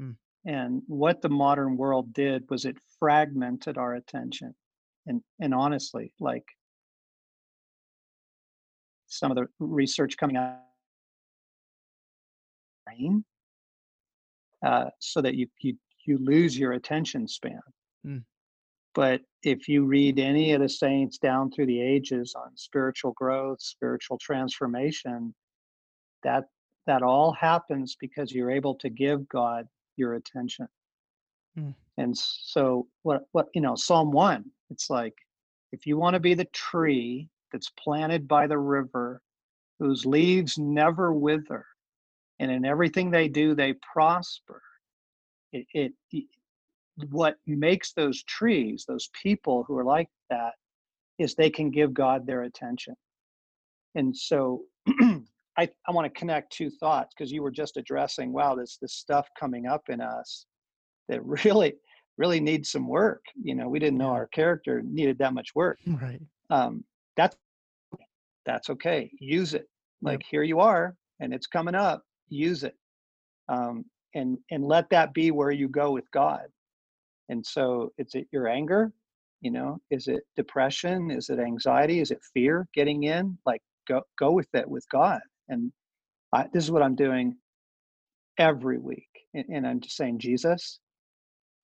Mm. 0.00 0.16
And 0.46 0.82
what 0.86 1.22
the 1.22 1.28
modern 1.28 1.76
world 1.76 2.12
did 2.12 2.44
was 2.50 2.64
it 2.64 2.76
fragmented 2.98 3.78
our 3.78 3.94
attention. 3.94 4.54
And 5.06 5.22
and 5.40 5.54
honestly, 5.54 6.12
like 6.20 6.44
some 9.06 9.30
of 9.30 9.36
the 9.36 9.46
research 9.58 10.16
coming 10.16 10.36
out 10.36 10.58
brain, 12.86 13.24
uh, 14.64 14.90
so 14.98 15.20
that 15.20 15.34
you 15.34 15.46
you 15.60 15.76
you 16.06 16.18
lose 16.18 16.58
your 16.58 16.72
attention 16.72 17.26
span. 17.28 17.60
Mm. 18.06 18.24
But 18.94 19.22
if 19.42 19.68
you 19.68 19.84
read 19.84 20.18
any 20.18 20.52
of 20.52 20.60
the 20.60 20.68
saints 20.68 21.18
down 21.18 21.50
through 21.50 21.66
the 21.66 21.80
ages 21.80 22.34
on 22.36 22.56
spiritual 22.56 23.12
growth, 23.12 23.60
spiritual 23.60 24.18
transformation, 24.18 25.34
that 26.24 26.44
that 26.86 27.02
all 27.02 27.32
happens 27.32 27.96
because 27.98 28.32
you're 28.32 28.50
able 28.50 28.74
to 28.74 28.90
give 28.90 29.26
God 29.28 29.66
your 29.96 30.14
attention. 30.14 30.68
Mm. 31.58 31.74
And 31.96 32.16
so 32.16 32.86
what 33.02 33.22
what 33.32 33.46
you 33.54 33.60
know, 33.60 33.76
Psalm 33.76 34.10
1, 34.10 34.44
it's 34.70 34.90
like 34.90 35.14
if 35.72 35.86
you 35.86 35.96
want 35.96 36.14
to 36.14 36.20
be 36.20 36.34
the 36.34 36.46
tree 36.46 37.28
that's 37.52 37.70
planted 37.78 38.26
by 38.26 38.46
the 38.46 38.58
river 38.58 39.22
whose 39.78 40.04
leaves 40.04 40.58
never 40.58 41.12
wither 41.12 41.64
and 42.38 42.50
in 42.50 42.64
everything 42.64 43.10
they 43.10 43.28
do 43.28 43.54
they 43.54 43.74
prosper. 43.74 44.62
It, 45.52 45.66
it, 45.72 45.92
it 46.10 46.24
what 47.10 47.36
makes 47.46 47.92
those 47.92 48.22
trees, 48.24 48.84
those 48.86 49.08
people 49.20 49.64
who 49.66 49.76
are 49.76 49.84
like 49.84 50.08
that, 50.30 50.52
is 51.18 51.34
they 51.34 51.50
can 51.50 51.70
give 51.70 51.94
God 51.94 52.26
their 52.26 52.42
attention. 52.42 52.94
And 53.94 54.16
so 54.16 54.62
I, 55.56 55.68
I 55.86 55.92
want 55.92 56.12
to 56.12 56.18
connect 56.18 56.52
two 56.52 56.70
thoughts 56.70 57.14
because 57.16 57.30
you 57.30 57.42
were 57.42 57.50
just 57.50 57.76
addressing, 57.76 58.32
wow, 58.32 58.54
this 58.54 58.76
this 58.80 58.94
stuff 58.94 59.28
coming 59.38 59.66
up 59.66 59.88
in 59.88 60.00
us 60.00 60.46
that 61.08 61.24
really, 61.44 61.74
really 62.18 62.40
needs 62.40 62.70
some 62.70 62.88
work. 62.88 63.24
You 63.40 63.54
know, 63.54 63.68
we 63.68 63.78
didn't 63.78 63.98
know 63.98 64.10
our 64.10 64.26
character 64.28 64.82
needed 64.84 65.18
that 65.18 65.34
much 65.34 65.54
work. 65.54 65.78
Right. 65.86 66.20
Um, 66.50 66.84
that's 67.16 67.36
that's 68.44 68.68
okay. 68.70 69.10
Use 69.18 69.54
it. 69.54 69.68
Like 70.02 70.22
here 70.28 70.42
you 70.42 70.60
are, 70.60 70.94
and 71.20 71.32
it's 71.32 71.46
coming 71.46 71.74
up. 71.74 72.02
Use 72.28 72.64
it, 72.64 72.74
um, 73.48 73.84
and 74.14 74.36
and 74.50 74.64
let 74.64 74.90
that 74.90 75.14
be 75.14 75.30
where 75.30 75.50
you 75.50 75.68
go 75.68 75.92
with 75.92 76.10
God. 76.10 76.46
And 77.30 77.44
so, 77.44 77.92
is 77.96 78.14
it 78.14 78.26
your 78.32 78.48
anger? 78.48 78.92
You 79.40 79.50
know, 79.50 79.80
is 79.90 80.08
it 80.08 80.24
depression? 80.36 81.10
Is 81.10 81.30
it 81.30 81.38
anxiety? 81.38 82.00
Is 82.00 82.10
it 82.10 82.20
fear 82.34 82.68
getting 82.74 83.04
in? 83.04 83.38
Like 83.46 83.62
go 83.88 84.02
go 84.18 84.32
with 84.32 84.48
it 84.54 84.68
with 84.68 84.86
God. 84.90 85.20
And 85.48 85.72
I, 86.32 86.46
this 86.52 86.64
is 86.64 86.70
what 86.70 86.82
I'm 86.82 86.96
doing 86.96 87.36
every 88.38 88.78
week, 88.78 89.08
and, 89.34 89.46
and 89.50 89.66
I'm 89.66 89.80
just 89.80 89.96
saying, 89.96 90.18
Jesus, 90.20 90.80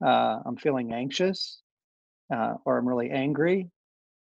uh, 0.05 0.39
I'm 0.47 0.57
feeling 0.57 0.93
anxious, 0.93 1.63
uh, 2.35 2.55
or 2.67 2.79
I'm 2.79 2.89
really 2.89 3.11
angry. 3.11 3.71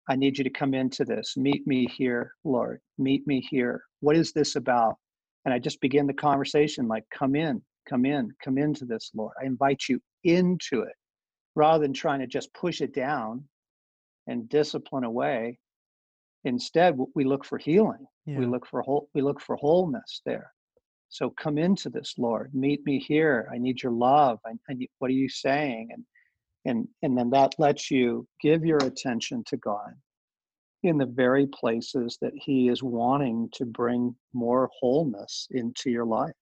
I 0.08 0.16
need 0.16 0.38
you 0.38 0.44
to 0.44 0.50
come 0.50 0.74
into 0.74 1.04
this. 1.04 1.36
Meet 1.36 1.66
me 1.66 1.86
here, 1.86 2.32
Lord. 2.44 2.80
Meet 2.98 3.26
me 3.26 3.40
here. 3.40 3.82
What 4.00 4.16
is 4.16 4.32
this 4.32 4.56
about? 4.56 4.96
And 5.44 5.54
I 5.54 5.58
just 5.58 5.80
begin 5.80 6.06
the 6.06 6.14
conversation 6.14 6.88
like, 6.88 7.04
come 7.16 7.36
in, 7.36 7.62
come 7.88 8.04
in, 8.04 8.30
come 8.44 8.58
into 8.58 8.84
this, 8.84 9.10
Lord. 9.14 9.32
I 9.42 9.46
invite 9.46 9.82
you 9.88 10.00
into 10.24 10.82
it 10.82 10.94
rather 11.56 11.82
than 11.82 11.92
trying 11.94 12.20
to 12.20 12.26
just 12.26 12.52
push 12.54 12.80
it 12.80 12.94
down 12.94 13.44
and 14.28 14.48
discipline 14.48 15.04
away. 15.04 15.58
Instead, 16.44 16.98
we 17.14 17.24
look 17.24 17.44
for 17.44 17.58
healing. 17.58 18.06
Yeah. 18.30 18.38
We 18.38 18.46
look 18.46 18.66
for 18.66 18.82
whole, 18.82 19.08
we 19.14 19.22
look 19.22 19.40
for 19.40 19.56
wholeness 19.56 20.22
there. 20.24 20.52
So 21.08 21.30
come 21.30 21.58
into 21.58 21.90
this, 21.90 22.14
Lord. 22.18 22.54
Meet 22.54 22.86
me 22.86 23.00
here. 23.00 23.48
I 23.52 23.58
need 23.58 23.82
your 23.82 23.92
love. 23.92 24.38
I, 24.46 24.52
I 24.68 24.74
need, 24.74 24.88
what 25.00 25.08
are 25.10 25.14
you 25.14 25.28
saying? 25.28 25.88
And 25.92 26.04
and 26.66 26.86
and 27.02 27.16
then 27.16 27.30
that 27.30 27.54
lets 27.58 27.90
you 27.90 28.26
give 28.40 28.64
your 28.64 28.78
attention 28.78 29.42
to 29.46 29.56
God 29.56 29.94
in 30.82 30.98
the 30.98 31.06
very 31.06 31.46
places 31.46 32.18
that 32.20 32.32
He 32.34 32.68
is 32.68 32.82
wanting 32.82 33.48
to 33.54 33.64
bring 33.64 34.14
more 34.32 34.70
wholeness 34.78 35.48
into 35.50 35.90
your 35.90 36.04
life. 36.04 36.32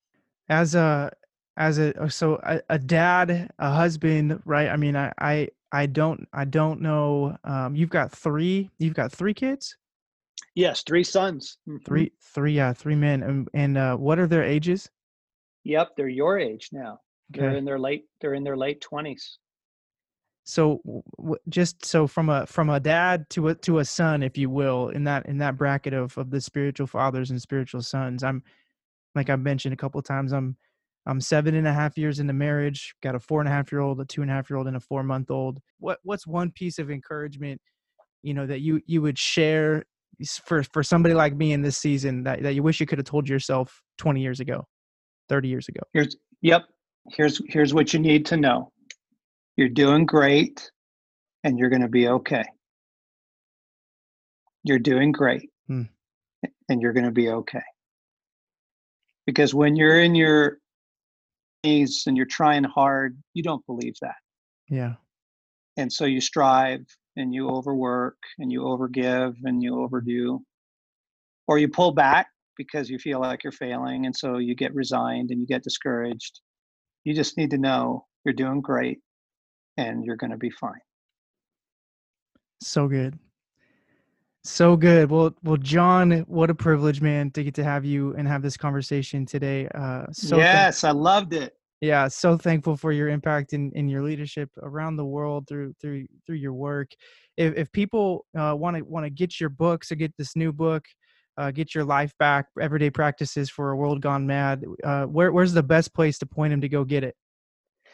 as 0.48 0.74
a 0.74 1.10
as 1.56 1.78
a 1.78 1.98
uh, 2.00 2.08
so 2.08 2.40
a, 2.44 2.60
a 2.70 2.78
dad 2.78 3.50
a 3.58 3.70
husband 3.70 4.40
right 4.44 4.68
i 4.68 4.76
mean 4.76 4.96
i 4.96 5.12
i 5.18 5.48
i 5.72 5.86
don't 5.86 6.26
i 6.32 6.44
don't 6.44 6.80
know 6.80 7.36
um 7.44 7.74
you've 7.74 7.90
got 7.90 8.12
three 8.12 8.70
you've 8.78 8.94
got 8.94 9.12
three 9.12 9.34
kids 9.34 9.76
Yes, 10.54 10.82
three 10.82 11.04
sons. 11.04 11.58
Mm-hmm. 11.68 11.84
Three, 11.84 12.12
three, 12.22 12.52
yeah, 12.52 12.72
three 12.72 12.94
men. 12.94 13.22
And, 13.22 13.48
and 13.54 13.78
uh, 13.78 13.96
what 13.96 14.18
are 14.18 14.26
their 14.26 14.42
ages? 14.42 14.90
Yep, 15.64 15.90
they're 15.96 16.08
your 16.08 16.38
age 16.38 16.68
now. 16.72 17.00
Okay. 17.34 17.42
They're 17.42 17.56
in 17.56 17.64
their 17.64 17.78
late. 17.78 18.04
They're 18.20 18.34
in 18.34 18.44
their 18.44 18.56
late 18.56 18.80
twenties. 18.80 19.38
So, 20.44 20.80
w- 21.18 21.36
just 21.50 21.84
so 21.84 22.06
from 22.06 22.30
a 22.30 22.46
from 22.46 22.70
a 22.70 22.80
dad 22.80 23.28
to 23.30 23.48
a 23.48 23.54
to 23.56 23.80
a 23.80 23.84
son, 23.84 24.22
if 24.22 24.38
you 24.38 24.48
will, 24.48 24.88
in 24.88 25.04
that 25.04 25.26
in 25.26 25.36
that 25.38 25.58
bracket 25.58 25.92
of 25.92 26.16
of 26.16 26.30
the 26.30 26.40
spiritual 26.40 26.86
fathers 26.86 27.30
and 27.30 27.40
spiritual 27.40 27.82
sons, 27.82 28.24
I'm 28.24 28.42
like 29.14 29.28
I've 29.28 29.40
mentioned 29.40 29.74
a 29.74 29.76
couple 29.76 30.00
times. 30.00 30.32
I'm 30.32 30.56
I'm 31.06 31.20
seven 31.20 31.54
and 31.54 31.66
a 31.66 31.72
half 31.72 31.98
years 31.98 32.18
into 32.18 32.32
marriage. 32.32 32.94
Got 33.02 33.14
a 33.14 33.20
four 33.20 33.40
and 33.40 33.48
a 33.48 33.52
half 33.52 33.70
year 33.70 33.82
old, 33.82 34.00
a 34.00 34.06
two 34.06 34.22
and 34.22 34.30
a 34.30 34.34
half 34.34 34.48
year 34.48 34.56
old, 34.56 34.68
and 34.68 34.76
a 34.76 34.80
four 34.80 35.02
month 35.02 35.30
old. 35.30 35.60
What 35.80 35.98
what's 36.02 36.26
one 36.26 36.50
piece 36.50 36.78
of 36.78 36.90
encouragement, 36.90 37.60
you 38.22 38.32
know, 38.32 38.46
that 38.46 38.60
you 38.60 38.80
you 38.86 39.02
would 39.02 39.18
share 39.18 39.84
for 40.44 40.62
for 40.62 40.82
somebody 40.82 41.14
like 41.14 41.36
me 41.36 41.52
in 41.52 41.62
this 41.62 41.76
season 41.76 42.24
that, 42.24 42.42
that 42.42 42.54
you 42.54 42.62
wish 42.62 42.80
you 42.80 42.86
could 42.86 42.98
have 42.98 43.06
told 43.06 43.28
yourself 43.28 43.82
20 43.98 44.20
years 44.20 44.40
ago 44.40 44.64
30 45.28 45.48
years 45.48 45.68
ago. 45.68 45.80
Here's 45.92 46.16
yep 46.42 46.64
here's 47.10 47.40
here's 47.48 47.74
what 47.74 47.92
you 47.92 48.00
need 48.00 48.26
to 48.26 48.36
know. 48.36 48.72
You're 49.56 49.68
doing 49.68 50.06
great 50.06 50.70
and 51.44 51.58
you're 51.58 51.70
going 51.70 51.82
to 51.82 51.88
be 51.88 52.08
okay. 52.08 52.44
You're 54.64 54.78
doing 54.78 55.12
great 55.12 55.48
hmm. 55.66 55.82
and 56.68 56.82
you're 56.82 56.92
going 56.92 57.06
to 57.06 57.12
be 57.12 57.30
okay. 57.30 57.62
Because 59.26 59.54
when 59.54 59.76
you're 59.76 60.00
in 60.00 60.14
your 60.14 60.58
knees 61.64 62.04
and 62.06 62.16
you're 62.16 62.26
trying 62.26 62.64
hard 62.64 63.18
you 63.34 63.42
don't 63.42 63.64
believe 63.66 63.94
that. 64.02 64.16
Yeah. 64.68 64.94
And 65.76 65.92
so 65.92 66.04
you 66.04 66.20
strive 66.20 66.84
and 67.18 67.34
you 67.34 67.48
overwork 67.48 68.16
and 68.38 68.50
you 68.50 68.62
overgive 68.62 69.34
and 69.44 69.62
you 69.62 69.82
overdo. 69.82 70.40
Or 71.46 71.58
you 71.58 71.68
pull 71.68 71.92
back 71.92 72.28
because 72.56 72.88
you 72.88 72.98
feel 72.98 73.20
like 73.20 73.42
you're 73.42 73.52
failing 73.52 74.06
and 74.06 74.14
so 74.14 74.38
you 74.38 74.54
get 74.54 74.74
resigned 74.74 75.30
and 75.30 75.40
you 75.40 75.46
get 75.46 75.62
discouraged. 75.62 76.40
You 77.04 77.14
just 77.14 77.36
need 77.36 77.50
to 77.50 77.58
know 77.58 78.06
you're 78.24 78.34
doing 78.34 78.60
great 78.60 79.00
and 79.76 80.04
you're 80.04 80.16
going 80.16 80.30
to 80.30 80.36
be 80.36 80.50
fine. 80.50 80.80
So 82.60 82.88
good. 82.88 83.18
So 84.44 84.76
good. 84.76 85.10
Well 85.10 85.34
well 85.42 85.56
john 85.56 86.20
what 86.28 86.50
a 86.50 86.54
privilege 86.54 87.00
man 87.00 87.30
to 87.32 87.42
get 87.42 87.54
to 87.54 87.64
have 87.64 87.84
you 87.84 88.14
and 88.14 88.26
have 88.26 88.42
this 88.42 88.56
conversation 88.56 89.26
today. 89.26 89.68
Uh 89.74 90.06
so 90.12 90.36
yes 90.36 90.84
i 90.84 90.90
loved 90.90 91.34
it 91.34 91.57
yeah 91.80 92.08
so 92.08 92.36
thankful 92.36 92.76
for 92.76 92.92
your 92.92 93.08
impact 93.08 93.52
in, 93.52 93.70
in 93.74 93.88
your 93.88 94.02
leadership 94.02 94.50
around 94.62 94.96
the 94.96 95.04
world 95.04 95.46
through 95.48 95.74
through 95.80 96.06
through 96.26 96.36
your 96.36 96.52
work. 96.52 96.90
If, 97.36 97.56
if 97.56 97.72
people 97.72 98.26
want 98.34 98.76
to 98.76 98.82
want 98.82 99.06
to 99.06 99.10
get 99.10 99.40
your 99.40 99.50
books 99.50 99.92
or 99.92 99.94
get 99.94 100.12
this 100.16 100.34
new 100.36 100.52
book 100.52 100.84
uh, 101.38 101.52
get 101.52 101.74
your 101.74 101.84
life 101.84 102.12
back 102.18 102.46
everyday 102.60 102.90
practices 102.90 103.48
for 103.48 103.70
a 103.70 103.76
world 103.76 104.02
gone 104.02 104.26
mad 104.26 104.64
uh, 104.84 105.04
where, 105.04 105.32
where's 105.32 105.52
the 105.52 105.62
best 105.62 105.94
place 105.94 106.18
to 106.18 106.26
point 106.26 106.50
them 106.50 106.60
to 106.60 106.68
go 106.68 106.84
get 106.84 107.04
it? 107.04 107.14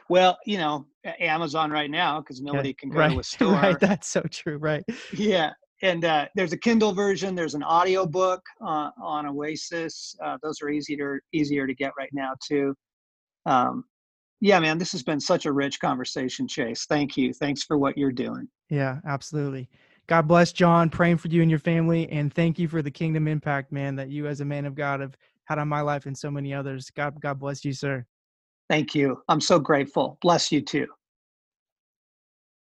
Well 0.08 0.38
you 0.46 0.58
know 0.58 0.86
amazon 1.20 1.70
right 1.70 1.90
now 1.90 2.20
because 2.20 2.40
nobody 2.40 2.72
can 2.72 2.88
go 2.88 2.98
right, 2.98 3.12
to 3.12 3.18
a 3.18 3.24
store. 3.24 3.52
right 3.52 3.78
that's 3.78 4.08
so 4.08 4.22
true 4.22 4.56
right. 4.56 4.82
Yeah 5.12 5.52
and 5.82 6.04
uh, 6.04 6.26
there's 6.34 6.52
a 6.52 6.56
kindle 6.56 6.94
version 6.94 7.34
there's 7.34 7.54
an 7.54 7.62
audio 7.62 8.06
book 8.06 8.40
uh, 8.62 8.90
on 9.02 9.26
oasis 9.26 10.16
uh, 10.24 10.38
those 10.42 10.62
are 10.62 10.70
easier 10.70 11.20
easier 11.32 11.66
to 11.66 11.74
get 11.74 11.92
right 11.98 12.10
now 12.12 12.32
too 12.46 12.74
um, 13.46 13.84
yeah, 14.40 14.60
man, 14.60 14.78
this 14.78 14.92
has 14.92 15.02
been 15.02 15.20
such 15.20 15.46
a 15.46 15.52
rich 15.52 15.80
conversation, 15.80 16.46
Chase. 16.46 16.86
Thank 16.86 17.16
you. 17.16 17.32
Thanks 17.32 17.62
for 17.62 17.78
what 17.78 17.96
you're 17.96 18.12
doing. 18.12 18.48
Yeah, 18.68 18.98
absolutely. 19.06 19.70
God 20.06 20.28
bless 20.28 20.52
John, 20.52 20.90
praying 20.90 21.16
for 21.16 21.28
you 21.28 21.40
and 21.40 21.50
your 21.50 21.60
family. 21.60 22.08
And 22.10 22.32
thank 22.32 22.58
you 22.58 22.68
for 22.68 22.82
the 22.82 22.90
kingdom 22.90 23.26
impact, 23.26 23.72
man, 23.72 23.96
that 23.96 24.10
you 24.10 24.26
as 24.26 24.40
a 24.40 24.44
man 24.44 24.66
of 24.66 24.74
God 24.74 25.00
have 25.00 25.16
had 25.44 25.58
on 25.58 25.68
my 25.68 25.80
life 25.80 26.06
and 26.06 26.16
so 26.16 26.30
many 26.30 26.52
others. 26.52 26.90
God, 26.90 27.18
God 27.20 27.38
bless 27.38 27.64
you, 27.64 27.72
sir. 27.72 28.04
Thank 28.68 28.94
you. 28.94 29.22
I'm 29.28 29.40
so 29.40 29.58
grateful. 29.58 30.18
Bless 30.20 30.52
you 30.52 30.60
too. 30.60 30.88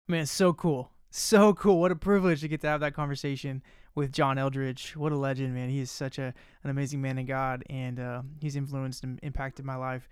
Man, 0.08 0.24
so 0.24 0.52
cool. 0.52 0.90
So 1.10 1.52
cool. 1.54 1.80
What 1.80 1.92
a 1.92 1.96
privilege 1.96 2.40
to 2.40 2.48
get 2.48 2.60
to 2.62 2.68
have 2.68 2.80
that 2.80 2.94
conversation 2.94 3.62
with 3.94 4.12
John 4.12 4.38
Eldredge. 4.38 4.94
What 4.96 5.12
a 5.12 5.16
legend, 5.16 5.54
man. 5.54 5.68
He 5.68 5.80
is 5.80 5.90
such 5.90 6.18
a, 6.18 6.32
an 6.62 6.70
amazing 6.70 7.02
man 7.02 7.18
of 7.18 7.26
God, 7.26 7.64
and 7.68 7.98
uh, 7.98 8.22
he's 8.40 8.56
influenced 8.56 9.02
and 9.04 9.18
impacted 9.22 9.64
my 9.64 9.76
life 9.76 10.08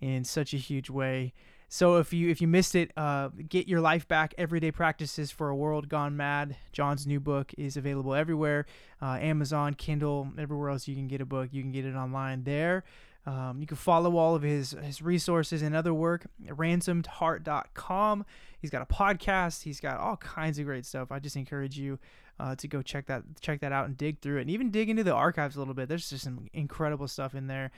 in 0.00 0.24
such 0.24 0.54
a 0.54 0.56
huge 0.56 0.90
way. 0.90 1.32
So 1.70 1.96
if 1.96 2.14
you 2.14 2.30
if 2.30 2.40
you 2.40 2.48
missed 2.48 2.74
it, 2.74 2.92
uh, 2.96 3.28
get 3.48 3.68
your 3.68 3.82
life 3.82 4.08
back. 4.08 4.34
Everyday 4.38 4.70
practices 4.70 5.30
for 5.30 5.50
a 5.50 5.56
world 5.56 5.90
gone 5.90 6.16
mad. 6.16 6.56
John's 6.72 7.06
new 7.06 7.20
book 7.20 7.52
is 7.58 7.76
available 7.76 8.14
everywhere, 8.14 8.64
uh, 9.02 9.18
Amazon, 9.20 9.74
Kindle, 9.74 10.28
everywhere 10.38 10.70
else 10.70 10.88
you 10.88 10.94
can 10.94 11.08
get 11.08 11.20
a 11.20 11.26
book. 11.26 11.50
You 11.52 11.60
can 11.62 11.70
get 11.70 11.84
it 11.84 11.94
online 11.94 12.44
there. 12.44 12.84
Um, 13.26 13.58
you 13.60 13.66
can 13.66 13.76
follow 13.76 14.16
all 14.16 14.34
of 14.34 14.40
his 14.40 14.74
his 14.82 15.02
resources 15.02 15.60
and 15.60 15.76
other 15.76 15.92
work 15.92 16.26
at 16.48 16.56
ransomedheart.com. 16.56 18.24
He's 18.60 18.70
got 18.70 18.80
a 18.80 18.86
podcast. 18.86 19.62
He's 19.62 19.80
got 19.80 19.98
all 19.98 20.16
kinds 20.16 20.58
of 20.58 20.64
great 20.64 20.86
stuff. 20.86 21.12
I 21.12 21.18
just 21.18 21.36
encourage 21.36 21.78
you 21.78 21.98
uh, 22.40 22.54
to 22.54 22.66
go 22.66 22.80
check 22.80 23.06
that 23.08 23.24
check 23.42 23.60
that 23.60 23.72
out 23.72 23.84
and 23.84 23.98
dig 23.98 24.20
through 24.20 24.38
it, 24.38 24.42
and 24.42 24.50
even 24.50 24.70
dig 24.70 24.88
into 24.88 25.04
the 25.04 25.12
archives 25.12 25.56
a 25.56 25.58
little 25.58 25.74
bit. 25.74 25.90
There's 25.90 26.08
just 26.08 26.24
some 26.24 26.48
incredible 26.54 27.08
stuff 27.08 27.34
in 27.34 27.46
there 27.46 27.70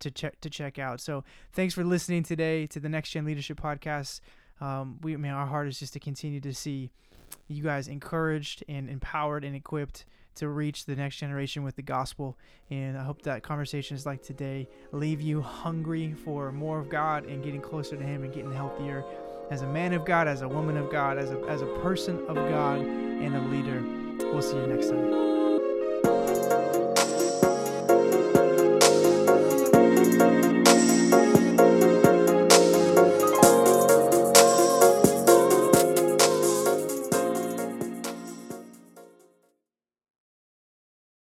to 0.00 0.10
check 0.10 0.40
to 0.40 0.50
check 0.50 0.78
out. 0.78 1.00
So 1.00 1.24
thanks 1.52 1.74
for 1.74 1.84
listening 1.84 2.22
today 2.22 2.66
to 2.68 2.80
the 2.80 2.88
Next 2.88 3.10
Gen 3.10 3.24
Leadership 3.24 3.60
Podcast. 3.60 4.20
Um, 4.60 4.98
we 5.02 5.14
I 5.14 5.16
mean 5.16 5.32
our 5.32 5.46
heart 5.46 5.68
is 5.68 5.78
just 5.78 5.92
to 5.94 6.00
continue 6.00 6.40
to 6.40 6.54
see 6.54 6.90
you 7.46 7.62
guys 7.62 7.88
encouraged 7.88 8.64
and 8.68 8.88
empowered 8.88 9.44
and 9.44 9.54
equipped 9.54 10.04
to 10.36 10.48
reach 10.48 10.84
the 10.84 10.94
next 10.94 11.16
generation 11.16 11.64
with 11.64 11.76
the 11.76 11.82
gospel. 11.82 12.38
And 12.70 12.96
I 12.96 13.02
hope 13.02 13.22
that 13.22 13.42
conversations 13.42 14.06
like 14.06 14.22
today 14.22 14.68
leave 14.92 15.20
you 15.20 15.42
hungry 15.42 16.14
for 16.24 16.52
more 16.52 16.78
of 16.78 16.88
God 16.88 17.24
and 17.26 17.42
getting 17.42 17.60
closer 17.60 17.96
to 17.96 18.04
Him 18.04 18.22
and 18.22 18.32
getting 18.32 18.52
healthier 18.52 19.04
as 19.50 19.62
a 19.62 19.66
man 19.66 19.92
of 19.92 20.04
God, 20.04 20.28
as 20.28 20.42
a 20.42 20.48
woman 20.48 20.76
of 20.76 20.90
God, 20.90 21.18
as 21.18 21.30
a, 21.30 21.38
as 21.48 21.62
a 21.62 21.66
person 21.80 22.24
of 22.28 22.36
God, 22.36 22.80
and 22.80 23.34
a 23.34 23.40
leader. 23.48 23.82
We'll 24.32 24.42
see 24.42 24.56
you 24.56 24.66
next 24.66 24.90
time. 24.90 25.37